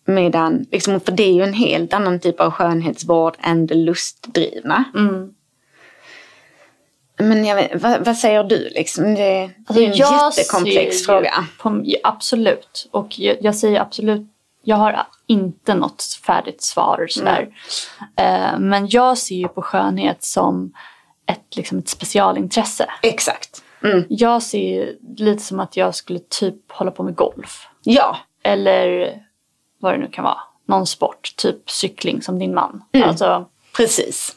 Medan, 0.05 0.67
liksom, 0.71 1.01
för 1.01 1.13
det 1.13 1.23
är 1.23 1.33
ju 1.33 1.43
en 1.43 1.53
helt 1.53 1.95
annan 1.95 2.21
typ 2.21 2.41
av 2.41 2.51
skönhetsvård 2.51 3.37
än 3.41 3.67
det 3.67 3.75
lustdrivna. 3.75 4.85
Mm. 4.95 5.35
Men 7.19 7.57
vet, 7.57 7.83
vad, 7.83 8.05
vad 8.05 8.17
säger 8.17 8.45
du 8.45 8.69
liksom? 8.75 9.05
Det, 9.05 9.15
det 9.15 9.25
är 9.25 9.41
en 9.41 9.51
Alltså, 9.67 9.81
jag 9.81 10.33
jättekomplex 10.37 11.07
fråga. 11.07 11.47
På, 11.63 11.85
absolut. 12.03 12.89
Och 12.91 13.19
jag, 13.19 13.37
jag 13.41 13.55
säger 13.55 13.81
absolut, 13.81 14.27
jag 14.69 14.77
har 14.77 15.07
inte 15.27 15.75
något 15.75 16.03
färdigt 16.27 16.62
svar 16.62 17.07
sådär. 17.11 17.49
Eh, 18.16 18.59
men 18.59 18.89
jag 18.89 19.19
ser 19.19 19.35
ju 19.35 19.49
på 19.49 19.62
skönhet 19.62 20.25
som 20.25 20.73
ett, 21.27 21.57
liksom 21.57 21.79
ett 21.79 21.89
specialintresse. 21.89 22.91
Exakt. 23.03 23.62
Mm. 23.83 24.05
Jag 24.09 24.43
ser 24.43 24.97
lite 25.16 25.43
som 25.43 25.61
att 25.61 25.77
jag 25.77 25.95
skulle 25.95 26.19
typ 26.19 26.73
hålla 26.73 26.91
på 26.91 27.03
med 27.03 27.14
golf. 27.14 27.69
Ja, 27.83 28.16
Eller 28.43 29.12
vad 29.79 29.95
det 29.95 29.99
nu 29.99 30.09
kan 30.09 30.25
vara. 30.25 30.39
Någon 30.66 30.87
sport, 30.87 31.33
typ 31.37 31.71
cykling 31.71 32.23
som 32.23 32.39
din 32.39 32.55
man. 32.55 32.85
Alltså, 33.05 33.47
precis. 33.77 34.35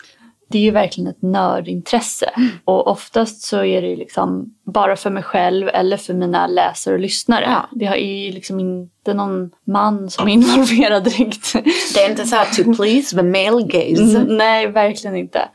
Det 0.51 0.57
är 0.57 0.61
ju 0.61 0.71
verkligen 0.71 1.09
ett 1.09 1.21
nördintresse. 1.21 2.31
Och 2.65 2.87
oftast 2.87 3.41
så 3.41 3.63
är 3.63 3.81
det 3.81 3.95
liksom 3.95 4.53
bara 4.65 4.95
för 4.95 5.09
mig 5.09 5.23
själv 5.23 5.69
eller 5.69 5.97
för 5.97 6.13
mina 6.13 6.47
läsare 6.47 6.93
och 6.93 6.99
lyssnare. 6.99 7.45
Ja. 7.47 7.69
Det 7.71 7.85
är 7.85 8.25
ju 8.25 8.31
liksom 8.31 8.59
inte 8.59 9.13
någon 9.13 9.51
man 9.67 10.09
som 10.09 10.27
är 10.27 10.31
involverad 10.31 11.03
direkt. 11.17 11.53
Det 11.93 12.03
är 12.03 12.09
inte 12.09 12.27
så 12.27 12.35
här 12.35 12.45
to 12.45 12.75
please 12.75 13.15
the 13.15 13.23
male 13.23 13.63
gaze. 13.63 14.17
Mm, 14.17 14.37
Nej, 14.37 14.67
verkligen 14.67 15.15
inte. 15.15 15.49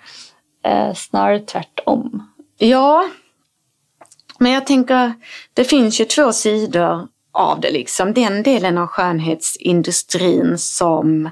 Eh, 0.65 0.95
snarare 0.95 1.41
tvärtom. 1.41 2.23
Ja, 2.59 3.09
men 4.39 4.53
jag 4.53 4.67
tänker, 4.67 5.13
det 5.55 5.65
finns 5.65 6.01
ju 6.01 6.05
två 6.05 6.33
sidor 6.33 7.09
av 7.33 7.61
det. 7.61 7.71
Liksom. 7.71 8.15
Den 8.15 8.43
delen 8.43 8.79
av 8.79 8.87
skönhetsindustrin 8.87 10.59
som, 10.59 11.31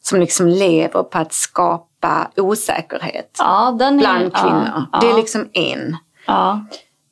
som 0.00 0.20
liksom 0.20 0.48
lever 0.48 1.02
på 1.02 1.18
att 1.18 1.32
skapa 1.32 1.93
osäkerhet 2.36 3.36
Ja, 3.38 3.68
är... 3.80 3.98
bland 3.98 4.30
ja, 4.34 4.40
kvinnor. 4.40 4.86
Ja, 4.92 4.98
Det 5.00 5.10
är 5.10 5.16
liksom 5.16 5.48
en. 5.52 5.96
ja. 6.26 6.66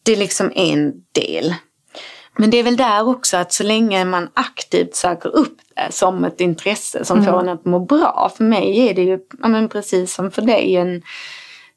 Det 0.04 0.12
är 0.12 0.16
liksom 0.16 0.52
en 0.54 0.92
del. 1.12 1.54
Men 2.38 2.50
det 2.50 2.56
är 2.58 2.62
väl 2.62 2.76
där 2.76 3.08
också 3.08 3.36
att 3.36 3.52
så 3.52 3.62
länge 3.64 4.04
man 4.04 4.28
aktivt 4.34 4.94
söker 4.94 5.36
upp 5.36 5.56
det 5.76 5.92
som 5.92 6.24
ett 6.24 6.40
intresse 6.40 7.04
som 7.04 7.24
får 7.24 7.40
en 7.40 7.48
att 7.48 7.64
må 7.64 7.78
bra. 7.78 8.32
För 8.36 8.44
mig 8.44 8.88
är 8.88 8.94
det 8.94 9.02
ju, 9.02 9.18
ja, 9.42 9.48
men 9.48 9.68
precis 9.68 10.14
som 10.14 10.30
för 10.30 10.42
dig, 10.42 10.76
en, 10.76 11.02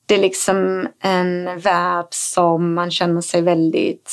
det 0.05 0.15
är 0.15 0.19
liksom 0.19 0.87
en 1.03 1.59
värld 1.59 2.07
som 2.09 2.73
man 2.73 2.91
känner 2.91 3.21
sig 3.21 3.41
väldigt 3.41 4.11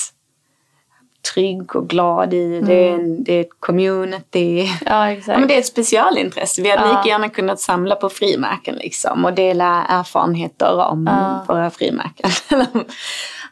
trygg 1.34 1.76
och 1.76 1.88
glad 1.88 2.34
i. 2.34 2.60
Det, 2.60 2.88
är 2.88 2.94
en, 2.94 3.24
det 3.24 3.32
är 3.32 3.40
ett 3.40 3.60
community. 3.60 4.68
ja 4.86 5.10
exakt. 5.10 5.28
Ja, 5.28 5.38
men 5.38 5.48
det 5.48 5.54
är 5.54 5.58
ett 5.58 5.66
specialintresse. 5.66 6.62
Vi 6.62 6.70
hade 6.70 6.82
Ja. 6.88 6.88
lika 6.98 7.08
gärna 7.08 7.28
kunnat 7.28 7.60
samla 7.60 7.96
på 7.96 8.08
frimärken 8.08 8.74
liksom, 8.74 9.24
och 9.24 9.32
dela 9.34 9.84
erfarenheter 9.84 10.74
om 10.78 11.06
Ja. 11.06 11.44
våra 11.48 11.70
frimärken. 11.70 12.30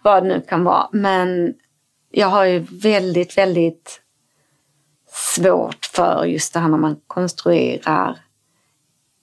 Vad 0.02 0.22
det 0.22 0.28
nu 0.28 0.42
kan 0.48 0.64
vara. 0.64 0.88
Men 0.92 1.54
jag 2.10 2.26
har 2.26 2.44
ju 2.44 2.66
väldigt, 2.70 3.38
väldigt 3.38 4.00
svårt 5.12 5.86
för 5.86 6.24
just 6.24 6.52
det 6.54 6.60
här 6.60 6.68
när 6.68 6.78
man 6.78 6.96
konstruerar 7.06 8.18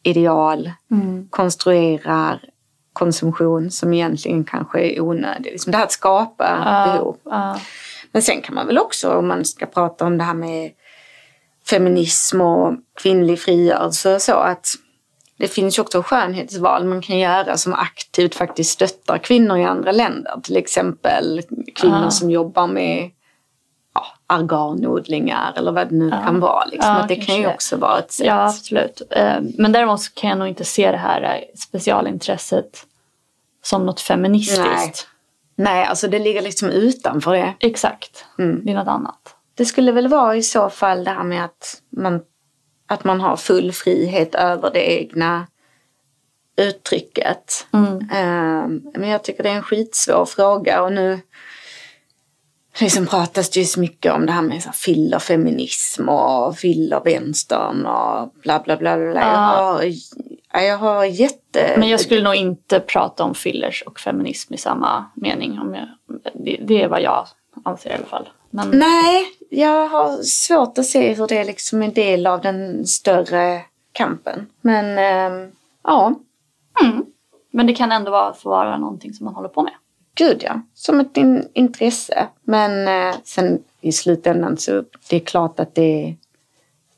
ideal, 0.03 0.71
Mm. 0.91 1.27
konstruerar 1.29 2.39
konsumtion 2.93 3.71
som 3.71 3.93
egentligen 3.93 4.43
kanske 4.43 4.79
är 4.81 5.01
onödig. 5.01 5.51
Liksom 5.51 5.71
det 5.71 5.77
här 5.77 5.85
att 5.85 5.91
skapa 5.91 6.57
behov. 6.93 7.17
Ja, 7.23 7.59
Men 8.11 8.21
sen 8.21 8.41
kan 8.41 8.55
man 8.55 8.67
väl 8.67 8.77
också, 8.77 9.13
om 9.13 9.27
man 9.27 9.45
ska 9.45 9.65
prata 9.65 10.05
om 10.05 10.17
det 10.17 10.23
här 10.23 10.33
med 10.33 10.71
feminism 11.69 12.41
och 12.41 12.73
kvinnlig 13.01 13.39
frigörelse 13.39 14.15
och 14.15 14.21
så, 14.21 14.33
att 14.33 14.67
det 15.39 15.47
finns 15.47 15.77
ju 15.77 15.81
också 15.81 16.01
skönhetsval 16.03 16.85
man 16.85 17.01
kan 17.01 17.19
göra 17.19 17.57
som 17.57 17.73
aktivt 17.73 18.35
faktiskt 18.35 18.71
stöttar 18.71 19.17
kvinnor 19.17 19.57
i 19.57 19.63
andra 19.63 19.91
länder. 19.91 20.39
Till 20.43 20.57
exempel 20.57 21.41
kvinnor 21.75 22.03
Ja. 22.03 22.11
som 22.11 22.31
jobbar 22.31 22.67
med 22.67 23.11
ja, 23.93 24.05
arganodlingar 24.27 25.53
eller 25.57 25.71
vad 25.71 25.89
det 25.89 25.95
nu 25.95 26.09
kan 26.09 26.39
vara. 26.39 26.65
Liksom. 26.65 26.91
Ja, 26.91 26.97
att 26.99 27.07
det 27.07 27.15
kan 27.15 27.35
ju 27.35 27.47
också 27.47 27.77
vara 27.77 27.99
ett 27.99 28.11
sätt. 28.11 28.25
ja, 28.25 28.45
absolut. 28.47 29.01
Eh, 29.09 29.35
Men 29.57 29.71
däremot 29.71 29.99
kan 30.15 30.29
jag 30.29 30.39
nog 30.39 30.47
inte 30.47 30.65
se 30.65 30.91
det 30.91 30.97
här 30.97 31.21
eh, 31.21 31.55
specialintresset 31.59 32.85
som 33.63 33.85
något 33.85 34.01
feministiskt. 34.01 34.65
Nej. 34.75 34.93
Nej, 35.57 35.85
alltså 35.85 36.07
det 36.07 36.19
ligger 36.19 36.41
liksom 36.41 36.69
utanför 36.69 37.33
det. 37.33 37.53
Exakt. 37.59 38.25
Mm. 38.39 38.61
Det 38.65 38.71
är 38.71 38.75
något 38.75 38.87
annat. 38.87 39.35
Det 39.55 39.65
skulle 39.65 39.91
väl 39.91 40.07
vara 40.07 40.35
i 40.35 40.43
så 40.43 40.69
fall 40.69 41.03
det 41.03 41.11
här 41.11 41.23
med 41.23 41.45
att 41.45 41.81
man, 41.89 42.21
att 42.87 43.03
man 43.03 43.21
har 43.21 43.37
full 43.37 43.71
frihet 43.71 44.35
över 44.35 44.71
det 44.73 44.91
egna 44.91 45.47
uttrycket. 46.57 47.67
Ehm, 48.11 48.81
men 48.93 49.09
jag 49.09 49.23
tycker 49.23 49.43
det 49.43 49.49
är 49.49 49.55
en 49.55 49.63
skitsvår 49.63 50.25
fråga 50.25 50.81
och 50.81 50.93
nu 50.93 51.19
liksom 52.79 53.07
pratas 53.07 53.49
det 53.49 53.59
ju 53.59 53.65
så 53.65 53.79
mycket 53.79 54.13
om 54.13 54.25
det 54.25 54.31
här 54.31 54.41
med 54.41 54.63
så 54.63 54.71
fillerfeminism 54.71 56.09
och 56.09 56.57
fillervänstern 56.57 57.85
och 57.85 58.33
bla 58.41 58.59
bla 58.59 58.77
bla. 58.77 58.97
bla. 58.97 59.13
Jag, 59.13 59.37
har, 59.37 59.83
ja, 59.83 59.91
jag 60.63 60.77
har 60.77 61.05
jätte... 61.05 61.75
Men 61.77 61.89
jag 61.89 61.99
skulle 61.99 62.23
nog 62.23 62.35
inte 62.35 62.79
prata 62.79 63.23
om 63.23 63.35
fillers 63.35 63.83
och 63.85 63.99
feminism 63.99 64.53
i 64.53 64.57
samma 64.57 65.05
mening. 65.15 65.59
Om 65.59 65.75
jag, 65.75 65.87
det, 66.33 66.59
det 66.67 66.83
är 66.83 66.87
vad 66.87 67.01
jag 67.01 67.27
anser 67.65 67.89
i 67.89 67.93
alla 67.93 68.05
fall. 68.05 68.29
Men, 68.49 68.69
Nej, 68.69 69.25
jag 69.49 69.87
har 69.87 70.23
svårt 70.23 70.77
att 70.77 70.85
se 70.85 71.13
hur 71.13 71.27
det 71.27 71.43
liksom 71.43 71.81
är 71.81 71.85
en 71.85 71.93
del 71.93 72.27
av 72.27 72.41
den 72.41 72.87
större 72.87 73.61
kampen. 73.91 74.47
Men 74.61 74.97
ehm, 74.97 75.51
ja, 75.83 76.13
men 77.51 77.67
det 77.67 77.73
kan 77.73 77.91
ändå 77.91 78.11
vara, 78.11 78.33
få 78.33 78.49
vara 78.49 78.77
någonting 78.77 79.13
som 79.13 79.25
man 79.25 79.35
håller 79.35 79.49
på 79.49 79.61
med. 79.61 79.73
gud 80.15 80.41
ja. 80.45 80.61
Som 80.73 80.99
ett 80.99 81.17
in- 81.17 81.49
intresse. 81.53 82.27
Men 82.43 82.87
eh, 83.09 83.15
sen 83.23 83.63
i 83.81 83.91
slutändan 83.91 84.57
så 84.57 84.83
det 85.09 85.15
är 85.15 85.19
klart 85.19 85.59
att 85.59 85.75
det 85.75 86.15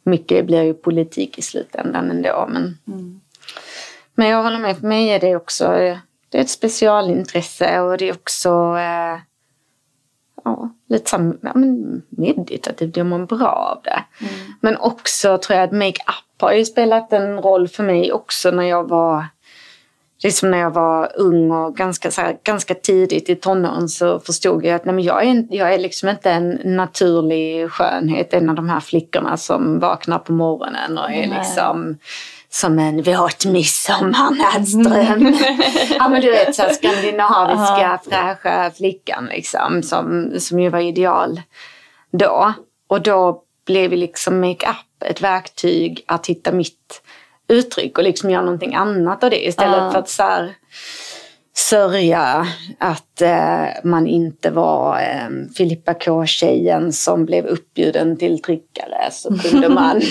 mycket 0.04 0.46
blir 0.46 0.62
ju 0.64 0.74
politik 0.74 1.38
i 1.38 1.42
slutändan 1.42 2.12
ändå. 2.12 2.50
Men, 2.50 2.78
men 4.20 4.28
jag 4.28 4.44
håller 4.44 4.60
med, 4.60 4.78
för 4.78 4.88
mig 4.88 5.10
är 5.10 5.20
det 5.20 5.36
också 5.36 5.74
eh, 5.74 5.98
det 6.30 6.38
är 6.38 6.42
ett 6.42 6.50
specialintresse 6.50 7.80
och 7.80 7.98
det 7.98 8.10
är 8.10 8.14
också 8.14 8.50
eh, 8.78 9.20
ja, 10.44 10.70
lite 10.90 11.10
så 11.10 11.34
ja, 11.42 11.52
men 11.56 12.02
meditativt, 12.10 12.98
jag 12.98 13.06
mår 13.06 13.26
bra 13.26 13.48
av 13.48 13.82
det. 13.84 14.04
Men 14.62 14.78
också 14.78 15.38
tror 15.38 15.58
jag 15.58 15.64
att 15.64 15.72
make-up 15.72 16.42
har 16.42 16.54
ju 16.54 16.66
spelat 16.66 17.14
en 17.14 17.42
roll 17.42 17.68
för 17.68 17.84
mig 17.84 18.14
också 18.14 18.52
när 18.52 18.64
jag 18.64 18.90
var 18.90 19.26
liksom 20.24 20.52
när 20.52 20.58
jag 20.58 20.72
var 20.72 21.12
ung 21.16 21.52
och 21.52 21.76
ganska, 21.76 22.12
så 22.12 22.22
här, 22.22 22.38
ganska 22.44 22.74
tidigt 22.76 23.30
i 23.30 23.36
tonåren 23.36 23.90
så 23.90 24.20
förstod 24.20 24.66
jag 24.66 24.76
att 24.76 24.86
nej, 24.86 24.96
men 24.96 25.04
jag, 25.04 25.28
är, 25.28 25.48
jag 25.50 25.74
är 25.74 25.78
liksom 25.78 26.10
inte 26.10 26.32
en 26.32 26.60
naturlig 26.64 27.72
skönhet, 27.72 28.34
en 28.34 28.50
av 28.50 28.56
de 28.56 28.70
här 28.70 28.80
flickorna 28.80 29.38
som 29.38 29.80
vaknar 29.80 30.20
på 30.20 30.32
morgonen 30.32 30.98
och 30.98 31.12
är 31.12 31.28
Nej. 31.28 31.38
liksom 31.38 31.98
som 32.52 32.80
en 32.80 33.02
våt 33.02 33.46
midsommarnattsdröm. 33.46 35.38
ja 36.00 36.10
men 36.10 36.22
du 36.22 36.32
vet 36.32 36.56
så 36.56 36.64
skandinaviska 36.72 38.00
fräscha 38.10 38.72
flickan 38.72 39.26
liksom 39.26 39.84
som, 39.84 40.34
som 40.40 40.60
ju 40.60 40.70
var 40.70 40.80
ideal 40.80 41.42
då. 42.12 42.54
Och 42.90 43.02
då 43.02 43.44
blev 43.66 43.92
liksom 43.92 44.40
makeup 44.40 45.04
ett 45.06 45.22
verktyg 45.22 46.04
att 46.08 46.28
hitta 46.28 46.52
mitt 46.52 47.02
uttryck 47.48 47.98
och 47.98 48.04
liksom 48.04 48.30
göra 48.30 48.42
någonting 48.42 48.76
annat 48.76 49.24
av 49.24 49.30
det 49.30 49.48
istället 49.48 49.78
Ja. 49.78 49.92
för 49.92 50.00
att 50.00 50.10
så 50.10 50.24
här, 50.24 50.54
sörja 51.56 52.48
att 52.78 53.22
eh, 53.22 53.66
man 53.84 54.08
inte 54.08 54.50
var 54.52 55.00
eh, 55.00 55.54
Filippa 55.58 55.94
K-tjejen 55.94 56.94
som 56.94 57.26
blev 57.26 57.46
uppbjuden 57.46 58.18
till 58.18 58.42
tryckare 58.42 59.12
så 59.12 59.38
kunde 59.38 59.70
man, 59.70 60.02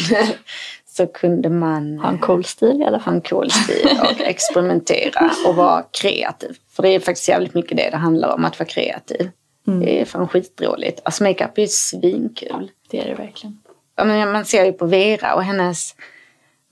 så 0.98 1.06
kunde 1.06 1.48
man 1.48 1.98
Ha 1.98 2.08
en 2.08 2.18
cool 2.18 2.44
stil 2.44 2.80
i 2.82 2.84
alla 2.84 2.98
ha 2.98 3.04
fall. 3.04 3.14
en 3.14 3.20
cool 3.20 3.50
stil 3.50 3.88
och 4.02 4.20
experimentera 4.20 5.30
och 5.46 5.54
vara 5.54 5.82
kreativ. 5.82 6.56
För 6.70 6.82
det 6.82 6.88
är 6.88 7.00
faktiskt 7.00 7.28
jävligt 7.28 7.54
mycket 7.54 7.76
det 7.76 7.90
det 7.90 7.96
handlar 7.96 8.34
om, 8.34 8.44
att 8.44 8.58
vara 8.58 8.68
kreativ. 8.68 9.30
Det 9.64 10.00
är 10.00 10.04
fan 10.04 10.28
skitroligt. 10.28 11.00
Alltså 11.04 11.24
makeup 11.24 11.58
är 11.58 11.62
ju 11.62 11.68
svinkul. 11.68 12.70
Det 12.90 13.00
är 13.00 13.08
det 13.08 13.14
verkligen. 13.14 13.58
Men 13.96 14.32
man 14.32 14.44
ser 14.44 14.64
ju 14.64 14.72
på 14.72 14.86
Vera 14.86 15.34
och 15.34 15.42
hennes 15.44 15.94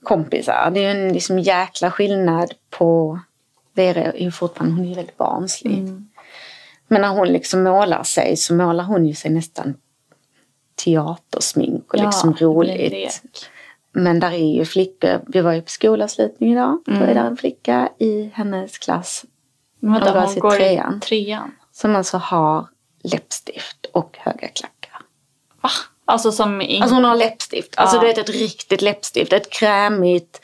kompisar. 0.03 0.71
Det 0.73 0.79
är 0.79 0.93
ju 0.93 1.01
en 1.01 1.13
liksom 1.13 1.39
jäkla 1.39 1.91
skillnad 1.91 2.53
på 2.69 3.19
Vera 3.73 4.03
är 4.03 4.23
ju 4.23 4.31
fortfarande, 4.31 4.75
hon 4.75 4.91
är 4.91 4.95
väldigt 4.95 5.17
barnslig. 5.17 5.83
Men 6.87 7.01
när 7.01 7.09
hon 7.09 7.27
liksom 7.27 7.63
målar 7.63 8.03
sig 8.03 8.37
så 8.37 8.53
målar 8.53 8.83
hon 8.83 9.05
ju 9.05 9.13
sig 9.13 9.31
nästan 9.31 9.73
teatersmink 10.83 11.93
och 11.93 11.99
Ja, 11.99 12.03
liksom 12.05 12.33
roligt. 12.33 13.49
Men 13.91 14.19
där 14.19 14.31
är 14.31 14.53
ju 14.55 14.65
flickor, 14.65 15.21
vi 15.27 15.41
var 15.41 15.51
ju 15.53 15.61
på 15.61 15.69
skolavslutning 15.69 16.51
idag. 16.53 16.79
Då 16.85 16.91
Mm. 16.91 17.09
är 17.09 17.13
där 17.13 17.23
en 17.25 17.37
flicka 17.37 17.89
i 17.99 18.31
hennes 18.33 18.77
klass 18.77 19.25
Men 19.79 19.93
vänta, 19.93 20.19
Hon 20.19 20.23
hon 20.29 20.39
går 20.39 20.51
trean. 20.51 20.97
i 20.97 20.99
trean. 21.05 21.51
som 21.71 21.95
alltså 21.95 22.17
har 22.17 22.67
läppstift 23.03 23.85
och 23.93 24.17
höga 24.19 24.47
klackar. 24.47 25.01
Va? 25.61 25.69
Alltså 26.05 26.31
som 26.31 26.61
in... 26.61 26.81
Alltså 26.81 26.95
hon 26.95 27.03
har 27.03 27.15
läppstift. 27.15 27.73
Alltså 27.77 27.95
Ja. 27.97 28.01
du 28.01 28.07
vet 28.07 28.17
ett 28.17 28.29
riktigt 28.29 28.81
läppstift. 28.81 29.33
Ett 29.33 29.49
krämigt 29.49 30.41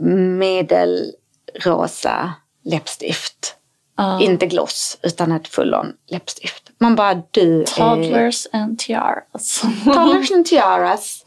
medelrosa 0.00 2.32
läppstift. 2.64 3.56
Ja. 3.96 4.20
Inte 4.20 4.46
gloss 4.46 4.98
utan 5.02 5.32
ett 5.32 5.48
full-on 5.48 5.92
läppstift. 6.06 6.70
Man 6.78 6.96
bara 6.96 7.22
du 7.30 7.60
är... 7.62 7.66
Toddlers 7.66 8.46
and 8.52 8.78
tiaras. 8.78 9.62
Toddlers 9.84 10.30
and 10.30 10.46
tiaras. 10.46 11.24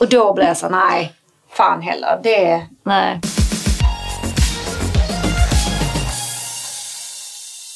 Och 0.00 0.08
då 0.08 0.34
blir 0.34 0.44
jag 0.44 0.56
så 0.56 0.68
nej, 0.68 1.12
fan 1.48 1.82
heller. 1.82 2.20
Det. 2.22 2.66
Nej. 2.82 3.20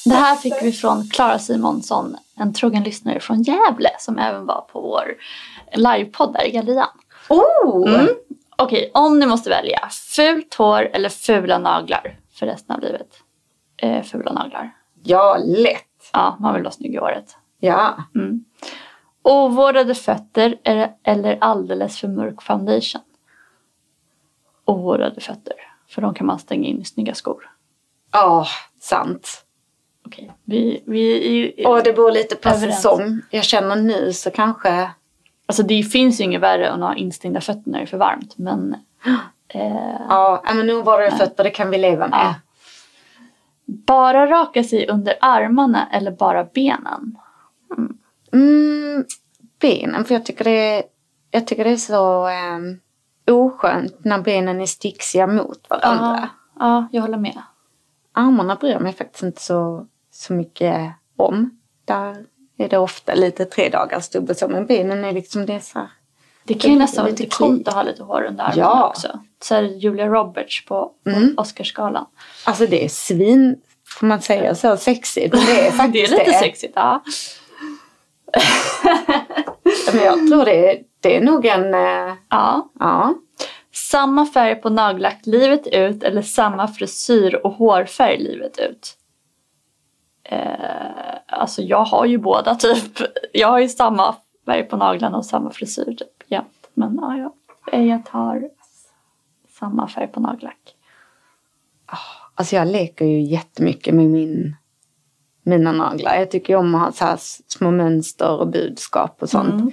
Det 0.04 0.14
här 0.14 0.36
fick 0.36 0.54
vi 0.62 0.72
från 0.72 1.08
Klara 1.08 1.38
Simonsson, 1.38 2.16
en 2.36 2.54
trogen 2.54 2.82
lyssnare 2.82 3.20
från 3.20 3.42
Gävle 3.42 3.90
som 3.98 4.18
även 4.18 4.46
var 4.46 4.60
på 4.60 4.80
vår 4.80 5.14
livepodd 5.72 6.32
där 6.32 6.46
i 6.46 6.50
Gallerian. 6.50 6.88
Oh! 7.28 7.94
Mm. 7.94 8.08
Okej, 8.56 8.90
om 8.94 9.18
ni 9.18 9.26
måste 9.26 9.50
välja 9.50 9.88
fult 10.16 10.54
hår 10.54 10.90
eller 10.92 11.08
fula 11.08 11.58
naglar 11.58 12.18
för 12.34 12.46
resten 12.46 12.76
av 12.76 12.82
livet. 12.82 13.08
Eh, 13.76 14.02
fula 14.02 14.32
naglar. 14.32 14.70
Ja, 15.02 15.38
lätt. 15.44 16.10
Ja, 16.12 16.36
man 16.40 16.54
vill 16.54 16.62
vara 16.62 16.72
snygg 16.72 16.94
i 16.94 16.96
håret. 16.96 17.36
Ja. 17.60 17.96
Ovårdade 19.30 19.94
fötter 19.94 20.56
eller- 21.04 21.38
alldeles 21.40 21.98
för 21.98 22.08
mörk 22.08 22.42
foundation? 22.42 23.02
Ovårdade 24.64 25.20
fötter. 25.20 25.54
För 25.88 26.02
de 26.02 26.14
kan 26.14 26.26
man 26.26 26.38
stänga 26.38 26.68
in 26.68 26.80
i 26.80 26.84
snygga 26.84 27.14
skor. 27.14 27.50
Ja, 28.12 28.46
sant. 28.80 29.44
Okej, 30.06 30.32
vi, 30.44 30.82
vi, 30.86 31.64
Och 31.66 31.82
det 31.82 31.92
beror 31.92 32.10
lite 32.10 32.36
på 32.36 32.48
Överens. 32.48 32.76
säsong. 32.76 33.20
Jag 33.30 33.44
känner 33.44 33.76
nu 33.76 34.12
så 34.12 34.30
kanske... 34.30 34.90
Alltså 35.46 35.62
det 35.62 35.82
finns 35.82 36.20
ju 36.20 36.24
inget 36.24 36.40
värre 36.40 36.66
än 36.68 36.82
att 36.82 36.88
ha 36.88 36.96
instängda 36.96 37.40
fötter 37.40 37.62
när 37.70 37.78
det 37.78 37.84
är 37.84 37.86
för 37.86 37.96
varmt. 37.98 38.38
Men 38.38 38.76
eh, 39.48 40.00
Ja, 40.08 40.42
men 40.54 40.66
nu 40.66 40.82
var 40.82 41.00
det 41.02 41.10
fötter, 41.10 41.44
det 41.44 41.50
kan 41.50 41.70
vi 41.70 41.78
leva 41.78 42.08
med. 42.08 42.18
Ja. 42.18 42.34
bara 43.66 44.26
raka 44.26 44.64
sig 44.64 44.88
under 44.88 45.14
armarna 45.20 45.88
eller 45.92 46.10
bara 46.10 46.44
benen? 46.44 47.18
Mm, 47.76 47.97
benen, 49.60 50.04
för 50.04 50.14
jag 50.14 50.26
tycker 50.26 50.44
det 50.44 50.50
är, 50.50 50.82
jag 51.30 51.46
tycker 51.46 51.64
det 51.64 51.70
är 51.70 51.76
så 51.76 52.28
um, 52.28 52.80
oskönt 53.30 54.04
när 54.04 54.18
benen 54.18 54.60
är 54.60 54.66
sticksiga 54.66 55.26
mot 55.26 55.66
varandra. 55.70 56.28
Ja, 56.58 56.66
ja, 56.66 56.88
jag 56.92 57.02
håller 57.02 57.18
med. 57.18 57.42
Armarna 58.12 58.56
bryr 58.56 58.70
jag 58.70 58.82
mig 58.82 58.92
faktiskt 58.92 59.22
inte 59.22 59.42
så, 59.42 59.86
så 60.10 60.32
mycket 60.32 60.92
om. 61.16 61.60
Där 61.84 62.24
är 62.58 62.68
det 62.68 62.78
ofta 62.78 63.14
lite 63.14 63.44
tre 63.44 63.68
dagars 63.68 64.14
och 64.14 64.36
så, 64.36 64.48
men 64.48 64.66
benen 64.66 65.04
är 65.04 65.12
liksom 65.12 65.46
det 65.46 65.52
är 65.54 65.60
så 65.60 65.78
här. 65.78 65.88
Det 66.44 66.54
kan 66.54 66.70
ju 66.70 66.76
Det 66.76 66.82
nästan 66.82 67.04
vara 67.04 67.10
lite 67.10 67.26
coolt 67.36 67.68
att 67.68 67.74
ha 67.74 67.82
lite 67.82 68.02
hår 68.02 68.22
under 68.24 68.44
armarna 68.44 68.60
Ja. 68.60 68.88
också. 68.88 69.20
Så 69.42 69.54
här 69.54 69.62
Julia 69.62 70.06
Roberts 70.06 70.64
på, 70.64 70.92
på 71.04 71.10
Mm. 71.10 71.34
Oscarsgalan. 71.36 72.06
Alltså 72.44 72.66
det 72.66 72.84
är 72.84 72.88
svin, 72.88 73.56
får 73.86 74.06
man 74.06 74.20
säga 74.22 74.54
så, 74.54 74.76
sexigt. 74.76 75.32
Det 75.34 75.60
är 75.60 75.64
Det 75.70 75.72
faktiskt 75.72 76.12
är 76.12 76.18
lite 76.18 76.32
sexigt, 76.38 76.72
ja. 76.76 77.02
Men 79.93 80.05
jag 80.05 80.28
tror 80.28 80.45
det 80.45 80.89
det 81.01 81.16
är 81.16 81.20
nog 81.20 81.47
en, 81.47 81.74
eh, 81.74 82.14
ja. 82.28 82.70
ja. 82.78 83.14
Samma 83.72 84.26
färg 84.26 84.55
på 84.55 84.70
nagellack 84.70 85.26
livet 85.26 85.66
ut 85.66 86.03
eller 86.03 86.22
samma 86.22 86.68
frisyr 86.68 87.34
och 87.34 87.53
hårfärg 87.53 88.18
livet 88.18 88.59
ut? 88.59 88.97
Eh, 90.22 91.16
alltså 91.26 91.62
jag 91.62 91.84
har 91.84 92.07
ju 92.07 92.18
båda 92.18 92.55
typ. 92.55 92.99
Jag 93.32 93.49
har 93.49 93.59
ju 93.59 93.68
samma 93.68 94.16
färg 94.47 94.62
på 94.62 94.76
naglarna 94.76 95.16
och 95.16 95.26
samma 95.26 95.51
frisyr 95.51 95.84
typ 95.84 96.22
jämt. 96.26 96.70
Men 96.74 96.99
ja, 97.03 97.16
ja. 97.16 97.34
Eh, 97.72 97.84
jag 97.84 98.05
tar 98.05 98.51
samma 99.49 99.89
färg 99.89 100.07
på 100.07 100.20
nagellack. 100.20 100.74
Alltså 102.34 102.57
jag 102.57 102.68
leker 102.68 103.05
ju 103.05 103.20
jättemycket 103.20 103.95
med 103.95 104.07
min, 104.07 104.57
mina 105.49 105.72
naglar. 105.72 106.16
Jag 106.16 106.30
tycker 106.30 106.57
om 106.57 106.74
att 106.74 106.80
ha 106.80 106.92
så 106.92 107.05
här 107.05 107.18
små 107.49 107.70
mönster 107.70 108.40
och 108.40 108.49
budskap 108.49 109.22
och 109.22 109.30
sånt. 109.30 109.61
Mm. 109.61 109.72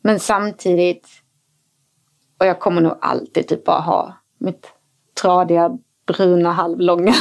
Men 0.00 0.20
samtidigt, 0.20 1.08
och 2.38 2.46
jag 2.46 2.60
kommer 2.60 2.80
nog 2.80 2.98
alltid 3.00 3.48
typ 3.48 3.64
bara 3.64 3.80
ha 3.80 4.14
mitt 4.38 4.66
tradiga 5.22 5.78
bruna 6.06 6.52
halvlånga 6.52 7.14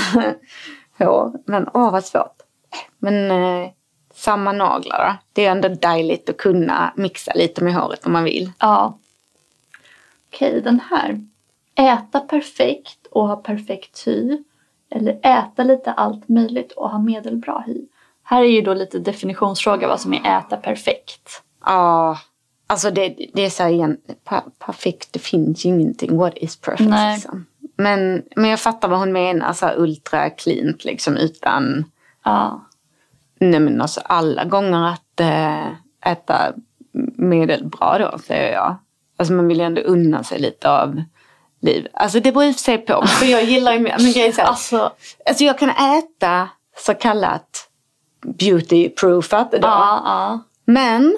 hår. 0.98 1.32
Men 1.46 1.70
åh 1.74 1.92
vad 1.92 2.06
svårt. 2.06 2.38
Men 2.98 3.32
eh, 3.32 3.70
samma 4.14 4.52
naglar 4.52 5.06
då. 5.08 5.18
Det 5.34 5.46
är 5.46 5.52
ändå 5.52 5.68
dejligt 5.68 6.30
att 6.30 6.38
kunna 6.38 6.94
mixa 6.96 7.34
lite 7.34 7.64
med 7.64 7.74
håret 7.74 8.06
om 8.06 8.14
man 8.14 8.24
vill. 8.24 8.52
Ja. 8.60 8.98
Okej, 10.34 10.62
den 10.62 10.80
här. 10.80 11.26
Äta 11.76 12.20
perfekt 12.20 13.08
och 13.12 13.28
ha 13.28 13.36
perfekt 13.36 14.08
hy. 14.08 14.44
Eller 14.96 15.20
äta 15.24 15.64
lite 15.64 15.92
allt 15.92 16.30
möjligt 16.30 16.72
och 16.72 16.90
ha 16.90 17.00
medelbra 17.00 17.64
hy. 17.68 17.82
Här 18.24 18.42
är 18.44 18.48
ju 18.48 18.62
då 18.62 18.74
lite 18.74 19.00
definitionsfråga 19.00 19.88
vad 19.88 20.00
som 20.02 20.14
är 20.14 20.38
äta 20.40 20.58
perfekt. 20.58 21.44
Ja, 21.66 22.18
alltså 22.68 22.92
det, 22.92 23.16
det 23.34 23.46
är 23.46 23.50
så 23.50 23.64
här 23.64 23.70
igen, 23.70 23.98
per- 24.24 24.44
perfekt, 24.66 25.14
det 25.14 25.20
finns 25.20 25.66
ju 25.66 25.70
ingenting. 25.70 26.18
What 26.18 26.34
is 26.38 26.62
perfect? 26.62 26.90
Nej. 26.90 27.16
Liksom. 27.16 27.46
Men, 27.78 28.24
men 28.36 28.50
jag 28.50 28.60
fattar 28.60 28.88
vad 28.88 29.00
hon 29.00 29.12
menar, 29.12 29.54
så 29.54 29.66
här 29.66 29.80
ultra 29.80 30.30
cleant 30.30 30.86
liksom 30.86 31.18
utan, 31.18 31.86
Ja. 32.26 32.62
nej 33.40 33.60
men 33.60 33.82
alltså 33.82 34.02
alla 34.06 34.46
gånger 34.46 34.88
att 34.88 35.20
äh, 35.20 35.68
äta 36.12 36.54
medelbra 37.16 37.98
då, 38.00 38.18
säger 38.20 38.54
jag. 38.54 38.76
Alltså 39.18 39.34
man 39.34 39.48
vill 39.48 39.58
ju 39.58 39.64
ändå 39.66 39.82
unna 39.82 40.24
sig 40.24 40.40
lite 40.40 40.70
av 40.72 41.04
liv. 41.64 41.88
Alltså 41.94 42.20
det 42.20 42.32
beror 42.32 42.44
i 42.46 42.52
och 42.52 42.56
för 42.56 42.62
sig 42.62 42.78
på, 42.78 43.08
för 43.08 43.26
jag 43.26 43.44
gillar 43.44 43.74
ju 43.74 43.80
men 43.80 43.98
grejen 44.14 44.34
är 44.40 44.44
Alltså, 44.44 44.92
alltså 45.26 45.44
jag 45.44 45.58
kan 45.60 45.70
äta 45.70 46.50
så 46.78 46.94
kallat 46.94 47.68
beauty-proofat 48.26 49.52
då. 49.52 49.58
ja, 49.62 50.02
ja. 50.06 50.40
Men 50.66 51.18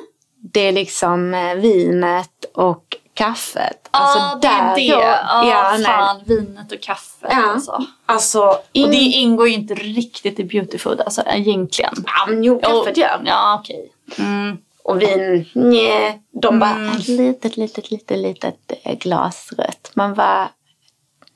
det 0.53 0.59
är 0.59 0.71
liksom 0.71 1.33
eh, 1.33 1.53
vinet 1.55 2.45
och 2.55 2.83
kaffet. 3.13 3.87
Alltså 3.91 4.19
ja, 4.19 4.39
det 4.41 4.47
är 4.47 4.75
det. 4.75 4.81
Ja, 4.81 5.47
ja, 5.47 5.71
nej. 5.77 5.85
fan. 5.85 6.21
Vinet 6.25 6.71
och 6.71 6.81
kaffet 6.81 7.29
Ja. 7.31 7.51
alltså. 7.51 7.83
Alltså, 8.05 8.41
Och 8.47 8.63
in... 8.73 8.91
det 8.91 8.97
ingår 8.97 9.47
ju 9.47 9.53
inte 9.53 9.73
riktigt 9.73 10.39
i 10.39 10.43
beautyfood, 10.43 11.01
alltså 11.01 11.21
egentligen. 11.27 11.93
Ja, 12.05 12.25
men 12.27 12.43
jo, 12.43 12.59
kaffet 12.59 12.97
gör. 12.97 13.21
Ja, 13.25 13.59
okej. 13.59 13.91
Mm. 14.19 14.57
Och 14.87 15.01
vin, 15.01 15.45
nej. 15.55 16.21
De 16.41 16.59
bara, 16.59 16.69
Mm. 16.71 16.95
ett 16.95 17.07
litet, 17.07 17.57
litet, 17.57 17.91
litet, 17.91 18.17
litet 18.19 18.71
eh, 18.83 18.97
glas 18.97 19.49
rött. 19.57 19.91
Man 19.93 20.13
bara, 20.13 20.49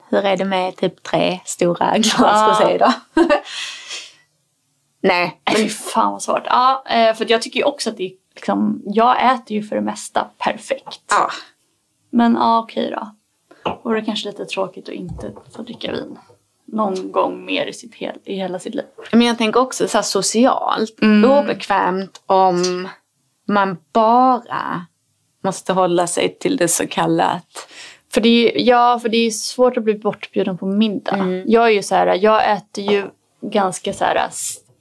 hur 0.09 0.25
är 0.25 0.37
det 0.37 0.45
med 0.45 0.75
typ 0.77 1.03
tre 1.03 1.39
stora 1.45 1.97
glas 1.97 2.15
Ja. 2.19 2.57
rosé 2.61 2.77
då? 2.77 2.91
nej, 5.01 5.41
Fy 5.57 5.69
fan 5.69 6.11
vad 6.11 6.21
svårt. 6.21 6.43
Ja, 6.45 6.83
eh, 6.89 7.13
för 7.15 7.25
jag 7.31 7.41
tycker 7.41 7.59
ju 7.59 7.63
också 7.65 7.89
att 7.89 7.97
det 7.97 8.03
är 8.03 8.11
liksom, 8.35 8.81
jag 8.85 9.33
äter 9.33 9.51
ju 9.57 9.63
för 9.63 9.75
det 9.75 9.81
mesta 9.81 10.27
perfekt. 10.37 11.01
ja. 11.09 11.29
Men 12.11 12.33
ja, 12.35 12.59
okej 12.59 12.91
då. 12.91 13.15
Vore 13.83 13.99
det 13.99 14.05
kanske 14.05 14.27
lite 14.29 14.45
tråkigt 14.45 14.89
att 14.89 14.95
inte 14.95 15.31
få 15.55 15.61
dricka 15.61 15.91
vin. 15.91 16.19
Någon 16.65 17.11
gång 17.11 17.45
mer 17.45 17.65
i, 17.65 17.73
sitt 17.73 17.95
hel, 17.95 18.17
i 18.25 18.35
hela 18.35 18.59
sitt 18.59 18.75
liv. 18.75 18.85
Men 19.11 19.21
jag 19.21 19.37
tänker 19.37 19.59
också 19.59 19.87
så 19.87 19.97
här 19.97 20.03
socialt 20.03 21.01
Mm. 21.01 21.31
obekvämt 21.31 22.21
om 22.25 22.87
man 23.49 23.77
bara 23.93 24.85
måste 25.43 25.73
hålla 25.73 26.07
sig 26.07 26.37
till 26.39 26.57
det 26.57 26.67
så 26.67 26.87
kallat 26.87 27.67
För 28.13 28.21
det 28.21 28.29
är, 28.29 28.67
ja, 28.67 28.99
för 29.01 29.09
det 29.09 29.17
är 29.17 29.31
svårt 29.31 29.77
att 29.77 29.83
bli 29.83 29.93
bortbjuden 29.93 30.57
på 30.57 30.65
middag. 30.65 31.15
Mm. 31.15 31.43
Jag 31.47 31.65
är 31.65 31.69
ju 31.71 31.83
så 31.83 31.95
här, 31.95 32.15
jag 32.21 32.51
äter 32.51 32.83
ju 32.83 33.05
ganska 33.41 33.93
så 33.93 34.03
här, 34.03 34.29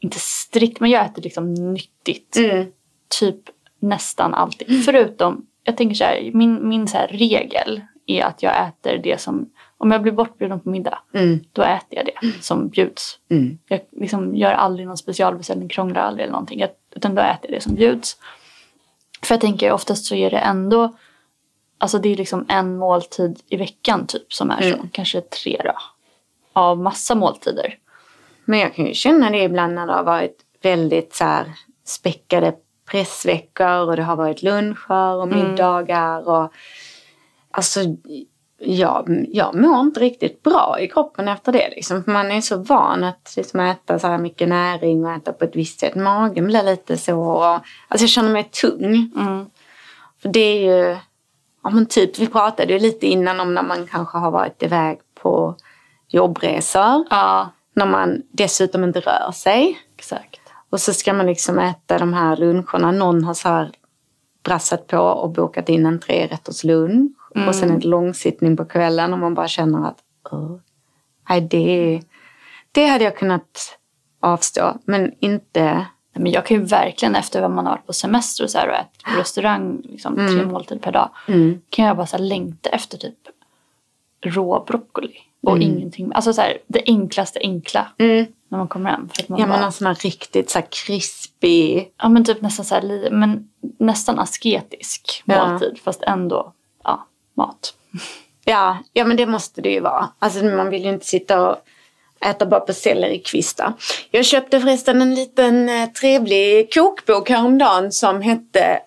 inte 0.00 0.18
strikt, 0.18 0.80
men 0.80 0.90
jag 0.90 1.04
äter 1.04 1.22
liksom 1.22 1.54
nyttigt. 1.54 2.36
Mm. 2.36 2.66
Typ 3.20 3.40
nästan 3.80 4.34
alltid. 4.34 4.84
Förutom, 4.84 5.46
jag 5.64 5.76
tänker 5.76 5.94
så 5.94 6.04
här, 6.04 6.30
min, 6.34 6.68
min 6.68 6.88
så 6.88 6.98
regel 7.10 7.80
är 8.06 8.24
att 8.24 8.42
jag 8.42 8.68
äter 8.68 8.98
det 9.02 9.20
som, 9.20 9.50
om 9.78 9.90
jag 9.92 10.02
blir 10.02 10.12
bortbjuden 10.12 10.60
på 10.60 10.68
middag, 10.70 10.98
Mm. 11.14 11.40
då 11.52 11.62
äter 11.62 11.86
jag 11.98 12.06
det 12.06 12.42
som 12.42 12.68
bjuds. 12.68 13.18
Mm. 13.30 13.58
Jag 13.68 13.80
liksom 14.00 14.36
gör 14.36 14.52
aldrig 14.52 14.86
någon 14.86 14.96
specialbeställning, 14.96 15.68
krånglar 15.68 16.02
aldrig 16.02 16.22
eller 16.22 16.32
någonting. 16.32 16.60
Jag, 16.60 16.70
utan 16.96 17.14
då 17.14 17.22
äter 17.22 17.50
jag 17.50 17.58
det 17.58 17.62
som 17.62 17.74
bjuds. 17.74 18.16
För 19.22 19.34
jag 19.34 19.40
tänker 19.40 19.72
oftast 19.72 20.04
så 20.04 20.14
är 20.14 20.30
det 20.30 20.38
ändå 20.38 20.94
Alltså 21.80 21.98
det 21.98 22.08
är 22.08 22.16
liksom 22.16 22.46
en 22.48 22.76
måltid 22.76 23.40
i 23.48 23.56
veckan 23.56 24.06
typ 24.06 24.32
som 24.32 24.50
är 24.50 24.60
så. 24.60 24.74
Mm. 24.74 24.88
Kanske 24.92 25.20
tre 25.20 25.60
då. 25.64 25.74
Av 26.52 26.78
massa 26.78 27.14
måltider. 27.14 27.78
Men 28.44 28.58
jag 28.58 28.74
kan 28.74 28.86
ju 28.86 28.94
känna 28.94 29.30
det 29.30 29.42
ibland 29.42 29.74
när 29.74 29.86
det 29.86 29.92
har 29.92 30.04
varit 30.04 30.36
väldigt 30.62 31.14
så 31.14 31.24
här 31.24 31.52
späckade 31.84 32.54
pressveckor 32.90 33.88
och 33.88 33.96
det 33.96 34.02
har 34.02 34.16
varit 34.16 34.42
luncher 34.42 35.14
och 35.14 35.28
middagar 35.28 36.28
och 36.28 36.52
alltså 37.50 37.80
jag, 38.60 39.26
jag 39.28 39.54
mår 39.54 39.80
inte 39.80 40.00
riktigt 40.00 40.42
bra 40.42 40.76
i 40.80 40.88
kroppen 40.88 41.28
efter 41.28 41.52
det 41.52 41.68
liksom. 41.70 42.04
För 42.04 42.10
man 42.12 42.30
är 42.30 42.40
så 42.40 42.56
van 42.56 43.04
att 43.04 43.34
liksom 43.36 43.60
äta 43.60 43.98
så 43.98 44.06
här 44.06 44.18
mycket 44.18 44.48
näring 44.48 45.04
och 45.04 45.12
äta 45.12 45.32
på 45.32 45.44
ett 45.44 45.56
visst 45.56 45.80
sätt. 45.80 45.94
Magen 45.94 46.46
blir 46.46 46.62
lite 46.62 46.96
så 46.96 47.18
och, 47.20 47.44
alltså 47.44 48.02
jag 48.04 48.08
känner 48.08 48.32
mig 48.32 48.44
tung. 48.44 49.10
För 50.22 50.28
det 50.28 50.40
är 50.40 50.60
ju, 50.60 50.96
ja 51.62 51.70
men 51.70 51.86
typ 51.86 52.18
vi 52.18 52.26
pratade 52.26 52.72
ju 52.72 52.78
lite 52.78 53.06
innan 53.06 53.40
om 53.40 53.54
när 53.54 53.62
man 53.62 53.86
kanske 53.86 54.18
har 54.18 54.30
varit 54.30 54.62
iväg 54.62 54.98
på 55.22 55.54
jobbresor. 56.08 57.04
Ja, 57.10 57.48
När 57.72 57.86
man 57.86 58.22
dessutom 58.32 58.84
inte 58.84 59.00
rör 59.00 59.32
sig. 59.32 59.78
exakt. 59.96 60.40
Och 60.70 60.80
så 60.80 60.92
ska 60.92 61.12
man 61.12 61.26
liksom 61.26 61.58
äta 61.58 61.98
de 61.98 62.12
här 62.12 62.36
luncherna. 62.36 62.90
Någon 62.90 63.24
har 63.24 63.34
så 63.34 63.48
här 63.48 63.70
brassat 64.44 64.86
på 64.86 64.98
och 64.98 65.30
bokat 65.30 65.68
in 65.68 65.86
en 65.86 66.00
trerätters 66.00 66.64
lunch. 66.64 67.12
Och 67.46 67.54
sen 67.54 67.70
en 67.70 67.80
långsittning 67.80 68.56
på 68.56 68.64
kvällen 68.64 69.12
och 69.12 69.18
man 69.18 69.34
bara 69.34 69.48
känner 69.48 69.88
att 69.88 69.98
"Åh, 70.30 70.56
nej, 71.28 71.40
det, 71.40 72.00
det 72.72 72.86
hade 72.86 73.04
jag 73.04 73.16
kunnat 73.16 73.78
avstå. 74.20 74.74
Men 74.84 75.12
inte... 75.20 75.86
Men 76.14 76.32
jag 76.32 76.46
kan 76.46 76.56
ju 76.56 76.62
verkligen 76.62 77.14
efter 77.14 77.40
vad 77.40 77.50
man 77.50 77.66
har 77.66 77.72
varit 77.72 77.86
på 77.86 77.92
semester 77.92 78.44
och, 78.44 78.50
så 78.50 78.58
här, 78.58 78.68
och 78.68 78.74
ätit 78.74 79.02
på 79.04 79.20
restaurang 79.20 79.80
liksom, 79.84 80.14
tre 80.16 80.46
måltider 80.46 80.80
per 80.80 80.92
dag. 80.92 81.10
Kan 81.70 81.84
jag 81.84 81.96
bara 81.96 82.06
så 82.06 82.16
här, 82.16 82.24
längta 82.24 82.70
efter 82.70 82.98
typ 82.98 83.14
rå 84.24 84.64
broccoli. 84.68 85.14
Och 85.42 85.58
ingenting. 85.58 86.12
Alltså 86.14 86.32
så 86.32 86.40
här, 86.40 86.58
det 86.66 86.82
enklaste 86.86 87.38
enkla. 87.42 87.88
När 88.48 88.58
man 88.58 88.68
kommer 88.68 88.90
hem. 88.90 89.08
För 89.08 89.22
att 89.22 89.28
man 89.28 89.40
Ja, 89.40 89.46
bara, 89.46 89.56
men 89.56 89.64
en 89.66 89.72
sån 89.72 89.86
här 89.86 89.94
riktigt 89.94 90.50
så 90.50 90.58
här 90.58 90.66
krispig... 90.86 91.92
Ja 91.96 92.08
men 92.08 92.24
typ 92.24 92.40
nästan 92.42 92.64
så 92.64 92.74
här, 92.74 93.08
men 93.10 93.48
nästan 93.78 94.18
asketisk 94.18 95.22
Ja. 95.26 95.48
måltid. 95.50 95.78
Fast 95.84 96.02
ändå, 96.02 96.52
ja, 96.84 97.06
mat. 97.38 97.74
Ja, 98.44 98.78
ja, 98.92 99.04
men 99.04 99.16
det 99.16 99.26
måste 99.26 99.60
det 99.60 99.70
ju 99.70 99.80
vara. 99.80 100.08
Alltså 100.18 100.44
man 100.44 100.70
vill 100.70 100.82
ju 100.82 100.88
inte 100.88 101.06
sitta 101.06 101.48
och 101.48 101.56
äta 102.26 102.46
bara 102.46 102.60
på 102.60 102.72
sellerikvistar. 102.72 103.72
Jag 104.10 104.24
köpte 104.24 104.60
förresten 104.60 105.02
en 105.02 105.14
liten 105.14 105.68
eh, 105.68 105.88
trevlig 105.88 106.74
kokbok 106.74 107.30
häromdagen 107.30 107.92
som 107.92 108.22
hette 108.22 108.80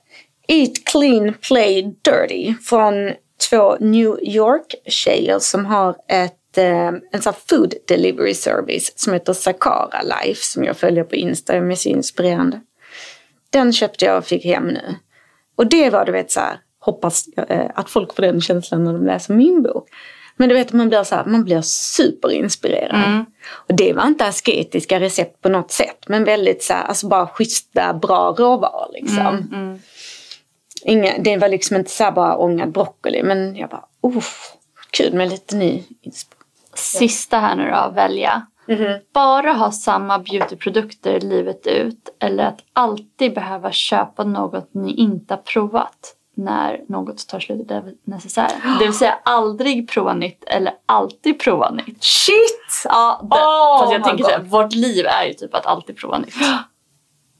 Eat 0.47 0.85
Clean 0.85 1.33
Play 1.33 1.95
Dirty 2.01 2.53
från 2.61 3.11
två 3.49 3.75
New 3.79 4.19
York-tjejer 4.21 5.39
som 5.39 5.65
har 5.65 5.95
ett, 6.07 6.57
eh, 6.57 6.87
en 6.87 7.21
sån 7.21 7.33
här 7.33 7.39
food 7.49 7.73
delivery 7.87 8.33
service 8.33 8.93
som 8.95 9.13
heter 9.13 9.33
Sakara 9.33 10.01
Life 10.01 10.41
som 10.43 10.63
jag 10.63 10.77
följer 10.77 11.03
på 11.03 11.15
Insta. 11.15 11.53
De 11.53 11.71
är 11.71 11.75
så 11.75 11.89
inspirerande. 11.89 12.61
Den 13.49 13.73
köpte 13.73 14.05
jag 14.05 14.17
och 14.17 14.25
fick 14.25 14.45
hem 14.45 14.67
nu. 14.67 14.95
Och 15.55 15.67
det 15.67 15.89
var 15.89 16.05
du 16.05 16.11
vet 16.11 16.31
så 16.31 16.39
här, 16.39 16.59
hoppas 16.81 17.27
eh, 17.27 17.71
att 17.75 17.89
folk 17.89 18.15
får 18.15 18.21
den 18.21 18.41
känslan 18.41 18.83
när 18.83 18.93
de 18.93 19.05
läser 19.05 19.33
min 19.33 19.63
bok. 19.63 19.89
Men 20.35 20.49
du 20.49 20.55
vet 20.55 20.73
man 20.73 20.89
blir 20.89 21.03
så 21.03 21.15
här, 21.15 21.25
man 21.25 21.43
blir 21.43 21.61
superinspirerad. 21.61 23.25
Och 23.49 23.75
det 23.75 23.93
var 23.93 24.07
inte 24.07 24.25
asketiska 24.25 24.99
recept 24.99 25.41
på 25.41 25.49
något 25.49 25.71
sätt. 25.71 26.03
Men 26.07 26.23
väldigt 26.23 26.63
så 26.63 26.73
här, 26.73 26.83
alltså 26.83 27.07
bara 27.07 27.27
schyssta, 27.27 27.93
bra 27.93 28.35
råvaror 28.37 28.87
liksom. 28.93 29.47
Inga, 30.83 31.17
det 31.17 31.37
var 31.37 31.49
liksom 31.49 31.75
inte 31.77 31.91
så 31.91 32.11
bara 32.11 32.37
ångad 32.37 32.71
broccoli. 32.71 33.23
Men 33.23 33.55
jag 33.55 33.69
bara, 33.69 33.85
uff, 34.03 34.53
kul 34.91 35.13
med 35.13 35.29
lite 35.29 35.55
ny 35.55 35.83
inspiration. 36.01 36.37
Sista 36.73 37.37
här 37.39 37.55
nu 37.55 37.69
då, 37.71 37.91
välja. 37.95 38.47
Bara 39.13 39.53
ha 39.53 39.71
samma 39.71 40.19
beautyprodukter 40.19 41.19
livet 41.19 41.67
ut. 41.67 42.15
Eller 42.19 42.43
att 42.45 42.59
alltid 42.73 43.33
behöva 43.33 43.71
köpa 43.71 44.23
något 44.23 44.73
ni 44.73 44.93
inte 44.93 45.33
har 45.33 45.41
provat. 45.41 46.15
När 46.35 46.81
något 46.87 47.27
tar 47.27 47.39
slut 47.39 47.61
i 47.61 47.63
det 47.63 47.83
necessära. 48.03 48.51
Det 48.79 48.85
vill 48.85 48.93
säga 48.93 49.19
aldrig 49.23 49.89
prova 49.89 50.13
nytt 50.13 50.43
eller 50.47 50.73
alltid 50.85 51.39
prova 51.39 51.71
nytt. 51.71 52.03
Shit! 52.03 52.83
Ja, 52.85 53.19
det, 53.23 53.35
Oh 53.35 53.79
fast 53.79 53.93
jag 53.93 54.03
tänker 54.03 54.23
så 54.23 54.29
här, 54.29 54.39
God. 54.39 54.47
vårt 54.47 54.73
liv 54.73 55.05
är 55.05 55.25
ju 55.25 55.33
typ 55.33 55.55
att 55.55 55.65
alltid 55.65 55.97
prova 55.97 56.17
nytt. 56.17 56.35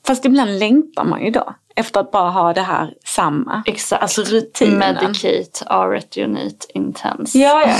Fast 0.07 0.25
ibland 0.25 0.59
längtar 0.59 1.03
man 1.03 1.25
ju 1.25 1.31
då. 1.31 1.53
Efter 1.75 1.99
att 1.99 2.11
bara 2.11 2.29
ha 2.29 2.53
det 2.53 2.61
här 2.61 2.93
samma. 3.05 3.63
Exakt. 3.65 4.01
Alltså 4.01 4.21
rutinen. 4.21 4.79
Medicate, 4.79 5.65
Aretunite, 5.65 6.67
Intense. 6.73 7.37
Ja, 7.37 7.63
ja, 7.67 7.75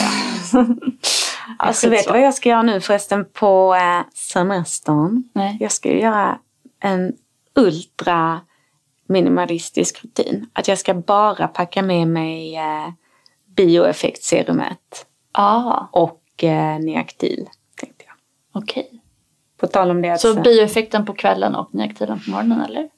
ja. 0.54 0.66
alltså 1.58 1.90
vet 1.90 2.06
du 2.06 2.12
vad 2.12 2.22
jag 2.22 2.34
ska 2.34 2.50
göra 2.50 2.62
nu 2.62 2.82
förresten 2.82 3.26
på 3.34 3.76
eh, 3.76 4.14
semestern? 4.14 5.24
Nej. 5.34 5.58
Jag 5.60 5.72
ska 5.72 5.90
göra 5.90 6.38
en 6.80 7.14
ultra 7.56 8.40
minimalistisk 9.12 10.04
rutin. 10.04 10.50
Att 10.54 10.68
jag 10.68 10.78
ska 10.78 10.94
bara 10.94 11.48
packa 11.48 11.82
med 11.82 12.08
mig 12.08 12.56
eh, 12.58 12.90
bioeffektserumet 13.56 15.06
Ah, 15.32 15.84
och 15.92 16.44
eh, 16.44 16.80
Neaktil. 16.80 17.50
Tänkte 17.80 18.04
jag. 18.08 18.16
okej. 18.64 18.92
På 19.60 19.68
tal 19.68 19.92
om 19.92 20.02
det. 20.02 20.18
Så 20.22 20.34
så- 20.34 20.42
bioeffekten 20.42 21.06
på 21.06 21.14
kvällen 21.14 21.56
och 21.56 21.70
Neaktilen 21.76 22.20
på 22.26 22.32
morgonen 22.32 22.62
eller? 22.62 22.90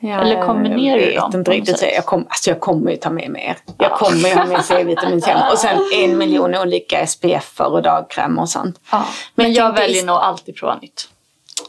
Ja, 0.00 0.20
eller 0.20 0.42
kombinerar 0.46 0.98
du 0.98 1.12
jag 1.14 1.30
dem 1.30 1.40
inte 1.40 1.50
riktigt. 1.50 1.82
Jag, 1.82 2.06
kom, 2.06 2.26
alltså 2.28 2.50
jag 2.50 2.60
kommer 2.60 2.90
ju 2.90 2.96
ta 2.96 3.10
med 3.10 3.30
mer. 3.30 3.56
Jag 3.78 3.92
kommer 3.92 4.28
ju 4.28 4.34
ha 4.34 4.46
med 4.46 4.64
C-vitamin 4.64 5.22
hem. 5.22 5.38
Och 5.52 5.58
sen 5.58 5.78
en 5.94 6.18
miljon 6.18 6.54
olika 6.54 7.06
SPF 7.06 7.60
och 7.60 7.82
dagkräm 7.82 8.38
och 8.38 8.48
sånt. 8.48 8.80
Ja. 8.92 9.04
Men, 9.34 9.44
Men 9.46 9.52
jag 9.52 9.66
tänkte 9.66 9.82
väljer 9.82 10.06
nog 10.06 10.16
alltid 10.16 10.56
prova 10.56 10.78
nytt. 10.78 11.08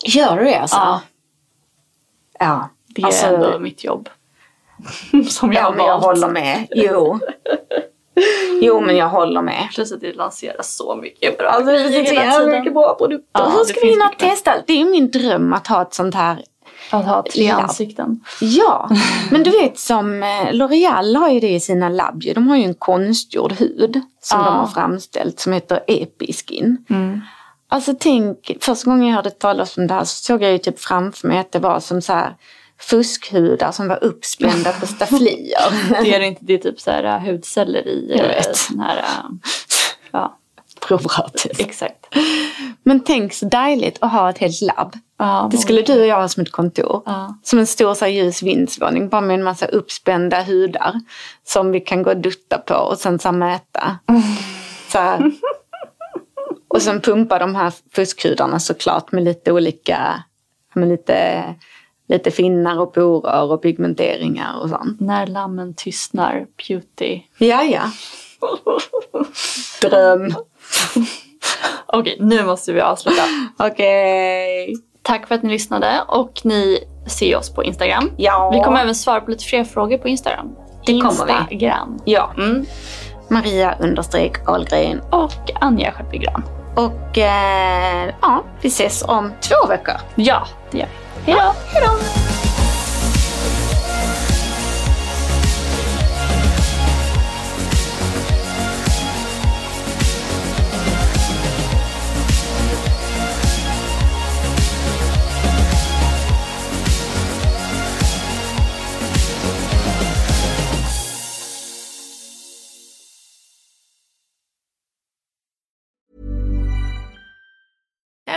Gör 0.06 0.38
du 0.38 0.44
det 0.44 0.56
alltså? 0.60 0.78
Ja. 0.78 1.02
Ja. 2.40 2.70
Det 2.96 3.02
är 3.02 3.06
alltså, 3.06 3.26
ändå 3.26 3.60
mitt 3.60 3.84
jobb. 3.84 4.10
Som 5.30 5.54
jag 5.54 5.62
ja, 5.62 5.66
har 5.66 5.76
men 5.76 5.86
jag 5.86 6.00
valt. 6.00 6.04
håller 6.06 6.28
med. 6.34 6.68
Jo. 6.72 7.20
Jo, 8.62 8.82
men 8.82 8.98
jag 8.98 9.10
håller 9.10 9.42
med. 9.42 9.68
Plus 9.76 9.92
att 9.92 10.02
det 10.02 10.14
lanseras 10.14 10.76
så 10.76 10.96
mycket 10.96 11.38
bra 11.38 11.48
Alltså, 11.48 11.72
det 11.72 11.90
finns 11.90 12.36
så 12.36 12.48
mycket 12.48 12.74
bra 12.74 12.96
produkter. 12.96 13.30
Ja, 13.34 13.50
Hur 13.50 13.64
ska 13.64 13.80
vi 13.82 13.90
hinna 13.90 14.10
testa? 14.10 14.54
Det 14.68 14.82
är 14.82 14.86
min 14.86 15.12
dröm 15.12 15.54
att 15.54 15.68
ha 15.68 15.82
ett 15.82 15.94
sånt 15.94 16.16
här 16.16 16.44
Att 16.92 17.06
ha 17.06 17.24
tre 17.34 17.48
Labb. 17.50 17.60
ansikten. 17.62 18.24
Ja, 18.42 18.90
men 19.32 19.44
du 19.44 19.50
vet 19.50 19.80
som 19.80 20.24
eh, 20.24 20.52
L'Oreal 20.52 21.16
har 21.18 21.30
ju 21.30 21.40
det 21.40 21.50
i 21.50 21.60
sina 21.60 21.90
labb. 21.90 22.24
De 22.36 22.48
har 22.48 22.58
ju 22.58 22.64
en 22.64 22.74
konstgjord 22.74 23.52
hud 23.54 24.02
som 24.22 24.40
Ja. 24.40 24.46
de 24.46 24.56
har 24.58 24.68
framställt 24.68 25.40
som 25.40 25.54
heter 25.54 25.80
Episkin. 25.88 26.86
Mm. 26.90 27.22
Alltså 27.70 27.94
tänk, 28.00 28.52
första 28.62 28.90
gången 28.90 29.08
jag 29.08 29.16
hörde 29.16 29.32
talas 29.32 29.78
om 29.78 29.88
det 29.88 29.94
här 29.94 30.04
så 30.04 30.16
såg 30.24 30.44
jag 30.44 30.52
ju 30.52 30.58
typ 30.58 30.80
framför 30.80 31.28
mig 31.28 31.40
att 31.40 31.52
det 31.52 31.60
var 31.60 31.80
som 31.80 32.02
så 32.02 32.14
här 32.14 32.36
fuskhudar 32.80 33.72
som 33.72 33.88
var 33.88 34.04
uppspända 34.04 34.72
på 34.72 34.88
stafflier. 34.88 36.00
Det 36.04 36.16
är 36.16 36.20
inte 36.20 36.42
det 36.46 36.54
är 36.54 36.58
typ 36.58 36.80
så 36.80 36.92
här 36.92 37.04
äh, 37.04 37.20
hudceller 37.32 37.88
i 37.88 38.08
Jag 38.18 38.20
äh, 38.20 38.28
vet. 38.28 38.58
sån 38.58 38.80
här... 38.80 38.98
äh, 38.98 39.04
ja, 40.12 40.38
Provratis. 40.88 41.60
exakt. 41.60 42.16
Men 42.84 43.00
tänk 43.00 43.34
så 43.34 43.46
dejligt 43.46 43.98
att 44.02 44.12
ha 44.12 44.30
ett 44.30 44.38
helt 44.38 44.62
labb. 44.62 44.96
Ja, 45.18 45.48
Det 45.52 45.58
skulle 45.58 45.82
du 45.82 46.00
och 46.02 46.08
jag 46.08 46.16
ha 46.22 46.28
som 46.28 46.44
ett 46.44 46.52
kontor. 46.52 47.02
Ja. 47.06 47.36
Som 47.44 47.60
en 47.60 47.68
stor 47.68 47.94
så 47.94 48.06
här, 48.06 48.12
ljus 48.12 48.44
vindsvåning. 48.44 49.10
Bara 49.10 49.22
med 49.22 49.34
en 49.34 49.44
massa 49.44 49.66
uppspända 49.66 50.44
hudar. 50.44 50.94
Som 51.46 51.72
vi 51.72 51.80
kan 51.80 52.04
gå 52.04 52.10
och 52.12 52.18
dutta 52.18 52.58
på 52.58 52.74
och 52.76 52.98
sen 52.98 53.20
så 53.20 53.28
här, 53.28 53.36
mäta. 53.36 53.98
Så 54.92 54.98
här. 54.98 55.32
Och 56.68 56.82
sen 56.82 57.02
pumpa 57.02 57.40
de 57.40 57.56
här 57.56 57.74
fuskhudarna 57.92 58.60
såklart 58.60 59.12
med 59.12 59.24
lite 59.24 59.52
olika, 59.52 60.24
med 60.74 60.90
lite, 60.90 61.44
lite 62.10 62.32
finnar 62.32 62.80
och 62.80 62.94
porer 62.94 63.52
och 63.52 63.62
pigmenteringar 63.62 64.60
och 64.62 64.70
sånt. 64.70 65.00
När 65.00 65.28
lammen 65.28 65.74
tystnar, 65.74 66.46
beauty. 66.68 67.22
Ja, 67.38 67.64
ja. 67.64 67.92
Dröm. 69.82 70.36
Okej, 71.86 72.18
nu 72.20 72.44
måste 72.44 72.74
vi 72.74 72.82
avsluta. 72.82 73.22
Okej. 73.58 74.76
Tack 75.02 75.28
för 75.28 75.36
att 75.36 75.44
ni 75.44 75.50
lyssnade 75.50 76.02
och 76.08 76.42
ni 76.44 76.80
ser 77.08 77.38
oss 77.38 77.54
på 77.54 77.64
Instagram. 77.64 78.12
Ja. 78.18 78.52
Vi 78.54 78.64
kommer 78.64 78.82
även 78.82 78.96
svara 78.96 79.22
på 79.22 79.32
lite 79.32 79.44
fler 79.44 79.64
frågor 79.64 79.98
på 79.98 80.08
Instagram. 80.08 80.56
Det 80.86 81.02
kommer 81.02 81.26
vi. 81.26 81.56
Instagram. 81.56 82.00
Ja. 82.06 82.32
Mm. 82.38 82.66
Maria 83.30 83.76
understreck 83.80 84.50
Ahlgren. 84.50 85.02
Och 85.12 85.52
Anja 85.62 85.92
Sköldbygran. 85.92 86.44
Och 86.76 87.18
eh, 87.18 88.14
ja, 88.22 88.44
vi 88.62 88.68
ses 88.68 89.04
om 89.04 89.32
två 89.42 89.68
veckor. 89.70 89.96
Ja, 90.16 90.48
det 90.72 90.78
gör 90.78 90.86
vi. 90.86 91.09
Hej 91.30 91.82
då! 91.86 92.29